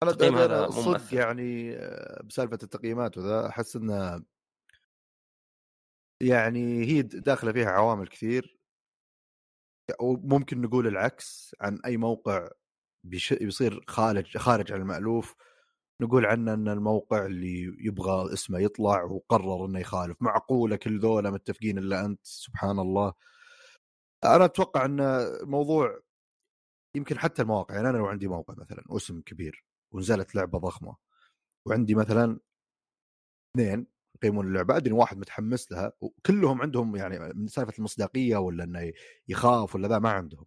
التقييم 0.02 0.36
هذا 0.36 0.70
صدق 0.70 1.14
يعني 1.14 1.76
آه، 1.76 2.22
بسالفة 2.22 2.58
التقييمات 2.62 3.18
وذا 3.18 3.48
أحس 3.48 3.76
إنه 3.76 4.22
يعني 6.22 6.84
هي 6.84 7.02
داخلة 7.02 7.52
فيها 7.52 7.70
عوامل 7.70 8.08
كثير. 8.08 8.58
وممكن 10.00 10.60
نقول 10.60 10.86
العكس 10.86 11.54
عن 11.60 11.80
أي 11.84 11.96
موقع 11.96 12.48
بيصير 13.04 13.84
خارج 13.88 14.36
خارج 14.36 14.72
عن 14.72 14.80
المألوف. 14.80 15.36
نقول 16.03 16.26
عنه 16.26 16.55
إن 16.55 16.68
الموقع 16.68 17.26
اللي 17.26 17.76
يبغى 17.80 18.32
اسمه 18.32 18.59
يطلع 18.59 19.03
وقرر 19.05 19.66
إنه 19.66 19.78
يخالف. 19.80 20.16
معقولة 20.22 20.76
كل 20.76 21.01
ذولا 21.01 21.30
متفقين 21.30 21.78
إلا 21.78 22.05
أنت؟ 22.07 22.20
سبحان 22.22 22.78
الله. 22.78 23.12
أنا 24.24 24.44
أتوقع 24.44 24.84
إن 24.84 25.01
موضوع 25.42 26.01
يمكن 26.97 27.18
حتى 27.18 27.42
المواقع 27.42 27.74
يعني 27.74 27.90
أنا 27.90 27.99
لو 27.99 28.07
عندي 28.07 28.28
موقع 28.28 28.55
مثلا 28.59 28.84
اسم 28.90 29.20
كبير 29.20 29.64
ونزلت 29.92 30.34
لعبة 30.34 30.59
ضخمة 30.59 30.97
وعندي 31.66 31.94
مثلا 31.94 32.40
اثنين 33.57 33.86
يقيمون 34.16 34.47
اللعبة 34.47 34.76
أدري 34.76 34.92
واحد 34.92 35.18
متحمس 35.18 35.72
لها 35.72 35.92
وكلهم 36.01 36.62
عندهم 36.62 36.97
يعني 36.97 37.18
من 37.34 37.47
سالفة 37.47 37.72
المصداقية 37.78 38.36
ولا 38.36 38.64
إنه 38.64 38.92
يخاف 39.28 39.74
ولا 39.74 39.88
ذا 39.88 39.99
ما 39.99 40.11
عندهم. 40.11 40.47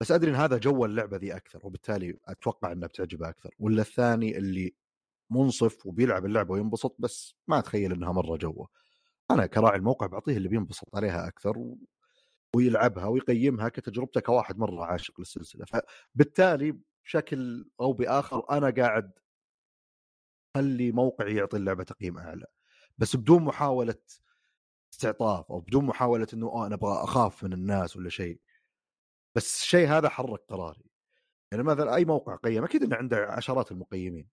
بس 0.00 0.10
أدري 0.12 0.30
إن 0.30 0.36
هذا 0.36 0.58
جو 0.58 0.84
اللعبة 0.84 1.16
ذي 1.16 1.36
أكثر 1.36 1.60
وبالتالي 1.66 2.18
أتوقع 2.26 2.72
إنها 2.72 2.88
بتعجبه 2.88 3.28
أكثر. 3.28 3.54
ولا 3.58 3.82
الثاني 3.82 4.38
اللي 4.38 4.74
منصف 5.30 5.86
وبيلعب 5.86 6.26
اللعبة 6.26 6.52
وينبسط 6.54 6.96
بس 6.98 7.34
ما 7.48 7.58
أتخيل 7.58 7.92
إنها 7.92 8.12
مرة 8.12 8.36
جوة. 8.36 8.68
أنا 9.30 9.46
كراعي 9.46 9.76
الموقع 9.78 10.06
بعطيه 10.06 10.36
اللي 10.36 10.48
بينبسط 10.48 10.96
عليها 10.96 11.28
أكثر 11.28 11.58
و... 11.58 11.78
ويلعبها 12.56 13.06
ويقيمها 13.06 13.68
كتجربته 13.68 14.20
كواحد 14.20 14.58
مرة 14.58 14.84
عاشق 14.84 15.20
للسلسلة. 15.20 15.64
فبالتالي 15.64 16.78
بشكل 17.04 17.70
أو 17.80 17.92
بآخر 17.92 18.50
أنا 18.50 18.70
قاعد 18.70 19.12
خلي 20.56 20.92
موقعي 20.92 21.36
يعطي 21.36 21.56
اللعبة 21.56 21.84
تقييم 21.84 22.18
أعلى. 22.18 22.46
بس 22.98 23.16
بدون 23.16 23.42
محاولة 23.42 23.94
استعطاف 24.92 25.52
أو 25.52 25.60
بدون 25.60 25.84
محاولة 25.84 26.26
إنه 26.34 26.46
آه 26.48 26.66
أنا 26.66 26.74
أبغى 26.74 27.04
أخاف 27.04 27.44
من 27.44 27.52
الناس 27.52 27.96
ولا 27.96 28.08
شيء 28.08 28.40
بس 29.36 29.62
الشيء 29.62 29.88
هذا 29.88 30.08
حرك 30.08 30.40
قراري. 30.48 30.84
يعني 31.52 31.64
مثلا 31.64 31.94
أي 31.96 32.04
موقع 32.04 32.36
قيم 32.36 32.64
أكيد 32.64 32.82
إنه 32.82 32.96
عنده 32.96 33.26
عشرات 33.26 33.72
المقيمين. 33.72 34.28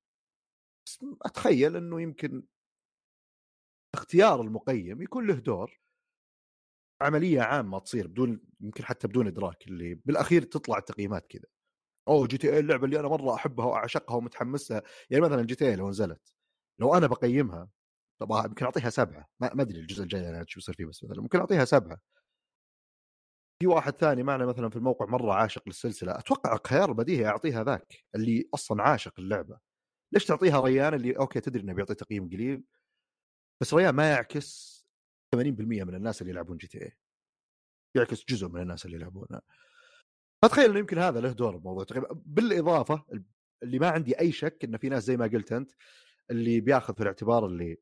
بس 0.88 1.00
أتخيل 1.24 1.76
إنه 1.76 2.02
يمكن 2.02 2.44
اختيار 3.96 4.42
المقيم 4.42 5.02
يكون 5.02 5.28
له 5.28 5.34
دور. 5.34 5.80
عملية 7.02 7.42
عامة 7.42 7.80
تصير 7.80 8.08
بدون 8.08 8.42
يمكن 8.62 8.86
حتى 8.86 9.08
بدون 9.08 9.28
إدراك 9.28 9.68
اللي 9.68 9.94
بالأخير 10.06 10.42
تطلع 10.44 10.78
التقييمات 10.78 11.28
كذا. 11.28 11.46
أوه 12.08 12.28
GTA 12.28 12.60
اللعبة 12.60 12.86
اللي 12.86 13.00
أنا 13.00 13.08
مرة 13.08 13.36
أحبها 13.36 13.66
وأعشقها 13.66 14.16
ومتحمس 14.18 14.72
لها 14.72 14.84
يعني 15.10 15.24
مثلا 15.26 15.44
GTA 15.44 15.76
لو 15.76 15.90
نزلت 15.90 16.34
لو 16.80 16.96
أنا 16.96 17.08
بقيمها 17.08 17.70
طبعا 18.20 18.46
يمكن 18.46 18.66
أعطيها 18.66 18.90
سبعة. 18.90 19.28
ما 19.42 19.62
أدري 19.62 19.80
الجزء 19.80 20.04
الجاي 20.04 20.30
أنا 20.30 20.46
شو 20.48 20.60
بيصير 20.60 20.76
فيه 20.76 20.86
بس 20.86 21.04
مثلا 21.04 21.22
ممكن 21.22 21.40
أعطيها 21.40 21.66
سبعة. 21.66 22.00
في 23.60 23.68
واحد 23.68 23.94
ثاني 23.94 24.24
معنا 24.24 24.46
مثلا 24.46 24.70
في 24.70 24.76
الموقع 24.76 25.06
مرة 25.06 25.34
عاشق 25.34 25.64
للسلسلة 25.68 26.20
أتوقع 26.20 26.60
خيار 26.68 26.92
بديهي 26.92 27.26
أعطيها 27.28 27.64
ذاك 27.64 28.06
اللي 28.16 28.50
أصلا 28.54 28.84
عاشق 28.84 29.14
اللعبة. 29.20 29.60
ليش 30.14 30.26
تعطيها 30.26 30.60
ريان 30.62 30.94
اللي 30.94 31.18
أوكي 31.18 31.40
تدري 31.40 31.64
إنه 31.64 31.74
بيعطي 31.74 31.96
تقييم 31.96 32.30
قليل 32.30 32.64
بس 33.62 33.74
ريان 33.74 33.96
ما 33.96 34.10
يعكس 34.10 34.78
80% 35.36 35.40
من 35.40 35.96
الناس 35.96 36.22
اللي 36.22 36.32
يلعبون 36.34 36.58
GTA 36.58 36.98
يعكس 37.96 38.26
جزء 38.30 38.48
من 38.48 38.62
الناس 38.62 38.86
اللي 38.86 38.98
يلعبونها 38.98 39.42
فتخيل 40.44 40.70
إنه 40.70 40.80
يمكن 40.80 40.98
هذا 40.98 41.22
له 41.22 41.32
دور 41.32 41.58
بموضوع 41.58 41.84
تقريبا 41.84 42.08
بالإضافة 42.26 43.06
اللي 43.64 43.80
ما 43.80 43.90
عندي 43.90 44.20
أي 44.20 44.32
شك 44.32 44.58
انه 44.64 44.78
في 44.78 44.90
ناس 44.90 45.04
زي 45.04 45.18
ما 45.18 45.28
قلت 45.28 45.52
أنت 45.52 45.72
اللي 46.32 46.62
بياخذ 46.62 46.96
في 46.96 47.02
الاعتبار 47.02 47.46
اللي 47.46 47.78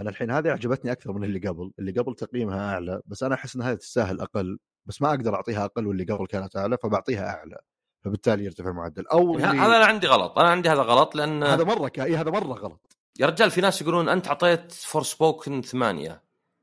أنا 0.00 0.10
الحين 0.10 0.30
هذه 0.30 0.50
عجبتني 0.50 0.92
أكثر 0.92 1.12
من 1.12 1.24
اللي 1.24 1.48
قبل، 1.48 1.72
اللي 1.78 1.92
قبل 1.92 2.14
تقييمها 2.14 2.72
أعلى 2.74 3.02
بس 3.06 3.22
أنا 3.22 3.34
أحس 3.34 3.56
إن 3.56 3.62
هذه 3.62 3.74
تستاهل 3.76 4.20
أقل. 4.20 4.58
بس 4.86 5.02
ما 5.02 5.10
أقدر 5.10 5.34
أعطيها 5.34 5.64
أقل 5.64 5.86
واللي 5.86 6.04
قبل 6.04 6.26
كانت 6.26 6.56
أعلى 6.56 6.78
فبعطيها 6.82 7.28
أعلى 7.28 7.58
فبالتالي 8.04 8.44
يرتفع 8.44 8.70
المعدل 8.70 9.06
أو 9.06 9.36
اللي... 9.36 9.46
هذا 9.46 9.76
أنا 9.76 9.84
عندي 9.84 10.06
غلط 10.06 10.38
أنا 10.38 10.48
عندي 10.48 10.68
هذا 10.68 10.82
غلط 10.82 11.14
لأن 11.14 11.42
هذا 11.42 11.64
مرة 11.64 11.88
ك... 11.88 12.00
هذا 12.00 12.30
مرة 12.30 12.54
غلط. 12.54 12.96
يا 13.18 13.26
رجال 13.26 13.50
في 13.50 13.60
ناس 13.60 13.82
يقولون 13.82 14.08
أنت 14.08 14.28
أعطيت 14.28 14.72
Forspoken 14.72 15.62
ثمانية 15.62 16.22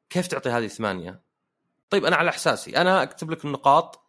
كيف 0.10 0.28
تعطي 0.28 0.50
هذه 0.50 0.68
ثمانية؟ 0.68 1.22
طيب 1.90 2.06
أنا 2.06 2.16
على 2.16 2.30
أحساسي 2.30 2.78
أنا 2.78 3.04
أكتب 3.04 3.32
لك 3.32 3.46
النقاط 3.46 4.08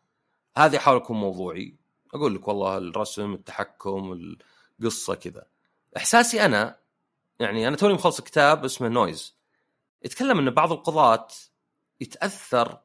هذه 0.56 0.76
أحاول 0.76 0.96
أكون 0.96 1.16
موضوعي 1.16 1.76
أقول 2.14 2.34
لك 2.34 2.48
والله 2.48 2.78
الرسم 2.78 3.34
التحكم 3.34 4.36
القصة 4.80 5.14
كذا. 5.14 5.46
أحساسي 5.96 6.44
أنا 6.44 6.76
يعني 7.40 7.68
أنا 7.68 7.76
توني 7.76 7.94
مخلص 7.94 8.20
كتاب 8.20 8.64
اسمه 8.64 8.88
Noise 8.88 9.36
يتكلم 10.04 10.38
إن 10.38 10.50
بعض 10.50 10.72
القضاة 10.72 11.28
يتأثر 12.00 12.78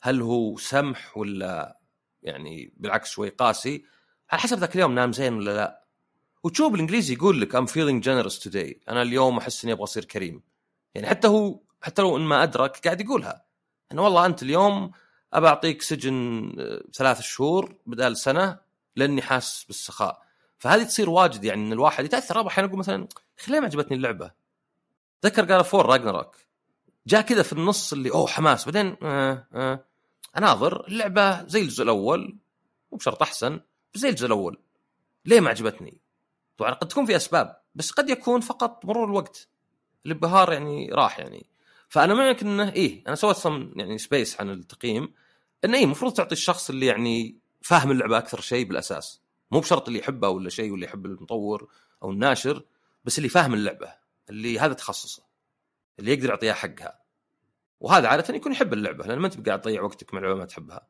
هل 0.00 0.22
هو 0.22 0.56
سمح 0.56 1.16
ولا 1.16 1.80
يعني 2.22 2.72
بالعكس 2.76 3.10
شوي 3.10 3.28
قاسي؟ 3.28 3.84
على 4.30 4.40
حسب 4.40 4.58
ذاك 4.58 4.74
اليوم 4.74 4.94
نام 4.94 5.12
زين 5.12 5.34
ولا 5.34 5.56
لا. 5.56 5.84
وتشوف 6.42 6.72
بالإنجليزي 6.72 7.14
يقول 7.14 7.40
لك 7.40 7.56
I'm 7.56 7.68
feeling 7.70 8.04
generous 8.04 8.38
today. 8.42 8.74
أنا 8.88 9.02
اليوم 9.02 9.38
أحس 9.38 9.64
إني 9.64 9.72
أبغى 9.72 9.84
أصير 9.84 10.04
كريم. 10.04 10.42
يعني 10.94 11.06
حتى 11.06 11.28
هو 11.28 11.60
حتى 11.82 12.02
لو 12.02 12.16
إن 12.16 12.22
ما 12.22 12.42
أدرك 12.42 12.76
قاعد 12.84 13.00
يقولها. 13.00 13.44
إنه 13.92 14.02
والله 14.02 14.26
أنت 14.26 14.42
اليوم 14.42 14.90
أبى 15.32 15.46
أعطيك 15.46 15.82
سجن 15.82 16.52
آه، 16.58 16.82
ثلاث 16.94 17.20
شهور 17.20 17.76
بدال 17.86 18.16
سنة 18.16 18.58
لأني 18.96 19.22
حاسس 19.22 19.64
بالسخاء. 19.64 20.22
فهذه 20.58 20.82
تصير 20.82 21.10
واجد 21.10 21.44
يعني 21.44 21.62
إن 21.66 21.72
الواحد 21.72 22.04
يتأثر. 22.04 22.46
أحيانا 22.46 22.68
يقول 22.68 22.78
مثلا 22.78 23.08
ليه 23.48 23.60
ما 23.60 23.66
عجبتني 23.66 23.96
اللعبة؟ 23.96 24.30
ذكر 25.24 25.52
قال 25.52 25.64
God 25.64 25.72
of 25.72 25.78
War 25.78 25.86
Ragnarök 25.86 26.36
جاء 27.06 27.20
كذا 27.20 27.42
في 27.42 27.52
النص 27.52 27.92
اللي 27.92 28.10
أوه 28.10 28.26
حماس. 28.26 28.64
بعدين 28.64 28.96
آه 29.02 29.46
آه 29.54 29.84
أناظر 30.38 30.86
اللعبة 30.86 31.46
زي 31.46 31.60
الجزء 31.60 31.82
الأول 31.82 32.36
مو 32.92 32.98
بشرط 32.98 33.22
أحسن 33.22 33.60
بس 33.94 34.00
زي 34.00 34.08
الجزء 34.08 34.26
الأول. 34.26 34.58
ليه 35.24 35.40
ما 35.40 35.50
عجبتني؟ 35.50 36.00
طبعا 36.58 36.70
قد 36.70 36.88
تكون 36.88 37.06
في 37.06 37.16
أسباب 37.16 37.60
بس 37.74 37.90
قد 37.90 38.10
يكون 38.10 38.40
فقط 38.40 38.84
مرور 38.84 39.04
الوقت. 39.04 39.48
الانبهار 40.06 40.52
يعني 40.52 40.90
راح 40.92 41.18
يعني. 41.18 41.46
فأنا 41.88 42.14
معك 42.14 42.42
إنه 42.42 42.72
إيه 42.72 43.02
أنا 43.06 43.14
سويت 43.14 43.36
صم 43.36 43.72
يعني 43.76 43.98
Space 43.98 44.40
عن 44.40 44.50
التقييم. 44.50 45.14
إنه 45.64 45.78
إيه 45.78 45.84
المفروض 45.84 46.12
تعطي 46.12 46.32
الشخص 46.32 46.70
اللي 46.70 46.86
يعني 46.86 47.36
فاهم 47.62 47.90
اللعبة 47.90 48.18
أكثر 48.18 48.40
شيء 48.40 48.66
بالأساس. 48.66 49.20
مو 49.50 49.60
بشرط 49.60 49.86
اللي 49.86 49.98
يحبها 49.98 50.30
ولا 50.30 50.50
شيء 50.50 50.70
واللي 50.70 50.86
يحب 50.86 51.06
المطور 51.06 51.68
أو 52.02 52.10
الناشر 52.10 52.62
بس 53.04 53.18
اللي 53.18 53.28
فاهم 53.28 53.54
اللعبة 53.54 53.92
اللي 54.30 54.60
هذا 54.60 54.72
تخصصه. 54.72 55.25
اللي 55.98 56.12
يقدر 56.12 56.28
يعطيها 56.28 56.54
حقها. 56.54 57.02
وهذا 57.80 58.08
عادة 58.08 58.34
يكون 58.34 58.52
يحب 58.52 58.72
اللعبة 58.72 59.06
لأن 59.06 59.18
ما 59.18 59.26
أنت 59.26 59.46
قاعد 59.48 59.60
تضيع 59.60 59.82
وقتك 59.82 60.14
مع 60.14 60.20
لعبة 60.20 60.34
ما 60.34 60.44
تحبها. 60.44 60.88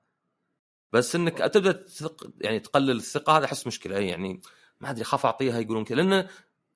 بس 0.92 1.14
إنك 1.16 1.38
تبدأ 1.38 1.72
تثق 1.72 2.30
يعني 2.40 2.60
تقلل 2.60 2.96
الثقة 2.96 3.38
هذا 3.38 3.44
أحس 3.44 3.66
مشكلة 3.66 3.98
يعني 3.98 4.40
ما 4.80 4.90
أدري 4.90 5.04
خاف 5.04 5.26
أعطيها 5.26 5.60
يقولون 5.60 5.84
كذا 5.84 5.96
لأن 5.96 6.28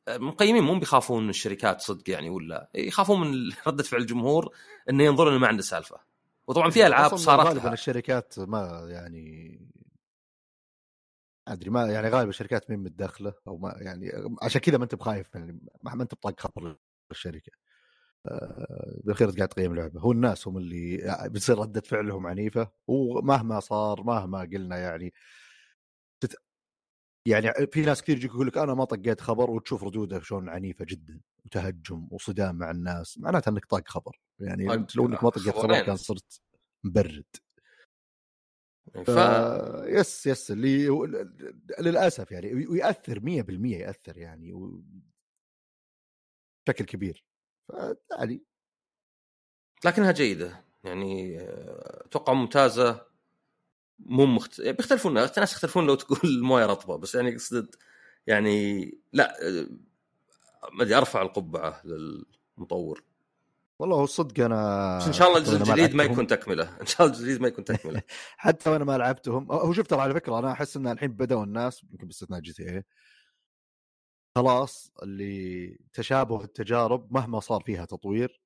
المقيمين 0.09 0.63
مو 0.63 0.79
بيخافون 0.79 1.23
من 1.25 1.31
الشركات 1.31 1.81
صدق 1.81 2.11
يعني 2.11 2.31
ولا 2.31 2.71
يخافون 2.75 3.21
من 3.21 3.53
ردة 3.67 3.83
فعل 3.83 4.01
الجمهور 4.01 4.55
إنه 4.91 5.05
ينظر 5.05 5.29
إنه 5.29 5.39
ما 5.39 5.47
عنده 5.47 5.63
سالفة. 5.63 6.01
وطبعا 6.47 6.71
في 6.71 6.87
ألعاب 6.87 7.17
صارت 7.17 7.47
غالبا 7.47 7.73
الشركات 7.73 8.39
ما 8.39 8.87
يعني 8.89 9.61
أدري 11.49 11.71
ما 11.71 11.87
يعني 11.87 12.09
غالبا 12.09 12.31
الشركات 12.31 12.71
مين 12.71 12.79
متداخله 12.79 13.35
أو 13.49 13.59
ما 13.59 13.75
يعني 13.77 14.13
عشان 14.43 14.61
كذا 14.61 14.79
ما 14.79 14.85
أنت 14.85 14.95
بخايف 14.95 15.35
يعني 15.35 15.61
ما 15.83 16.03
أنت 16.03 16.15
بطاق 16.15 16.41
خطر 16.41 16.77
للشركة. 17.11 17.53
آه، 17.53 17.60
بالاخير 19.05 19.31
قاعد 19.31 19.49
تقيم 19.49 19.75
لعبة. 19.75 20.01
هو 20.01 20.13
الناس 20.13 20.49
هم 20.49 20.59
اللي 20.59 20.97
بتصير 21.27 21.59
ردة 21.59 21.81
فعلهم 21.81 22.27
عنيفة 22.27 22.71
ومهما 22.87 23.61
صار 23.61 24.03
مهما 24.03 24.41
قلنا 24.41 24.79
يعني 24.79 25.13
تت... 26.21 26.37
يعني 27.29 27.53
في 27.73 27.83
ناس 27.83 28.03
كثير 28.03 28.17
يجيك 28.17 28.31
يقول 28.31 28.47
لك 28.47 28.59
أنا 28.59 28.75
ما 28.75 28.85
طقيت 28.85 29.21
خبر 29.21 29.51
وتشوف 29.51 29.85
ردوده 29.85 30.21
شلون 30.21 30.49
عنيفة 30.49 30.85
جدا 30.89 31.21
وتهجم 31.45 32.09
وصدام 32.11 32.57
مع 32.57 32.71
الناس 32.71 33.19
معناته 33.19 33.49
إنك 33.49 33.65
طاق 33.65 33.89
خبر. 33.89 34.21
يعني 34.41 34.87
لو 34.97 35.07
إنك 35.07 35.25
ما 35.25 35.31
طقيت 35.31 35.55
خبر 35.55 35.83
كان 35.83 35.97
صرت 35.97 36.41
مبرد. 36.85 37.27
ف... 38.95 39.09
يس 39.87 40.27
يس 40.27 40.51
اللي 40.51 40.89
للأسف 41.81 42.33
يعني 42.33 42.67
ويأثر 42.67 43.21
100% 43.21 43.25
يأثر 43.65 44.19
يعني 44.19 44.53
و... 44.53 44.83
بشكل 46.67 46.85
كبير. 46.85 47.30
فعلي. 48.11 48.43
لكنها 49.85 50.13
جيدة. 50.13 50.65
يعني 50.85 51.39
أتوقع 52.07 52.33
ممتازة. 52.33 53.11
مو 53.99 54.27
مخت... 54.27 54.59
يعني 54.59 54.73
بيختلفون 54.73 55.19
الناس 55.19 55.53
يختلفون 55.53 55.87
لو 55.87 55.95
تقول 55.95 56.19
الموية 56.37 56.67
رطبة 56.67 56.97
بس 56.97 57.15
يعني 57.15 57.35
قصد 57.35 57.75
يعني 58.27 58.85
لا 59.13 59.37
ما 60.73 60.83
أدري 60.83 60.95
أرفع 60.95 61.23
القبعة 61.23 61.83
للمطور. 61.85 63.05
والله 63.79 63.97
هو 63.97 64.05
الصدق 64.05 64.45
أنا 64.45 64.99
بس 64.99 65.07
إن 65.07 65.13
شاء 65.13 65.29
الله 65.29 65.39
الجزء 65.39 65.57
الجديد 65.57 65.95
ما 65.95 66.05
يكون 66.05 66.27
تكملة. 66.27 66.81
إن 66.81 66.87
شاء 66.87 67.07
الله 67.07 67.19
الجديد 67.19 67.41
ما 67.41 67.49
يكون 67.49 67.65
تكملة. 67.65 68.03
حتى 68.37 68.71
وأنا 68.71 68.85
ما 68.85 68.99
لعبتهم. 68.99 69.53
هو 69.53 69.73
شفت 69.73 69.93
على 69.93 70.15
فكرة 70.15 70.39
أنا 70.39 70.53
أحس 70.53 70.77
إن 70.77 70.87
الحين 70.87 71.13
بدأوا 71.13 71.45
الناس 71.45 71.85
يمكن 71.91 72.07
باستثناء 72.07 72.41
GTA 72.41 72.85
خلاص 74.41 74.93
اللي 75.03 75.79
تشابه 75.93 76.45
التجارب 76.45 77.13
مهما 77.13 77.41
صار 77.41 77.63
فيها 77.63 77.85
تطوير 77.85 78.41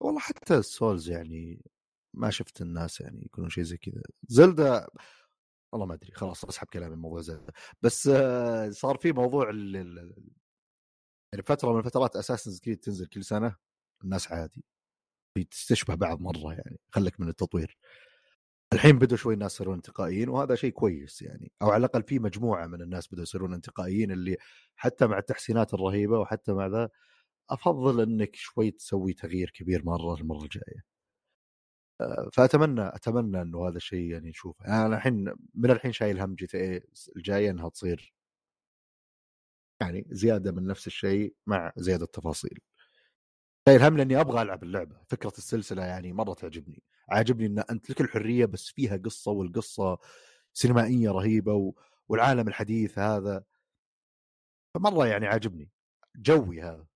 والله 0.00 0.20
حتى 0.20 0.54
ال 0.58 0.67
Souls 0.67 1.10
يعني 1.10 1.62
ما 2.14 2.30
شفت 2.30 2.62
الناس 2.62 3.00
يعني 3.00 3.24
يكونون 3.24 3.50
شيء 3.50 3.64
زي 3.64 3.76
كذا. 3.76 4.02
Zelda 4.28 4.86
والله 5.72 5.86
ما 5.86 5.94
أدري 5.94 6.12
خلاص 6.12 6.44
أسحب 6.44 6.66
كلامي 6.66 6.96
من 6.96 7.02
موضوع 7.02 7.20
Zelda. 7.20 7.52
بس 7.82 8.08
آه، 8.08 8.70
صار 8.70 8.96
في 8.96 9.12
موضوع 9.12 9.50
يعني 11.32 11.42
فترة 11.46 11.72
من 11.72 11.78
الفترات 11.78 12.16
Assassin's 12.16 12.58
Creed 12.64 12.78
تنزل 12.80 13.06
كل 13.06 13.24
سنة 13.24 13.56
الناس 14.04 14.32
عادي 14.32 14.64
تشبه 15.68 15.94
بعض 15.94 16.20
مرة 16.20 16.52
يعني 16.52 16.80
خلك 16.90 17.20
من 17.20 17.28
التطوير. 17.28 17.78
الحين 18.72 18.98
بدوا 18.98 19.16
شوي 19.16 19.34
الناس 19.34 19.54
يصيرون 19.54 19.74
انتقائيين 19.74 20.28
وهذا 20.28 20.54
شيء 20.54 20.70
كويس 20.72 21.22
يعني 21.22 21.52
أو 21.62 21.70
على 21.70 21.80
الأقل 21.80 22.02
في 22.02 22.18
مجموعة 22.18 22.66
من 22.66 22.82
الناس 22.82 23.08
بدوا 23.08 23.22
يصيرون 23.22 23.54
انتقائيين 23.54 24.10
اللي 24.12 24.36
حتى 24.76 25.06
مع 25.06 25.18
التحسينات 25.18 25.74
الرهيبة 25.74 26.18
وحتى 26.18 26.52
مع 26.52 26.66
ذا 26.66 26.90
أفضل 27.50 28.00
إنك 28.02 28.36
شوي 28.36 28.70
تسوي 28.70 29.12
تغيير 29.14 29.50
كبير 29.50 29.84
مرة 29.84 30.14
المرة 30.14 30.44
الجاية. 30.44 30.84
آه، 32.00 32.30
فأتمنى 32.32 32.80
أتمنى 32.88 33.42
إنه 33.42 33.68
هذا 33.68 33.76
الشيء 33.76 34.10
يعني 34.12 34.28
نشوفه 34.30 34.64
يعني 34.66 34.86
أنا 34.86 34.96
الحين 34.96 35.34
من 35.54 35.70
الحين 35.70 35.92
شايل 35.92 36.20
هم 36.20 36.34
GTA 36.34 36.82
الجاية 37.16 37.50
إنها 37.50 37.68
تصير 37.68 38.14
يعني 39.80 40.06
زيادة 40.10 40.52
من 40.52 40.66
نفس 40.66 40.86
الشيء 40.86 41.34
مع 41.46 41.72
زيادة 41.76 42.06
تفاصيل. 42.06 42.58
شايل 43.68 43.82
هم 43.82 43.96
لأني 43.96 44.20
أبغى 44.20 44.42
ألعب 44.42 44.62
اللعبة، 44.62 44.96
فكرة 45.08 45.32
السلسلة 45.38 45.84
يعني 45.84 46.12
مرة 46.12 46.34
تعجبني، 46.34 46.82
عاجبني 47.10 47.46
إن 47.46 47.58
أنت 47.58 47.90
لك 47.90 48.00
الحرية 48.00 48.46
بس 48.46 48.68
فيها 48.68 48.96
قصة 48.96 49.30
والقصة 49.30 49.98
سينمائية 50.52 51.10
رهيبة 51.10 51.54
و... 51.54 51.72
والعالم 52.08 52.48
الحديث 52.48 52.98
هذا. 52.98 53.44
فمرة 54.74 55.06
يعني 55.06 55.26
عاجبني. 55.26 55.70
جوي 56.16 56.62
هذا. 56.62 56.86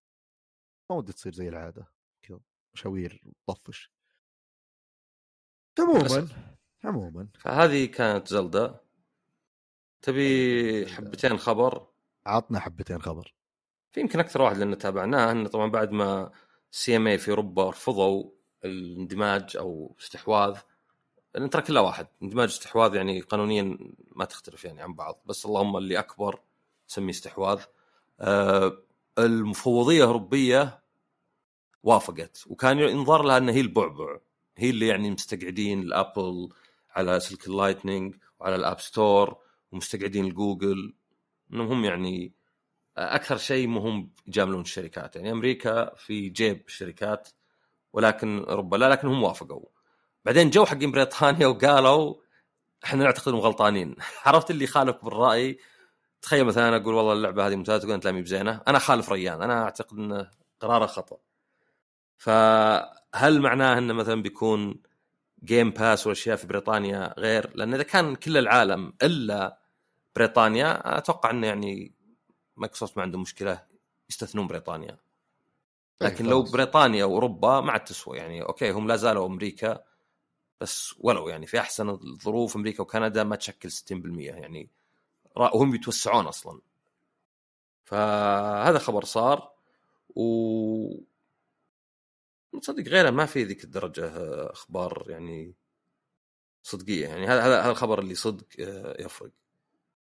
ما 0.91 0.97
ودي 0.97 1.13
تصير 1.13 1.33
زي 1.33 1.49
العادة. 1.49 1.89
كذا 2.23 2.41
مشاوير 2.75 3.23
طفش. 3.47 3.93
عموما 5.79 6.29
عموما. 6.85 7.29
فهذه 7.39 7.87
كانت 7.87 8.29
زلدة. 8.29 8.81
تبي 10.03 10.87
حبتين 10.87 11.39
خبر؟ 11.39 11.87
عطنا 12.27 12.61
حبتين 12.61 13.03
خبر. 13.03 13.35
في 13.93 14.01
يمكن 14.01 14.21
أكثر 14.21 14.43
واحد 14.43 14.57
لأن 14.57 14.79
تابعناه. 14.79 15.33
إنه 15.33 15.49
طبعا 15.49 15.71
بعد 15.71 15.91
ما 15.91 16.33
سي 16.71 16.97
إم 16.97 17.07
اي 17.07 17.19
في 17.19 17.31
أوروبا 17.31 17.71
رفضوا 17.71 18.34
الاندماج 18.65 19.57
أو 19.57 19.95
استحواذ. 20.01 20.59
لأن 21.35 21.51
ترى 21.51 21.63
كلها 21.63 21.83
واحد. 21.83 22.07
اندماج 22.23 22.49
استحواذ 22.49 22.95
يعني 22.95 23.21
قانونيا 23.21 23.79
ما 24.13 24.25
تختلف 24.25 24.65
يعني 24.65 24.83
عن 24.83 24.95
بعض. 24.95 25.21
بس 25.27 25.47
اللهم 25.47 25.77
اللي 25.77 25.99
أكبر 25.99 26.41
تسميه 26.89 27.11
استحواذ. 27.11 27.63
آه 28.21 28.79
المفوضية 29.19 29.99
الأوروبية 29.99 30.81
وافقت. 31.83 32.45
وكان 32.47 32.79
ينظر 32.79 33.23
لها 33.23 33.37
ان 33.37 33.49
هي 33.49 33.61
البعبع. 33.61 34.19
هي 34.57 34.71
اللي 34.71 34.87
يعني 34.87 35.11
مستقعدين 35.11 35.83
الأبل 35.83 36.49
على 36.91 37.21
سلك 37.21 37.47
اللايتنينج 37.47 38.15
وعلى 38.41 38.57
الأب 38.57 38.81
ستور 38.81 39.37
ومستقعدين 39.73 40.25
الجوجل. 40.25 40.95
إنهم 41.53 41.67
هم 41.67 41.85
يعني 41.85 42.33
أكثر 42.97 43.37
شيء 43.37 43.67
مهم 43.69 44.11
يجاملون 44.27 44.61
الشركات. 44.61 45.17
يعني 45.17 45.31
أمريكا 45.31 45.95
في 45.95 46.29
جيب 46.29 46.63
الشركات. 46.67 47.29
ولكن 47.95 48.45
أوروبا 48.45 48.77
لا 48.77 48.89
لكن 48.89 49.09
هم 49.09 49.23
وافقوا. 49.23 49.69
بعدين 50.25 50.51
جو 50.51 50.65
حقين 50.65 50.91
بريطانيا 50.91 51.47
وقالوا 51.47 52.15
إحنا 52.85 53.05
نعتقد 53.05 53.29
إنهم 53.29 53.41
غلطانين. 53.41 53.97
عرفت 54.27 54.51
اللي 54.51 54.67
خالف 54.67 54.97
بالرأي؟ 55.05 55.59
تخيل 56.23 56.45
مثلا 56.45 56.69
أنا 56.69 56.77
أقول 56.77 56.95
والله 56.95 57.13
اللعبة 57.13 57.47
هذه 57.47 57.57
ممتازة 57.57 57.79
تقول 57.79 57.93
أنت 57.93 58.07
لا 58.07 58.21
بزينة. 58.21 58.61
أنا 58.69 58.79
خالف 58.79 59.13
ريان. 59.13 59.43
أنا 59.43 59.63
أعتقد 59.65 59.99
انه 59.99 60.31
قراره 60.61 60.87
خطأ. 60.87 61.17
فهل 62.19 63.41
معناه 63.41 63.79
انه 63.79 63.95
مثلا 63.95 64.23
بيكون 64.23 64.83
Game 65.45 65.71
Pass 65.71 66.07
والاشياء 66.07 66.37
في 66.37 66.47
بريطانيا 66.47 67.15
غير؟ 67.19 67.51
لأن 67.57 67.75
إذا 67.75 67.83
كان 67.83 68.15
كل 68.15 68.37
العالم 68.37 68.93
إلا 69.03 69.59
بريطانيا 70.17 70.99
أتوقع 70.99 71.31
انه 71.31 71.47
يعني 71.47 71.95
مايكروسوفت 72.57 72.97
ما 72.97 73.03
عنده 73.03 73.19
مشكلة 73.19 73.63
يستثنون 74.11 74.47
بريطانيا. 74.47 75.04
لكن 76.01 76.27
لو 76.27 76.43
بريطانيا 76.43 77.05
وأوروبا 77.05 77.61
ما 77.61 77.73
عاد 77.73 77.85
تسوى 77.85 78.19
يعني 78.19 78.43
okay 78.43 78.71
هم 78.71 78.89
لا 78.89 78.97
زالوا 78.97 79.27
أمريكا 79.27 79.85
بس 80.61 80.95
ولو 80.99 81.29
يعني 81.29 81.47
في 81.47 81.61
أحسن 81.61 81.89
الظروف 81.89 82.57
أمريكا 82.57 82.83
وكندا 82.83 83.25
ما 83.25 83.37
تشكل 83.37 83.71
60% 83.71 83.83
يعني 84.19 84.71
وهم 85.37 85.75
يتوسعون 85.75 86.27
أصلا. 86.27 86.61
فهذا 87.85 88.79
خبر 88.79 89.05
صار 89.05 89.53
و 90.17 91.05
تصدق 92.63 92.89
غيره 92.89 93.11
ما 93.11 93.27
في 93.27 93.45
ذيك 93.45 93.65
الدرجة 93.65 94.11
أخبار 94.53 95.05
يعني 95.09 95.55
صدقية 96.63 97.09
يعني 97.09 97.27
هذا 97.27 97.43
هذا 97.43 97.71
الخبر 97.71 97.99
اللي 97.99 98.15
صدق 98.15 98.47
آه، 98.61 99.03
يفرق. 99.03 99.31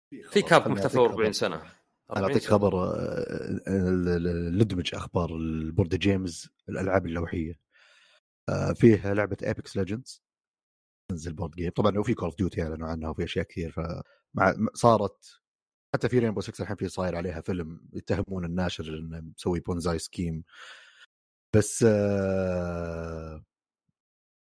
في 0.09 0.41
كاب 0.41 0.67
محتفى 0.67 0.97
40 0.97 1.33
سنة. 1.33 1.78
أنا 2.15 2.27
أعطيك 2.27 2.43
خبر 2.43 2.95
ندمج 4.51 4.95
أخبار 4.95 5.35
ال 5.35 5.45
board 5.45 5.95
games 5.95 6.49
الألعاب 6.69 7.05
اللوحية. 7.05 7.59
آه، 8.49 8.73
فيه 8.73 9.13
لعبة 9.13 9.37
Apex 9.43 9.77
Legends 9.77 10.23
تنزل 11.11 11.33
board 11.33 11.51
game 11.51 11.71
طبعا 11.71 11.97
وفي 11.99 12.13
Call 12.13 12.25
of 12.25 12.37
Duty 12.37 12.63
أعلنوا 12.63 12.87
عنها 12.87 13.09
وفي 13.09 13.23
أشياء 13.23 13.45
كثير 13.45 13.71
فمع 13.71 14.55
صارت 14.73 15.41
حتى 15.95 16.09
في 16.09 16.19
Rainbow 16.19 16.41
6 16.41 16.61
الحين 16.61 16.75
في 16.75 16.89
صاير 16.89 17.15
عليها 17.15 17.41
فيلم 17.41 17.81
يتهمون 17.93 18.45
الناشر 18.45 18.83
إنه 18.97 19.19
مسوي 19.37 19.59
Ponzi 19.59 19.99
scheme 19.99 20.43
بس 21.55 21.85
آه 21.87 23.43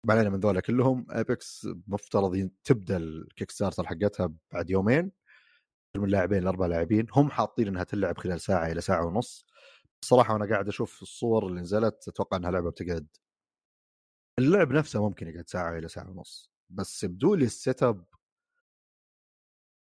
ما 0.07 0.15
علينا 0.15 0.31
من 0.31 0.41
ذولا 0.41 0.61
كلهم 0.61 1.07
Apex 1.11 1.68
مفترض 1.87 2.51
تبدأ 2.65 2.97
ال 2.97 3.51
Kickstarter 3.51 3.87
حقتها 3.87 4.33
بعد 4.53 4.71
يومين. 4.71 5.12
من 5.97 6.05
اللاعبين 6.05 6.38
الأربع 6.38 6.66
لاعبين 6.66 7.07
هم 7.12 7.30
حاطين 7.30 7.68
إنها 7.68 7.84
تلعب 7.84 8.18
خلال 8.18 8.40
ساعة 8.40 8.66
إلى 8.72 8.80
ساعة 8.80 9.07
ونص. 9.07 9.47
الصراحه 10.03 10.34
وأنا 10.34 10.47
قاعد 10.51 10.68
أشوف 10.68 11.03
الصور 11.03 11.47
اللي 11.47 11.61
نزلت 11.61 12.09
أتوقع 12.09 12.36
إنها 12.36 12.51
لعبة 12.51 12.70
بتقعد. 12.70 13.07
اللعب 14.38 14.72
نفسه 14.72 15.03
ممكن 15.09 15.28
يقعد 15.28 15.49
ساعة 15.49 15.78
إلى 15.78 15.88
ساعة 15.88 16.11
ونص 16.11 16.51
بس 16.70 17.05
يبدو 17.05 17.34
لي 17.34 17.45
ال 17.45 17.82
setup 17.82 18.05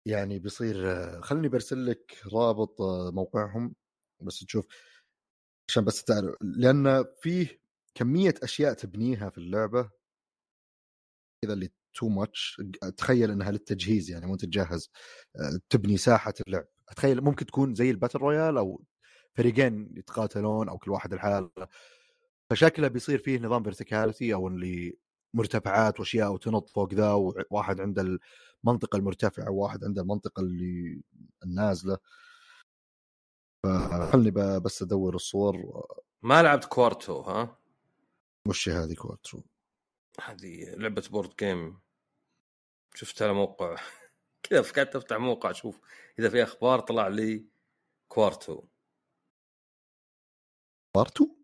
يعني 0.06 0.40
بيصير 0.40 0.76
خليني 1.22 1.48
برسل 1.50 1.86
لك 1.86 2.22
رابط 2.34 2.82
موقعهم 3.14 3.76
بس 4.22 4.40
تشوف. 4.40 4.68
عشان 5.70 5.86
بس 5.86 6.04
تعرف 6.04 6.36
لأن 6.42 7.06
فيه 7.22 7.62
كمية 7.96 8.34
أشياء 8.44 8.74
تبنيها 8.74 9.30
في 9.30 9.38
اللعبة. 9.38 9.90
كذا 11.44 11.54
اللي 11.54 11.70
too 11.98 12.10
much 12.10 12.62
تخيل 12.98 13.32
إنها 13.32 13.52
للتجهيز 13.52 14.12
يعني 14.12 14.26
وانت 14.26 14.46
تجهز 14.46 14.90
آه، 15.36 15.60
تبني 15.70 15.98
ساحة 15.98 16.34
اللعب. 16.48 16.66
اتخيل 16.90 17.22
ممكن 17.22 17.46
تكون 17.46 17.76
زي 17.76 17.92
ال 17.92 17.96
battle 17.96 18.20
royale 18.20 18.58
أو 18.58 18.84
فريقين 19.36 19.94
يتقاتلون 19.98 20.70
أو 20.70 20.78
كل 20.78 20.92
واحد 20.92 21.14
الحال 21.14 21.50
فشكله 22.52 22.88
بيصير 22.88 23.20
فيه 23.20 23.40
نظام 23.40 23.64
verticality 23.64 24.34
أو 24.34 24.48
اللي 24.48 24.98
مرتفعات 25.34 26.00
وأشياء 26.00 26.34
وتنط 26.34 26.70
فوق 26.70 26.94
ذا 26.94 27.12
وواحد 27.12 27.82
عند 27.82 28.20
المنطقة 28.64 28.98
المرتفعة 28.98 29.52
وواحد 29.52 29.84
عند 29.84 30.00
المنطقة 30.00 30.42
اللي 30.42 31.02
النازلة. 31.44 31.98
فخلني 33.64 34.32
بس 34.60 34.82
أدور 34.82 35.16
الصور. 35.16 35.86
ما 36.22 36.44
لعبت 36.44 36.66
Quarto 36.66 37.22
ها؟ 37.22 37.58
وش 38.48 38.70
هذه 38.70 38.94
Quarto؟ 38.94 39.42
هذه 40.24 40.76
لعبة 40.76 41.04
board 41.12 41.30
game 41.40 41.80
شفت 42.96 43.22
على 43.22 43.34
موقع 43.34 43.76
كذا 44.44 44.62
فكرت 44.62 44.96
أفتح 44.96 45.18
موقع 45.18 45.52
أشوف 45.52 45.80
إذا 46.20 46.30
في 46.30 46.44
أخبار 46.44 46.80
طلع 46.80 47.08
لي 47.08 47.46
Quarto. 48.08 48.68
كوارتو؟ 50.96 51.36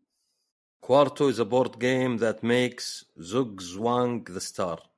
كوارتو 0.84 1.32
is 1.32 1.36
a 1.36 1.46
board 1.46 1.72
game 1.80 2.18
that 2.20 2.44
makes 2.44 3.06
زوج 3.18 3.62
زوانج 3.62 4.32
ذا 4.32 4.40
ستار 4.40 4.90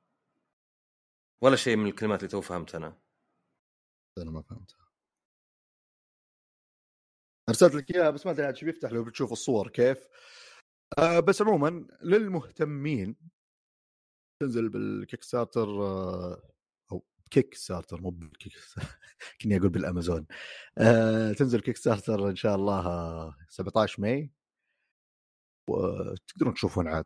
ولا 1.42 1.56
شيء 1.56 1.76
من 1.76 1.86
الكلمات 1.86 2.18
اللي 2.18 2.28
تو 2.30 2.40
فهمتها 2.40 2.78
أنا. 2.78 2.98
أنا 4.18 4.30
ما 4.30 4.42
فهمتها. 4.42 4.86
أرسلت 7.48 7.74
لك 7.74 7.90
إياها 7.94 8.10
بس 8.10 8.26
ما 8.26 8.32
أدري 8.32 8.46
عاد 8.46 8.64
بيفتح 8.64 8.92
لو 8.92 9.04
بتشوف 9.04 9.32
الصور 9.32 9.68
كيف. 9.68 10.08
آه 10.98 11.20
بس 11.20 11.42
عموما 11.42 11.86
للمهتمين 12.02 13.16
تنزل 14.40 14.68
بالكيك 14.68 15.22
ستارتر 15.22 15.68
آه 15.82 16.42
أو 16.92 17.04
كيك 17.30 17.54
ستارتر 17.54 18.00
مو 18.00 18.10
بالكيك 18.10 18.52
كني 19.42 19.56
أقول 19.56 19.68
بالأمازون. 19.68 20.26
آه 20.78 21.32
تنزل 21.32 21.60
Kickstarter 21.60 22.28
إن 22.30 22.36
شاء 22.36 22.54
الله 22.56 23.34
17 23.48 24.02
ماي. 24.02 24.30
وتقدرون 25.70 26.54
تشوفون 26.54 26.88
عاد 26.88 27.04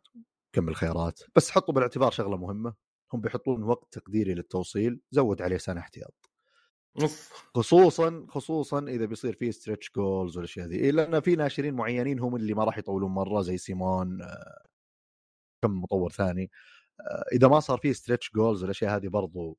كم 0.53 0.69
الخيارات. 0.69 1.19
بس 1.35 1.51
حطوا 1.51 1.73
بالاعتبار 1.73 2.11
شغلة 2.11 2.37
مهمة 2.37 2.73
هم 3.13 3.21
بيحطون 3.21 3.63
وقت 3.63 3.87
تقديري 3.99 4.33
للتوصيل 4.33 5.01
زود 5.11 5.41
عليه 5.41 5.57
سنة 5.57 5.79
احتياط. 5.81 6.31
خصوصا 7.55 8.25
خصوصا 8.29 8.79
إذا 8.87 9.05
بيصير 9.05 9.33
فيه 9.33 9.51
stretch 9.51 9.91
goals 9.95 10.37
والاشياء 10.37 10.67
ذي 10.67 10.75
إيه 10.77 10.91
لأن 10.91 11.19
في 11.19 11.35
ناشرين 11.35 11.73
معينين 11.73 12.19
هم 12.19 12.35
اللي 12.35 12.53
ما 12.53 12.63
راح 12.63 12.77
يطولون 12.77 13.11
مرة 13.11 13.41
زي 13.41 13.57
CMON 13.57 14.21
آه 14.21 14.61
كم 15.63 15.81
مطور 15.81 16.11
ثاني. 16.11 16.43
آه 16.43 16.80
إذا 17.33 17.47
ما 17.47 17.59
صار 17.59 17.77
فيه 17.77 17.91
stretch 17.91 18.31
goals 18.35 18.61
والأشياء 18.61 18.95
هذه 18.95 19.07
برضو 19.07 19.57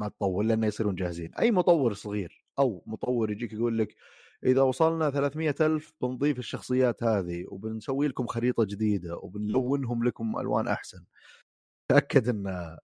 ما 0.00 0.08
تطول 0.08 0.48
لأنه 0.48 0.66
يصيرون 0.66 0.94
جاهزين. 0.94 1.34
أي 1.34 1.50
مطور 1.50 1.94
صغير 1.94 2.44
أو 2.58 2.82
مطور 2.86 3.30
يجيك 3.30 3.52
يقول 3.52 3.78
لك 3.78 3.96
إذا 4.44 4.62
وصلنا 4.62 5.10
300 5.10 5.54
ألف 5.60 5.92
بنضيف 6.02 6.38
الشخصيات 6.38 7.02
هذه 7.02 7.44
وبنسوي 7.48 8.08
لكم 8.08 8.26
خريطة 8.26 8.64
جديدة 8.64 9.16
وبنلونهم 9.16 10.04
لكم 10.04 10.38
ألوان 10.38 10.68
أحسن. 10.68 11.04
تأكد 11.90 12.28
إن 12.28 12.78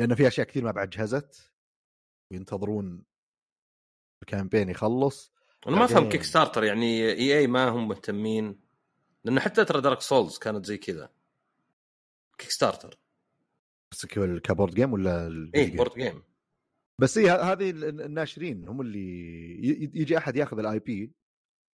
لأن 0.00 0.14
في 0.14 0.28
أشياء 0.28 0.46
كثير 0.46 0.64
ما 0.64 0.70
بعد 0.70 0.90
جهزت. 0.90 1.52
وينتظرون 2.32 3.04
ال 4.22 4.27
campaign 4.27 4.68
يخلص. 4.68 5.32
أنا 5.68 5.76
ما 5.76 5.84
أفهم 5.84 6.08
كيك 6.08 6.22
ستارتر 6.22 6.64
يعني 6.64 7.12
EA 7.12 7.46
ما 7.46 7.68
هم 7.68 7.88
مهتمين. 7.88 8.60
لأن 9.24 9.40
حتى 9.40 9.64
ترى 9.64 9.80
Dark 9.80 10.00
Souls 10.00 10.38
كانت 10.38 10.66
زي 10.66 10.78
كذا. 10.78 11.13
Kickstarter. 12.38 12.98
بس 13.92 14.06
ك- 14.06 14.40
ك 14.40 14.46
board 14.46 14.74
game 14.74 14.92
ولا 14.92 15.26
الفيديو 15.26 15.60
اي 15.62 15.66
game؟ 15.66 15.76
board 15.76 15.94
game 15.94 16.22
بس 17.00 17.18
هي 17.18 17.30
هذه 17.30 17.70
ال- 17.70 18.00
الناشرين 18.00 18.68
هم 18.68 18.80
اللي 18.80 19.08
يجي 20.00 20.18
أحد 20.18 20.36
ياخذ 20.36 20.58
ال 20.58 20.78
IP 20.78 21.12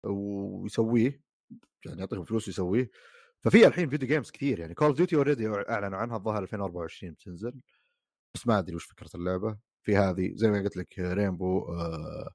ويسويه 0.03 1.21
يعني 1.85 1.99
يعطيهم 1.99 2.25
فلوس 2.25 2.47
ويسويه. 2.47 2.89
ففي 3.43 3.67
الحين 3.67 3.89
video 3.89 4.07
games 4.09 4.31
كثير 4.31 4.59
يعني 4.59 4.73
Call 4.73 4.87
of 4.87 4.97
Duty 4.97 5.15
already 5.15 5.47
أعلنوا 5.49 5.97
عنها 5.99 6.17
الظاهر 6.17 6.43
2024 6.43 7.13
بتنزل. 7.13 7.61
بس 8.35 8.47
ما 8.47 8.59
أدري 8.59 8.75
وش 8.75 8.85
فكرة 8.85 9.09
اللعبة. 9.15 9.57
في 9.83 9.95
هذه 9.97 10.31
زي 10.35 10.49
ما 10.51 10.59
قلت 10.63 10.77
لك 10.77 10.99
Rainbow 10.99 11.59
آه 11.73 12.29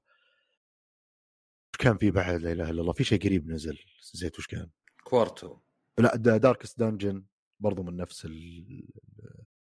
كان 1.79 1.97
في 1.97 2.11
بعد؟ 2.11 2.41
لا 2.41 2.51
إله 2.51 2.69
إلا 2.69 2.81
الله 2.81 2.93
في 2.93 3.03
شيء 3.03 3.23
قريب 3.23 3.47
نزل. 3.51 3.79
نسيت 4.15 4.39
وش 4.39 4.47
كان. 4.47 4.69
Quarto 5.03 5.57
لا 5.99 6.15
Darkest 6.15 6.79
Dungeon 6.79 7.25
برضو 7.59 7.83
من 7.83 7.97
نفس 7.97 8.25
ال- 8.25 8.87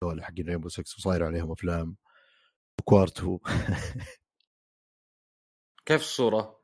هذول 0.04 0.24
حقين 0.24 0.48
Rainbow 0.50 0.70
6 0.70 0.82
وصاير 0.98 1.24
عليهم 1.26 1.52
أفلام 1.52 1.98
و 2.80 2.88
Quarto 2.88 3.40
كيف 5.86 6.02
الصورة؟ 6.02 6.60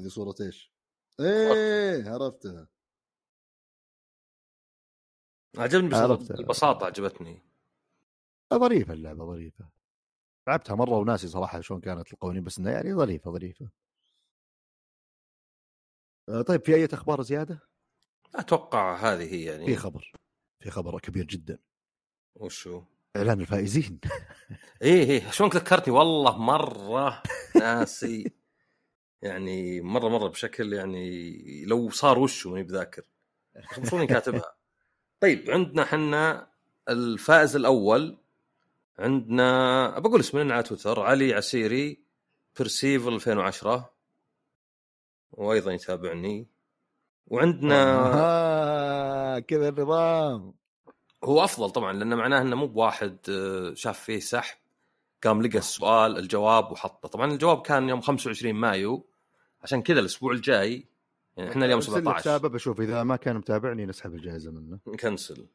هذه 0.00 0.08
صورة 0.08 0.34
إيش؟ 0.40 0.72
إيه 1.20 2.10
عرفتها 2.10 2.68
عجبني 5.58 5.88
بس 5.88 5.94
عرفت. 5.94 6.30
البساطة 6.30 6.86
عجبتني 6.86 7.42
ظريفة 8.54 8.92
اللعبة 8.92 9.24
ظريفة 9.26 9.70
لعبتها 10.48 10.74
مرة 10.76 10.98
وناسي 10.98 11.28
صراحة 11.28 11.60
شلون 11.60 11.80
كانت 11.80 12.12
القوانين 12.12 12.44
بس 12.44 12.58
إنها 12.58 12.72
يعني 12.72 12.94
ظريفة 12.94 13.30
ظريفة 13.30 13.70
آه، 16.28 16.42
طيب 16.42 16.64
في 16.64 16.74
أي 16.74 16.84
أخبار 16.92 17.22
زيادة؟ 17.22 17.60
أتوقع 18.34 18.96
هذه 18.96 19.34
هي 19.34 19.42
يعني 19.42 19.66
في 19.66 19.76
خبر 19.76 20.12
في 20.60 20.70
خبر 20.70 21.00
كبير 21.00 21.24
جدا. 21.24 21.58
وشو؟ 22.34 22.82
إعلان 23.16 23.40
الفائزين. 23.40 24.00
إيه 24.82 25.10
إيه. 25.10 25.30
شلون 25.30 25.50
ذكرتني 25.50 25.94
والله 25.94 26.38
مرة 26.38 27.22
ناسي. 27.56 28.32
يعني 29.22 29.80
مرة 29.80 30.08
مرة 30.08 30.28
بشكل 30.28 30.72
يعني 30.72 31.64
لو 31.64 31.90
صار 31.90 32.18
وشه 32.18 32.50
ماني 32.50 32.62
بذاكر. 32.62 33.02
اني 33.92 34.06
كاتبها. 34.06 34.54
طيب 35.20 35.50
عندنا 35.50 35.84
حنا 35.84 36.52
الفائز 36.88 37.56
الأول. 37.56 38.18
عندنا 38.98 39.98
بقول 39.98 40.20
اسمه 40.20 40.42
لنا 40.42 40.54
على 40.54 40.62
تويتر 40.62 41.00
علي 41.00 41.34
عسيري 41.34 42.04
بيرسيفل 42.58 43.14
2010 43.14 43.94
وأيضا 45.32 45.72
يتابعني. 45.72 46.46
وعندنا 47.26 47.96
آه 48.14 49.38
كذا 49.38 49.68
النظام. 49.68 50.54
هو 51.24 51.44
أفضل 51.44 51.70
طبعا 51.70 51.92
لأنه 51.92 52.16
معناه 52.16 52.40
إنه 52.42 52.56
مو 52.56 52.66
بواحد 52.66 53.16
آه، 53.30 53.74
شاف 53.74 54.00
فيه 54.00 54.20
سحب. 54.20 54.56
قام 55.24 55.42
لقى 55.42 55.58
السؤال 55.58 56.18
الجواب 56.18 56.72
وحطه. 56.72 57.08
طبعا 57.08 57.32
الجواب 57.32 57.62
كان 57.62 57.88
يوم 57.88 58.00
25 58.00 58.54
مايو. 58.54 59.06
عشان 59.62 59.82
كذا 59.82 60.00
الأسبوع 60.00 60.32
الجاي 60.32 60.86
يعني 61.36 61.50
إحنا 61.50 61.64
اليوم 61.64 61.78
أرسل 61.80 61.92
لك 61.92 61.98
17 61.98 62.18
حسابه 62.20 62.48
بشوف 62.48 62.80
إذا 62.80 63.02
ما 63.02 63.16
كان 63.16 63.36
متابعني 63.36 63.86
نسحب 63.86 64.14
الجائزة 64.14 64.50
منه. 64.50 64.78
نكنسل. 64.86 65.46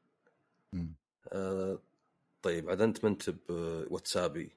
آه 1.33 1.79
طيب 2.41 2.69
عاد 2.69 2.81
أنت 2.81 3.05
منتب 3.05 3.37
آه، 3.49 3.85
واتسابي. 3.89 4.51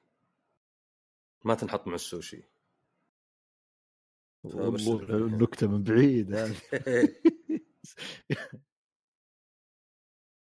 ما 1.43 1.55
تنحط 1.55 1.87
مع 1.87 1.95
السوشي. 1.95 2.43
والله 4.43 4.99
النكتة 5.09 5.67
من 5.67 5.83
بعيد 5.83 6.33
هذه. 6.33 6.55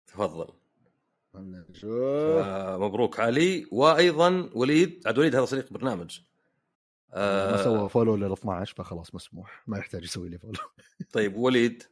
تفضل. 0.06 0.52
مبروك 2.78 3.20
علي 3.20 3.66
وأيضا 3.72 4.50
وليد 4.54 5.06
عاد 5.06 5.18
وليد 5.18 5.34
هذا 5.34 5.44
صديق 5.44 5.72
برنامج. 5.72 6.20
ما 7.14 7.64
سوى 7.64 7.88
فولو 7.88 8.16
لل 8.16 8.32
12 8.32 8.74
فخلاص 8.74 9.14
مسموح. 9.14 9.62
ما 9.66 9.78
يحتاج 9.78 10.04
يسوي 10.04 10.28
لي 10.28 10.38
فولو 10.38 10.58
طيب 11.12 11.36
وليد؟ 11.36 11.82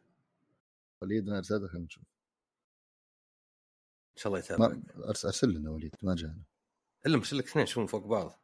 وليد 1.03 1.27
ما 1.31 1.39
ارسل 1.39 1.69
خلينا 1.69 1.87
نشوف. 1.87 2.03
إن 4.17 4.17
شاء 4.17 4.27
الله 4.27 4.39
يتابع 4.39 4.77
أرسل 5.09 5.51
لنا 5.51 5.71
وليد 5.71 5.97
ما 6.03 6.15
جانا. 6.15 6.43
إلا 7.07 7.17
مرسل 7.17 7.39
لك 7.39 7.47
اثنين 7.47 7.67
شوفهم 7.67 7.87
فوق 7.87 8.07
بعض. 8.07 8.44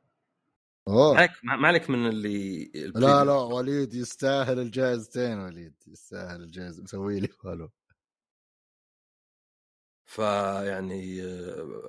أوه. 0.91 1.13
ما 1.13 1.19
عليك 1.19 1.31
ما 1.43 1.69
عليك 1.69 1.91
من 1.91 2.07
اللي 2.07 2.65
لا 2.75 3.25
لا 3.25 3.33
وليد 3.33 3.95
يستاهل 3.95 4.59
الجائزتين 4.59 5.39
وليد 5.39 5.75
يستاهل 5.87 6.43
الجائزة. 6.43 6.83
مسوي 6.83 7.21
لي 7.21 7.29
فولو. 7.29 7.71
فيعني 10.05 11.23
آه، 11.23 11.85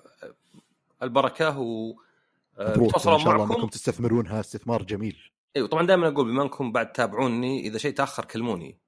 البركة 1.04 1.60
و 1.60 1.96
آه، 2.58 2.76
الله 2.76 3.18
معكم 3.18 3.52
إنكم 3.52 3.68
تستثمرونها 3.68 4.40
استثمار 4.40 4.84
جميل. 4.84 5.32
إيوه 5.56 5.68
طبعا 5.68 5.88
دائما 5.88 6.08
أقول 6.08 6.26
بما 6.26 6.44
انكم 6.44 6.72
بعد 6.72 6.92
تتابعوني 6.92 7.68
إذا 7.68 7.78
شيء 7.78 7.94
تأخر 7.94 8.26
كلموني. 8.26 8.80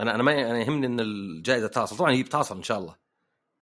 أنا 0.00 0.14
أنا 0.14 0.22
ما 0.22 0.50
أنا 0.50 0.60
يهمني 0.60 0.86
إن 0.86 1.00
الجائزة 1.00 1.66
تصل 1.66 1.96
طبعا 1.96 2.12
هي 2.12 2.22
بتصل 2.22 2.56
إن 2.56 2.62
شاء 2.62 2.78
الله. 2.78 2.96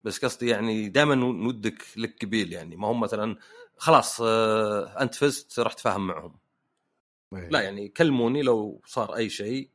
بس 0.05 0.25
قصدي 0.25 0.49
يعني 0.49 0.89
دائما 0.89 1.15
نودك 1.15 1.85
لك 1.97 2.25
قبيل 2.25 2.53
يعني. 2.53 2.77
ما 2.77 2.89
هم 2.89 3.01
مثلا 3.01 3.37
خلاص 3.79 4.21
آه، 4.21 5.03
انت 5.03 5.15
فزت 5.15 5.61
رحت 5.61 5.79
فاهم 5.81 6.07
معهم. 6.07 6.39
لا 7.33 7.61
يعني 7.63 7.89
كلموني 7.89 8.43
لو 8.43 8.83
صار 8.87 9.17
أي 9.17 9.29
شيء 9.31 9.71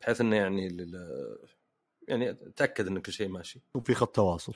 بحيث 0.00 0.20
إنه 0.20 0.36
يعني 0.36 0.68
لل- 0.68 1.38
يعني 2.08 2.30
أتأكد 2.30 2.86
ان 2.86 2.98
كل 2.98 3.12
شيء 3.12 3.28
ماشي. 3.28 3.60
وفي 3.74 3.94
خط 3.94 4.16
تواصل. 4.16 4.52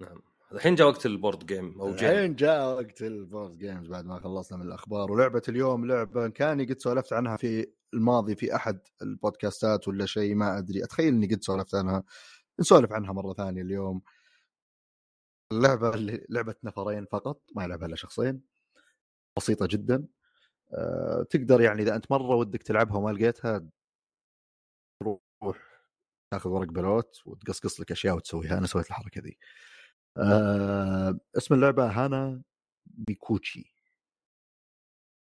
نعم. 0.00 0.22
الحين 0.52 0.74
جاء 0.74 0.86
وقت 0.86 1.06
ال 1.06 1.13
board 1.13 1.46
game 1.46 1.80
أو 1.80 1.94
game. 1.94 2.10
الحين 2.10 2.34
جاء 2.34 2.74
وقت 2.74 3.02
ال 3.02 3.11
board 3.11 3.58
games 3.58 3.88
بعد 3.88 4.04
ما 4.06 4.20
خلصنا 4.20 4.58
من 4.58 4.66
الأخبار. 4.66 5.12
ولعبة 5.12 5.42
اليوم 5.48 5.86
لعبة 5.86 6.28
كاني 6.28 6.64
قد 6.64 6.78
سولفت 6.78 7.12
عنها 7.12 7.36
في 7.36 7.66
الماضي 7.94 8.36
في 8.36 8.54
أحد 8.56 8.80
البودكاستات 9.02 9.88
ولا 9.88 10.06
شيء 10.06 10.34
ما 10.34 10.58
أدري. 10.58 10.84
أتخيل 10.84 11.08
إني 11.14 11.26
قد 11.34 11.42
سولفت 11.42 11.74
عنها. 11.74 12.02
نسولف 12.60 12.92
عنها 12.92 13.12
مرة 13.12 13.32
ثانية 13.32 13.62
اليوم. 13.62 14.02
اللعبه 15.52 15.94
اللي 15.94 16.26
لعبة 16.28 16.54
نفرين 16.64 17.04
فقط 17.04 17.42
ما 17.56 17.64
يلعبها 17.64 17.86
إلا 17.86 17.96
شخصين. 17.96 18.42
بسيطة 19.38 19.66
جدا. 19.66 20.06
أه 20.72 21.22
تقدر 21.30 21.60
يعني 21.60 21.82
إذا 21.82 21.96
أنت 21.96 22.10
مرة 22.10 22.34
ودك 22.34 22.62
تلعبها 22.62 22.96
وما 22.96 23.10
لقيتها 23.10 23.68
تروح 25.00 25.58
تاخذ 26.32 26.50
ورق 26.50 26.68
بلوت 26.68 27.22
وتقصقص 27.26 27.80
لك 27.80 27.90
أشياء 27.92 28.16
وتسويها. 28.16 28.58
أنا 28.58 28.66
سويت 28.66 28.86
الحركة 28.86 29.20
ذي. 29.20 29.38
أه 30.16 31.18
اسم 31.36 31.54
اللعبة 31.54 31.86
هانا 31.86 32.42
ميكوتشي. 33.08 33.74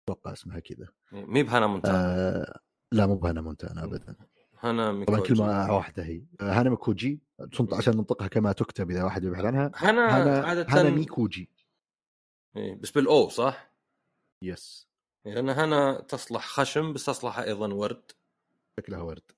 أتوقع 0.09 0.34
اسمها 0.34 0.59
كذا. 0.59 0.88
مو 1.12 1.43
بهانا 1.43 1.68
مونتانا. 1.68 1.97
أه 1.97 2.59
لا 2.91 3.05
مو 3.05 3.16
بهانا 3.16 3.41
مونتانا 3.41 3.84
ابدا. 3.84 4.16
هانا 4.59 5.03
طبعا 5.05 5.20
ميكوجي. 5.20 5.34
كلمه 5.36 5.76
واحدة 5.76 6.03
هي. 6.03 6.26
آه، 6.41 6.59
هانا 6.59 6.70
ميكوجي 6.70 7.25
تنطق 7.38 7.78
عشان 7.78 7.98
ننطقها 7.98 8.28
كما 8.28 8.52
تكتب 8.52 8.92
إذا 8.92 9.04
واحد 9.04 9.24
يبحث 9.24 9.46
عنها. 9.46 9.72
هانا 9.76 10.22
هانا 10.22 10.48
عادة 10.48 10.66
هانا 10.70 10.90
ميكوجي. 10.90 11.50
إيه، 12.58 12.76
بس 12.76 12.92
بال 12.91 13.17
O 13.17 13.30
صح؟ 13.30 13.72
yes. 14.41 14.88
لأن 15.26 15.50
هانا 15.50 16.02
تصلح 16.02 16.48
خشم 16.48 16.94
بس 16.94 17.06
تصلح 17.06 17.40
أيضا 17.40 17.74
ورد. 17.74 18.12
شكلها 18.80 19.02
ورد. 19.02 19.32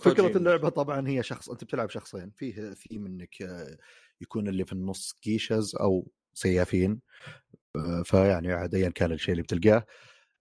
فكرة 0.00 0.36
اللعبة 0.36 0.68
طبعا 0.68 1.08
هي 1.08 1.22
شخص 1.22 1.50
أنت 1.50 1.64
بتلعب 1.64 1.90
شخصين. 1.90 2.30
فيه 2.30 2.74
في 2.74 2.98
منك 2.98 3.42
آه، 3.42 3.78
يكون 4.20 4.48
اللي 4.48 4.64
في 4.64 4.72
النص 4.72 5.18
geishas 5.24 5.76
أو 5.76 6.12
سيافين. 6.34 7.00
آه، 7.76 8.02
فيعني 8.02 8.52
عاد 8.52 8.74
ايا 8.74 8.88
كان 8.88 9.12
الشيء 9.12 9.32
اللي 9.32 9.42
بتلقاه. 9.42 9.86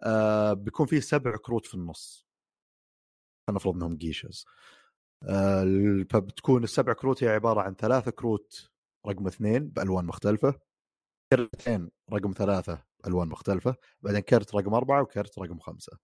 آه، 0.04 0.54
بيكون 0.54 0.86
فيه 0.86 1.00
سبع 1.00 1.38
كروت 1.38 1.66
في 1.66 1.74
النص. 1.74 2.26
نفرض 3.50 3.76
إنهم 3.76 3.98
geishas 3.98 4.46
فبتكون 6.10 6.64
السبع 6.64 6.94
كروت 6.94 7.24
هي 7.24 7.30
عبارة 7.30 7.62
عن 7.62 7.76
ثلاثة 7.76 8.12
كروت 8.12 8.70
رقم 9.08 9.28
اثنين 9.28 9.68
بألوان 9.70 10.06
مختلفة 10.06 10.60
كرتين 11.34 11.92
رقم 12.14 12.32
ثلاثة 12.38 12.84
بألوان 13.04 13.28
مختلفة 13.28 13.76
بعدين 14.02 14.20
كرت 14.20 14.56
رقم 14.56 14.74
أربعة 14.74 15.02
وكرت 15.02 15.40
رقم 15.40 15.60
خمسة. 15.60 15.98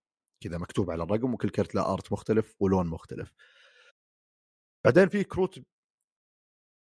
كذا 0.44 0.58
مكتوب 0.58 0.92
على 0.92 1.04
الرقم 1.04 1.34
وكل 1.34 1.50
كرت 1.50 1.76
له 1.76 1.94
art 1.94 2.12
مختلف 2.12 2.56
ولون 2.60 2.88
مختلف. 2.88 3.34
بعدين 4.86 5.10
في 5.10 5.24
كروت 5.24 5.60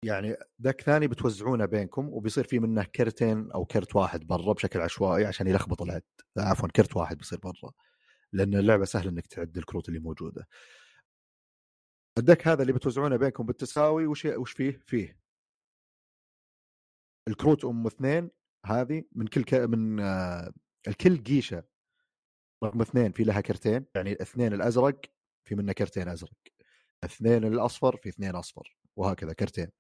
يعني 0.06 0.36
ذاك 0.62 0.82
ثاني 0.82 1.08
بتوزعونه 1.08 1.66
بينكم 1.66 2.10
وبيصير 2.10 2.44
في 2.44 2.60
منه 2.60 2.84
كرتين 2.84 3.52
أو 3.52 3.66
كرت 3.66 3.96
واحد 3.96 4.28
برا 4.28 4.54
بشكل 4.54 4.82
عشوائي 4.82 5.26
عشان 5.26 5.48
يلخبط 5.48 5.82
العد. 5.82 6.04
عفوا 6.38 6.68
كرت 6.68 6.98
واحد 6.98 7.18
بيصير 7.18 7.40
برا. 7.40 7.72
لأن 8.34 8.56
اللعبة 8.56 8.86
سهل 8.86 9.08
إنك 9.08 9.28
تعد 9.28 9.58
الكروت 9.58 9.90
اللي 9.90 10.00
موجودة. 10.00 10.48
الدك 12.18 12.48
هذا 12.48 12.62
اللي 12.62 12.74
بتوزعونه 12.74 13.16
بينكم 13.16 13.46
بالتساوي 13.46 14.08
وش 14.08 14.26
وش 14.26 14.52
فيه؟ 14.52 14.80
فيه. 14.88 15.20
الكروت 17.28 17.66
أم 17.66 17.88
اثنين 17.88 18.30
هذه 18.66 19.04
من 19.12 19.28
كل 19.28 19.44
ك... 19.44 19.54
من 19.54 20.00
آه 20.00 20.54
الكل 20.88 21.24
قيشه 21.24 21.64
رقم 22.64 22.82
اثنين 22.82 23.12
في 23.12 23.24
لها 23.24 23.42
كرتين 23.42 23.86
يعني 23.96 24.12
الاثنين 24.12 24.54
الأزرق 24.54 25.02
في 25.46 25.56
منه 25.56 25.74
كرتين 25.74 26.08
أزرق. 26.08 26.34
اثنين 27.04 27.44
الأصفر 27.44 27.98
في 27.98 28.10
اثنين 28.10 28.36
أصفر 28.36 28.78
وهكذا 28.96 29.34
كرتين. 29.34 29.72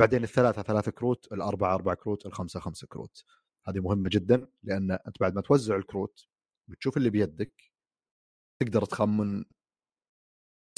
بعدين 0.00 0.22
الثلاثة 0.24 0.62
ثلاث 0.62 0.88
كروت 0.88 1.32
الأربعة 1.32 1.74
أربع 1.74 1.94
كروت 1.94 2.26
الخمسة 2.26 2.60
خمسة 2.60 2.86
كروت. 2.86 3.24
هذه 3.68 3.80
مهمة 3.80 4.08
جدا 4.12 4.48
لأن 4.62 4.90
أنت 4.90 5.20
بعد 5.20 5.34
ما 5.34 5.40
توزع 5.40 5.76
الكروت 5.76 6.28
بتشوف 6.68 6.96
اللي 6.96 7.10
بيدك 7.10 7.52
تقدر 8.62 8.84
تخمن 8.84 9.44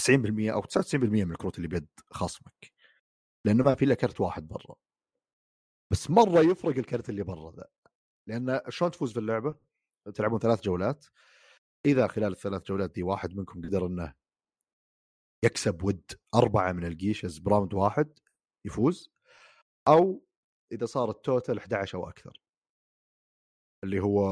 90% 0.00 0.52
أو 0.52 0.62
99% 0.62 0.94
من 0.94 1.30
الكروت 1.32 1.56
اللي 1.56 1.68
بيد 1.68 1.88
خصمك 2.10 2.72
لأنه 3.46 3.64
ما 3.64 3.74
في 3.74 3.84
إلا 3.84 3.94
كرت 3.94 4.20
واحد 4.20 4.48
برا. 4.48 4.76
بس 5.92 6.10
مرة 6.10 6.40
يفرق 6.40 6.76
الكرت 6.78 7.08
اللي 7.08 7.22
برا 7.22 7.52
ذا 7.52 7.68
لأن 8.28 8.60
شلون 8.68 8.90
تفوز 8.90 9.12
في 9.12 9.18
اللعبة؟ 9.18 9.54
تلعبون 10.14 10.38
ثلاث 10.38 10.60
جولات 10.62 11.06
إذا 11.86 12.06
خلال 12.06 12.32
الثلاث 12.32 12.62
جولات 12.62 12.90
دي 12.90 13.02
واحد 13.02 13.34
منكم 13.36 13.60
قدر 13.60 13.86
إنه 13.86 14.14
يكسب 15.44 15.82
ود 15.82 16.12
أربعة 16.34 16.72
من 16.72 16.84
ال 16.84 16.91
geishas 16.91 17.38
ب 17.38 17.44
round 17.44 17.74
واحد 17.74 18.18
يفوز 18.66 19.12
أو 19.88 20.26
إذا 20.72 20.86
صار 20.86 21.10
ال 21.10 21.18
total 21.18 21.58
11 21.58 21.98
أو 21.98 22.08
أكثر. 22.08 22.42
اللي 23.84 24.00
هو 24.00 24.26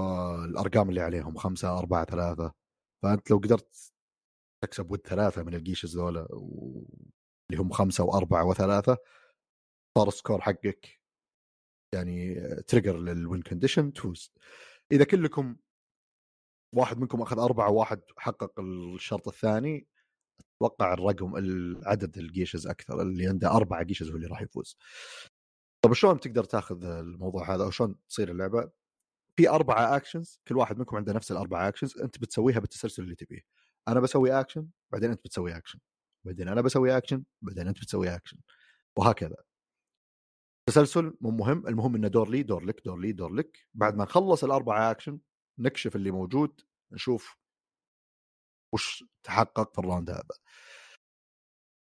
الأرقام 0.44 0.88
اللي 0.88 1.00
عليهم 1.00 1.36
خمسة 1.36 1.78
أربعة 1.78 2.04
ثلاثة. 2.04 2.54
فأنت 3.02 3.30
لو 3.30 3.38
قدرت 3.38 3.92
تكسب 4.64 4.90
ود 4.90 5.06
ثلاثة 5.06 5.42
من 5.42 5.54
ال 5.54 5.59
geishas 5.59 5.96
ذولا. 5.96 6.28
اللي 7.50 7.62
هم 7.62 7.72
خمسة 7.72 8.04
وأربعة 8.04 8.44
وثلاثة 8.44 8.98
صار 9.98 10.08
ال 10.08 10.13
score 10.13 10.40
حقك 10.40 11.00
يعني 11.94 12.34
trigger 12.62 12.98
لل 12.98 13.16
win 13.16 13.42
condition 13.42 13.92
تفوز 13.92 14.32
إذا 14.92 15.04
كلكم 15.04 15.56
واحد 16.74 16.98
منكم 16.98 17.22
أخذ 17.22 17.38
أربعة 17.38 17.70
وواحد 17.70 18.00
حقق 18.16 18.60
الشرط 18.60 19.28
الثاني 19.28 19.86
أتوقع 20.62 20.92
الرقم 20.92 21.36
العدد 21.36 22.18
ال 22.18 22.24
geishas 22.24 22.66
أكثر 22.66 23.02
اللي 23.02 23.26
عنده 23.28 23.50
أربعة 23.50 23.82
geishas 23.82 24.10
هو 24.10 24.16
اللي 24.16 24.26
راح 24.26 24.42
يفوز. 24.42 24.78
طيب 25.84 25.92
شلون 25.92 26.20
تقدر 26.20 26.44
تاخذ 26.44 26.84
الموضوع 26.84 27.54
هذا 27.54 27.64
أو 27.64 27.70
شلون 27.70 27.96
تصير 28.08 28.30
اللعبة؟ 28.30 28.70
في 29.36 29.48
أربعة 29.48 29.96
actions 29.96 30.40
كل 30.48 30.56
واحد 30.56 30.78
منكم 30.78 30.96
عنده 30.96 31.12
نفس 31.12 31.32
الأربعة 31.32 31.68
actions 31.68 31.98
أنت 31.98 32.18
بتسويها 32.18 32.58
بالتسلسل 32.58 33.02
اللي 33.02 33.14
تبيه. 33.14 33.40
أنا 33.88 34.00
بسوي 34.00 34.40
اكشن 34.40 34.68
بعدين 34.92 35.10
أنت 35.10 35.20
بتسوي 35.20 35.56
اكشن 35.56 35.78
بعدين 36.26 36.48
أنا 36.48 36.60
بسوي 36.60 36.96
اكشن 36.96 37.24
بعدين 37.42 37.68
أنت 37.68 37.78
بتسوي 37.80 38.14
اكشن 38.14 38.38
وهكذا. 38.96 39.36
تسلسل 40.68 41.16
مو 41.20 41.30
مهم. 41.30 41.66
المهم 41.68 41.94
إنه 41.94 42.08
دور 42.08 42.28
لي 42.30 42.42
دور 42.42 42.64
لك 42.64 42.84
دور 42.84 42.98
لي 43.00 43.12
دور 43.12 43.32
لك. 43.34 43.66
بعد 43.74 43.96
ما 43.96 44.04
نخلص 44.04 44.44
الأربعة 44.44 44.90
اكشن 44.90 45.20
نكشف 45.58 45.96
اللي 45.96 46.10
موجود 46.10 46.60
نشوف 46.92 47.36
وش 48.74 49.04
تحقق 49.22 49.72
في 49.72 49.78
ال 49.78 49.83
round 49.83 50.10
هذا. 50.10 50.24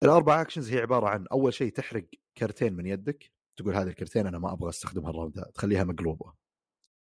الاربع 0.04 0.40
actions 0.40 0.72
هي 0.72 0.80
عبارة 0.80 1.08
عن 1.08 1.26
أول 1.32 1.54
شيء 1.54 1.72
تحرق 1.72 2.06
كرتين 2.38 2.72
من 2.72 2.86
يدك. 2.86 3.32
تقول 3.56 3.74
هذه 3.76 3.88
الكرتين 3.88 4.26
أنا 4.26 4.38
ما 4.38 4.52
أبغى 4.52 4.68
أستخدمها 4.68 5.10
ال 5.10 5.15
round 5.15 5.38
هذا. 5.38 5.50
تخليها 5.50 5.84
مقلوبة. 5.84 6.34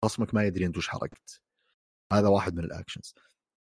خصمك 0.05 0.35
ما 0.35 0.45
يدري 0.45 0.67
أنت 0.67 0.77
وش 0.77 0.89
حرقت. 0.89 1.41
هذا 2.13 2.29
واحد 2.29 2.55
من 2.55 2.65
ال 2.64 2.71
actions 2.71 3.14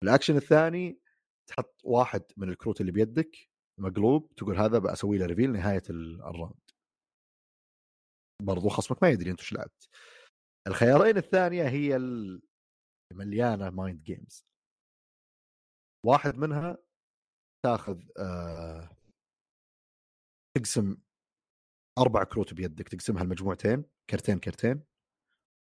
ال 0.02 0.07
action 0.07 0.36
الثاني 0.36 1.00
تحط 1.46 1.80
واحد 1.84 2.22
من 2.36 2.48
الكروت 2.48 2.80
اللي 2.80 2.92
بيدك 2.92 3.48
مقلوب 3.80 4.34
تقول 4.34 4.56
هذا 4.56 4.78
بسوي 4.78 5.18
له 5.18 5.26
reveal 5.26 5.52
نهاية 5.52 5.82
ال 5.90 6.04
round 6.04 6.70
برضو 8.42 8.68
خصمك 8.68 9.02
ما 9.02 9.08
يدري 9.08 9.30
أنت 9.30 9.40
وش 9.40 9.52
لعبت. 9.52 9.88
الخيارين 10.68 11.16
الثانية 11.16 11.68
هي 11.68 11.98
مليانة 13.12 13.70
mind 13.70 14.02
games 14.02 14.44
واحد 16.06 16.36
منها 16.36 16.78
تاخذ 17.64 18.02
آه 18.18 18.96
تقسم 20.56 20.96
أربع 21.98 22.24
كروت 22.24 22.54
بيدك 22.54 22.88
تقسمها 22.88 23.24
لمجموعتين 23.24 23.84
كرتين 24.10 24.38
كرتين 24.38 24.84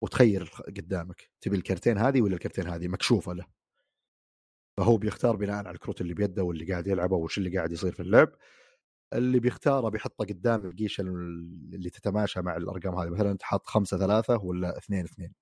وتخير 0.04 0.44
قدامك. 0.66 1.30
تبي 1.40 1.56
الكرتين 1.56 1.98
هذه 1.98 2.22
ولا 2.22 2.34
الكرتين 2.34 2.66
هذه؟ 2.66 2.88
مكشوفة 2.88 3.32
له. 3.32 3.46
فهو 4.78 4.96
بيختار 4.96 5.36
بناء 5.36 5.56
على 5.56 5.70
الكروت 5.70 6.00
اللي 6.00 6.14
بيده 6.14 6.42
واللي 6.44 6.72
قاعد 6.72 6.86
يلعبه 6.86 7.16
وش 7.16 7.38
اللي 7.38 7.56
قاعد 7.56 7.72
يصير 7.72 7.92
في 7.92 8.00
اللعب. 8.00 8.28
اللي 9.12 9.40
بيختاره 9.40 9.88
بيحطه 9.88 10.24
قدام 10.24 10.66
القيشه 10.66 11.00
اللي 11.02 11.90
تتماشى 11.90 12.40
مع 12.42 12.56
الأرقام 12.56 12.94
هذه. 12.94 13.10
مثلا 13.10 13.30
انت 13.30 13.42
حاط 13.42 13.66
خمسة 13.66 13.98
ثلاثة 13.98 14.36
ولا 14.44 14.78
اثنين 14.78 15.04
اثنين. 15.04 15.34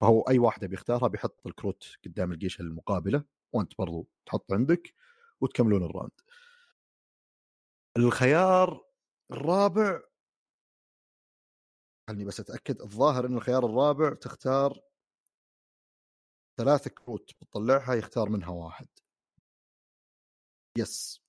فهو 0.00 0.20
أي 0.22 0.38
واحدة 0.38 0.66
بيختارها 0.66 1.08
بيحط 1.08 1.46
الكروت 1.46 1.84
قدام 2.06 2.32
القيشه 2.32 2.62
المقابلة 2.62 3.24
وأنت 3.52 3.72
برضو 3.78 4.08
تحط 4.26 4.52
عندك 4.52 4.94
وتكملون 5.40 5.82
الراوند 5.84 6.10
الخيار 7.96 8.84
الرابع 9.32 10.00
خلني 12.08 12.24
بس 12.24 12.40
أتأكد 12.40 12.80
الظاهر 12.80 13.26
إن 13.26 13.36
الخيار 13.36 13.66
الرابع 13.66 14.14
تختار 14.14 14.80
ثلاث 16.58 16.88
كروت 16.88 17.32
بتطلعها 17.40 17.94
يختار 17.94 18.28
منها 18.28 18.50
واحد. 18.50 18.88
yes 20.78 21.22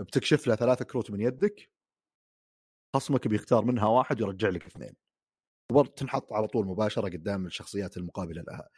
بتكشف 0.00 0.46
له 0.46 0.54
ثلاث 0.54 0.82
كروت 0.82 1.10
من 1.10 1.20
يدك. 1.20 1.70
خصمك 2.96 3.28
بيختار 3.28 3.64
منها 3.64 3.86
واحد 3.86 4.22
ويرجع 4.22 4.48
لك 4.48 4.66
اثنين. 4.66 4.96
تنحط 5.96 6.32
على 6.32 6.46
طول 6.46 6.66
مباشرة 6.66 7.08
قدام 7.08 7.46
الشخصيات 7.46 7.96
المقابلة 7.96 8.42
لها. 8.42 8.68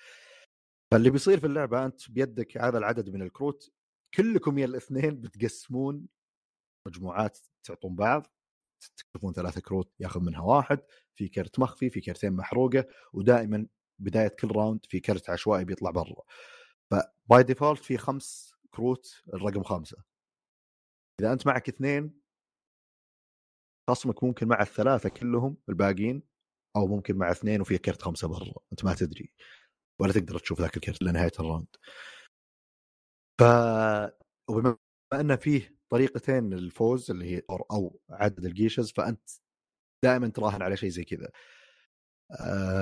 فاللي 0.93 1.11
بيصير 1.11 1.41
في 1.41 1.47
اللعبة 1.47 1.87
أنت 1.87 2.11
بيدك 2.11 2.59
هذا 2.59 2.79
العدد 2.79 3.11
من 3.11 3.22
الكروت 3.22 3.70
كلكم 4.14 4.59
يا 4.59 4.64
الاثنين 4.64 5.20
بتقسمون 5.20 6.09
مجموعات 6.87 7.39
تعطون 7.64 7.95
بعض. 7.95 8.26
تكتبون 8.97 9.33
ثلاثة 9.33 9.61
كروت 9.61 9.93
ياخذ 10.01 10.20
منها 10.20 10.41
واحد 10.41 10.79
في 11.14 11.29
كرت 11.29 11.59
مخفي 11.59 11.91
في 11.91 12.01
كرتين 12.01 12.33
محروقة 12.33 12.87
ودائما 13.12 13.66
بداية 13.99 14.29
كل 14.29 14.49
round 14.57 14.87
في 14.89 15.01
كرت 15.01 15.31
عشوائي 15.31 15.65
بيطلع 15.65 15.91
برا. 15.91 16.23
ف 16.91 17.08
by 17.08 17.43
default 17.43 17.85
في 17.85 17.99
خمس 17.99 18.55
كروت 18.71 19.23
الرقم 19.35 19.63
خمسة. 19.63 19.97
إذا 21.21 21.33
أنت 21.33 21.47
معك 21.47 21.69
اثنين 21.69 22.21
خصمك 23.91 24.25
ممكن 24.25 24.49
مع 24.49 24.63
الثلاثة 24.63 25.09
كلهم 25.09 25.57
الباقيين 25.69 26.23
أو 26.77 26.87
ممكن 26.87 27.17
مع 27.17 27.31
اثنين 27.31 27.61
وفي 27.61 27.79
كرت 27.79 28.03
خمسة 28.03 28.29
برا. 28.29 28.55
أنت 28.73 28.85
ما 28.85 28.95
تدري. 28.95 29.33
ولا 30.01 30.13
تقدر 30.13 30.39
تشوف 30.39 30.61
ذاك 30.61 30.77
الكرت 30.77 31.03
لنهاية 31.03 31.33
ال 31.41 31.46
round. 31.46 31.77
ف 33.41 33.43
وبما 34.51 34.77
أن 35.13 35.37
فيه 35.37 35.79
طريقتين 35.91 36.55
للفوز 36.55 37.11
اللي 37.11 37.37
هي 37.37 37.43
أو 37.51 38.01
عدد 38.11 38.45
ال 38.45 38.51
geishas 38.51 38.93
فأنت 38.93 39.31
دائما 40.05 40.29
تراهن 40.29 40.63
على 40.63 40.77
شيء 40.77 40.89
زي 40.91 41.05
كذا. 41.05 41.31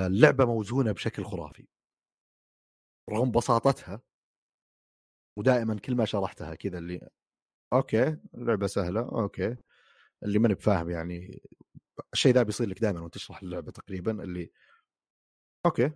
اللعبه 0.05 0.45
موزونة 0.45 0.91
بشكل 0.91 1.23
خرافي. 1.25 1.67
رغم 3.09 3.31
بساطتها 3.31 4.01
ودائما 5.37 5.79
كل 5.79 5.95
ما 5.95 6.05
شرحتها 6.05 6.55
كذا 6.55 6.77
اللي 6.77 7.09
okay 7.73 8.17
اللعبه 8.35 8.67
سهلة 8.67 9.01
okay. 9.01 9.55
اللي 10.23 10.39
ماني 10.39 10.53
بفاهم 10.53 10.89
يعني 10.89 11.41
الشيء 12.13 12.33
ذا 12.33 12.43
بيصير 12.43 12.67
لك 12.69 12.79
دائما 12.79 13.01
وانت 13.01 13.13
تشرح 13.13 13.41
اللعبة 13.43 13.71
تقريبا 13.71 14.23
اللي 14.23 14.51
okay. 15.65 15.91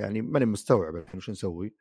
يعني 0.00 0.22
ماني 0.22 0.46
مستوعب 0.46 0.96
الحين 0.96 1.16
وش 1.18 1.30
نسوي. 1.30 1.74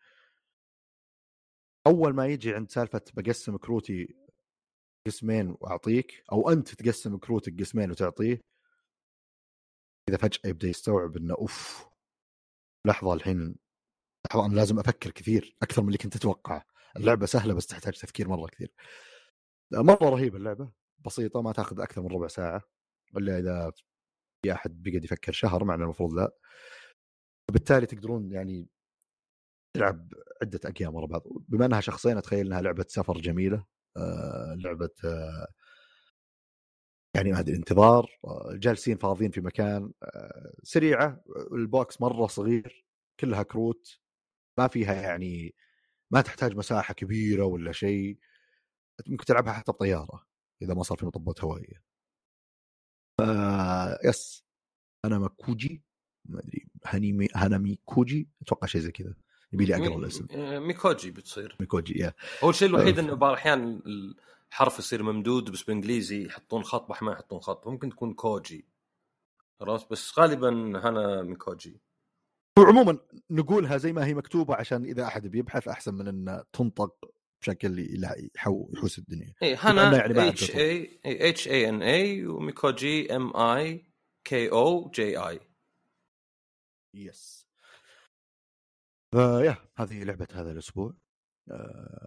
أول 1.87 2.13
ما 2.13 2.27
يجي 2.27 2.55
عند 2.55 2.71
سالفة 2.71 3.01
بقسم 3.13 3.57
كروتي 3.57 4.15
قسمين 5.07 5.55
وأعطيك 5.61 6.23
أو 6.31 6.49
أنت 6.49 6.75
تقسم 6.75 7.17
كروتك 7.17 7.59
قسمين 7.59 7.91
وتعطيه 7.91 8.41
إذا 10.09 10.17
فجأة 10.17 10.49
يبدأ 10.49 10.67
يستوعب 10.67 11.17
إنه 11.17 11.33
أوف 11.35 11.87
لحظة 12.87 13.13
الحين 13.13 13.55
لحظة 14.27 14.45
أنا 14.45 14.55
لازم 14.55 14.79
أفكر 14.79 15.11
كثير 15.11 15.57
أكثر 15.63 15.81
من 15.81 15.87
اللي 15.87 15.97
كنت 15.97 16.15
اتوقعه 16.15 16.65
اللعبة 16.97 17.25
سهلة 17.25 17.53
بس 17.53 17.67
تحتاج 17.67 17.93
تفكير 17.93 18.27
مرة 18.29 18.47
كثير. 18.47 18.73
مرة 19.73 20.09
رهيبة 20.09 20.37
اللعبة 20.37 20.71
بسيطة 21.05 21.41
ما 21.41 21.51
تأخذ 21.51 21.81
أكثر 21.81 22.01
من 22.01 22.07
ربع 22.07 22.27
ساعة 22.27 22.61
إلا 23.17 23.39
إذا 23.39 23.71
في 24.45 24.53
أحد 24.53 24.81
بيقعد 24.83 25.03
يفكر 25.03 25.31
شهر 25.31 25.63
معنى 25.63 25.83
المفروض 25.83 26.13
لا. 26.13 26.31
وبالتالي 27.49 27.85
تقدرون 27.85 28.31
يعني 28.31 28.69
تلعب 29.75 30.13
عدة 30.41 30.59
أيام 30.81 30.95
ورا 30.95 31.05
بعض. 31.05 31.23
بما 31.47 31.65
إنها 31.65 31.81
شخصين 31.81 32.17
أتخيل 32.17 32.45
إنها 32.47 32.61
لعبة 32.61 32.85
سفر 32.89 33.17
جميلة 33.17 33.65
آه 33.97 34.55
لعبة 34.57 34.89
آه 35.05 35.47
يعني 37.15 37.31
ما 37.31 37.39
ادري 37.39 37.55
انتظار 37.55 38.19
آه 38.25 38.49
جالسين 38.53 38.97
فاضيين 38.97 39.31
في 39.31 39.41
مكان 39.41 39.91
آه 40.03 40.53
سريعة 40.63 41.23
ال 41.51 41.64
box 41.64 42.01
مرة 42.01 42.27
صغير 42.27 42.85
كلها 43.19 43.43
كروت 43.43 43.99
ما 44.57 44.67
فيها 44.67 44.93
يعني 44.93 45.55
ما 46.11 46.21
تحتاج 46.21 46.55
مساحة 46.55 46.93
كبيرة 46.93 47.45
ولا 47.45 47.71
شيء 47.71 48.19
ممكن 49.07 49.25
تلعبها 49.25 49.53
حتى 49.53 49.71
بطيارة 49.71 50.25
إذا 50.61 50.73
ما 50.73 50.83
صار 50.83 50.97
في 50.97 51.05
مطبات 51.05 51.43
هوائية. 51.43 51.83
آه 53.21 53.99
yes 54.05 54.45
هانا 55.05 55.19
ميكوجي 55.19 55.83
ما 56.25 56.39
أدري 56.39 56.67
هانيمي 56.85 57.27
هانامي 57.35 57.79
كوجي 57.85 58.29
أتوقع 58.41 58.67
شيء 58.67 58.81
زي 58.81 58.91
كذا 58.91 59.15
يبي 59.53 59.65
لي 59.65 59.75
أقرأ 59.75 59.97
الاسم. 59.97 60.27
ميكوجي 60.67 61.11
بتصير. 61.11 61.57
ميكوجي 61.59 61.99
يا. 61.99 62.13
هو 62.43 62.49
الشيء 62.49 62.67
الوحيد. 62.67 62.99
إنه 62.99 63.13
بعض 63.13 63.31
الاحيان 63.31 63.81
الحرف 64.51 64.79
يصير 64.79 65.03
ممدود 65.03 65.51
بس 65.51 65.63
بالانجليزي 65.63 66.25
يحطون 66.25 66.63
خط 66.63 66.89
بح 66.89 67.01
ما 67.01 67.11
يحطون 67.11 67.39
خط. 67.39 67.67
ممكن 67.67 67.89
تكون 67.89 68.13
كوجي. 68.13 68.69
عرفت 69.61 69.91
بس 69.91 70.19
غالبا 70.19 70.49
هانا 70.79 71.21
ميكوجي 71.21 71.81
وعموما 72.59 72.99
نقولها 73.29 73.77
زي 73.77 73.93
ما 73.93 74.05
هي 74.05 74.13
مكتوبة 74.13 74.55
عشان 74.55 74.85
إذا 74.85 75.03
أحد 75.03 75.27
بيبحث 75.27 75.67
أحسن 75.67 75.93
من 75.93 76.07
ان 76.07 76.43
تنطق 76.53 77.11
بشكل 77.41 78.03
يحوس 78.35 78.99
الدنيا. 78.99 79.33
اي 79.43 79.49
يعني 79.51 80.13
ما 80.13 80.29
H 80.29 80.55
A 80.55 80.99
H 81.05 81.47
A 81.47 81.69
N 81.69 81.81
A 81.81 82.27
وميكوجي 82.27 83.15
M 83.15 83.37
I 83.37 83.85
K 84.23 84.51
O 84.51 84.89
J 84.89 85.17
I 85.17 85.39
yes 86.93 87.47
فيا 89.11 89.57
هذه 89.77 90.03
لعبة 90.03 90.27
هذا 90.33 90.51
الأسبوع. 90.51 90.93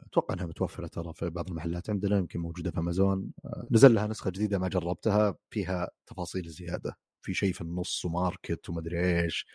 أتوقع 0.07 0.35
إنها 0.35 0.47
متوفرة 0.47 0.87
ترى 0.87 1.15
في 1.15 1.31
بعض 1.31 1.49
المحلات 1.49 1.91
عندنا 1.91 2.19
يمكن 2.19 2.41
موجودة 2.41 2.71
في 2.71 2.79
أمازون. 2.79 3.33
آه، 3.45 3.67
نزل 3.71 3.95
لها 3.95 4.07
نسخة 4.07 4.31
جديدة 4.31 4.59
ما 4.59 4.69
جربتها 4.69 5.37
فيها 5.51 5.91
تفاصيل 6.07 6.49
زيادة. 6.49 6.99
في 7.23 7.35
شيء 7.35 7.53
في 7.53 7.61
النص 7.61 8.05
و 8.05 8.14
market 8.14 8.69
ومدري 8.69 9.23
إيش. 9.23 9.47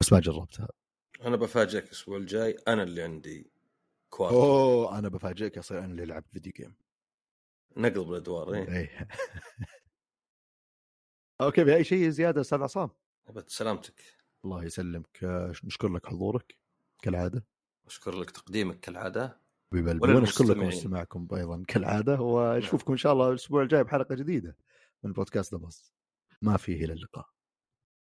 بس 0.00 0.12
ما 0.12 0.20
جربتها. 0.20 0.68
أنا 1.24 1.36
بفاجئك 1.36 1.84
الأسبوع 1.84 2.16
الجاي 2.16 2.56
أنا 2.68 2.82
اللي 2.82 3.02
عندي 3.02 3.50
كواد 4.10 4.32
أوه 4.32 4.98
أنا 4.98 5.08
بفاجئك 5.08 5.56
يصير 5.56 5.78
أنا 5.78 5.86
اللي 5.86 6.04
لعبت 6.04 6.28
video 6.32 6.52
game 6.56 6.74
نقلب 7.76 8.10
الأدوار 8.10 8.54
إيه؟ 8.54 8.76
إيه. 8.76 9.08
okay 11.40 11.64
في 11.64 11.76
اي 11.76 11.84
شيء 11.84 12.08
زيادة 12.08 12.40
أستاذ 12.40 12.62
عصام؟ 12.62 12.90
سلامتك. 13.46 14.02
الله 14.44 14.64
يسلمك. 14.64 15.24
آه، 15.24 15.52
نشكر 15.64 15.88
لك 15.88 16.06
حضورك 16.06 16.56
كالعادة. 17.02 17.44
أشكر 17.90 18.14
لك 18.14 18.30
تقديمك 18.30 18.80
كالعادة. 18.80 19.40
حبيب 19.72 19.88
قلبي 19.88 20.02
ولا 20.02 20.16
ونشكر 20.16 20.44
لكم. 20.44 20.62
استماعكم 20.62 21.28
أيضا 21.32 21.62
كالعادة 21.68 22.20
ونشوفكم 22.20 22.92
إن 22.92 22.98
شاء 22.98 23.12
الله 23.12 23.28
الأسبوع 23.28 23.62
الجاي 23.62 23.84
بحلقة 23.84 24.14
جديدة 24.14 24.56
من 25.02 25.12
بودكاست 25.12 25.54
ذا 25.54 25.60
بس 25.60 25.92
ما 26.42 26.56
فيه 26.56 26.84
الا 26.84 26.92
اللقاء. 26.92 27.28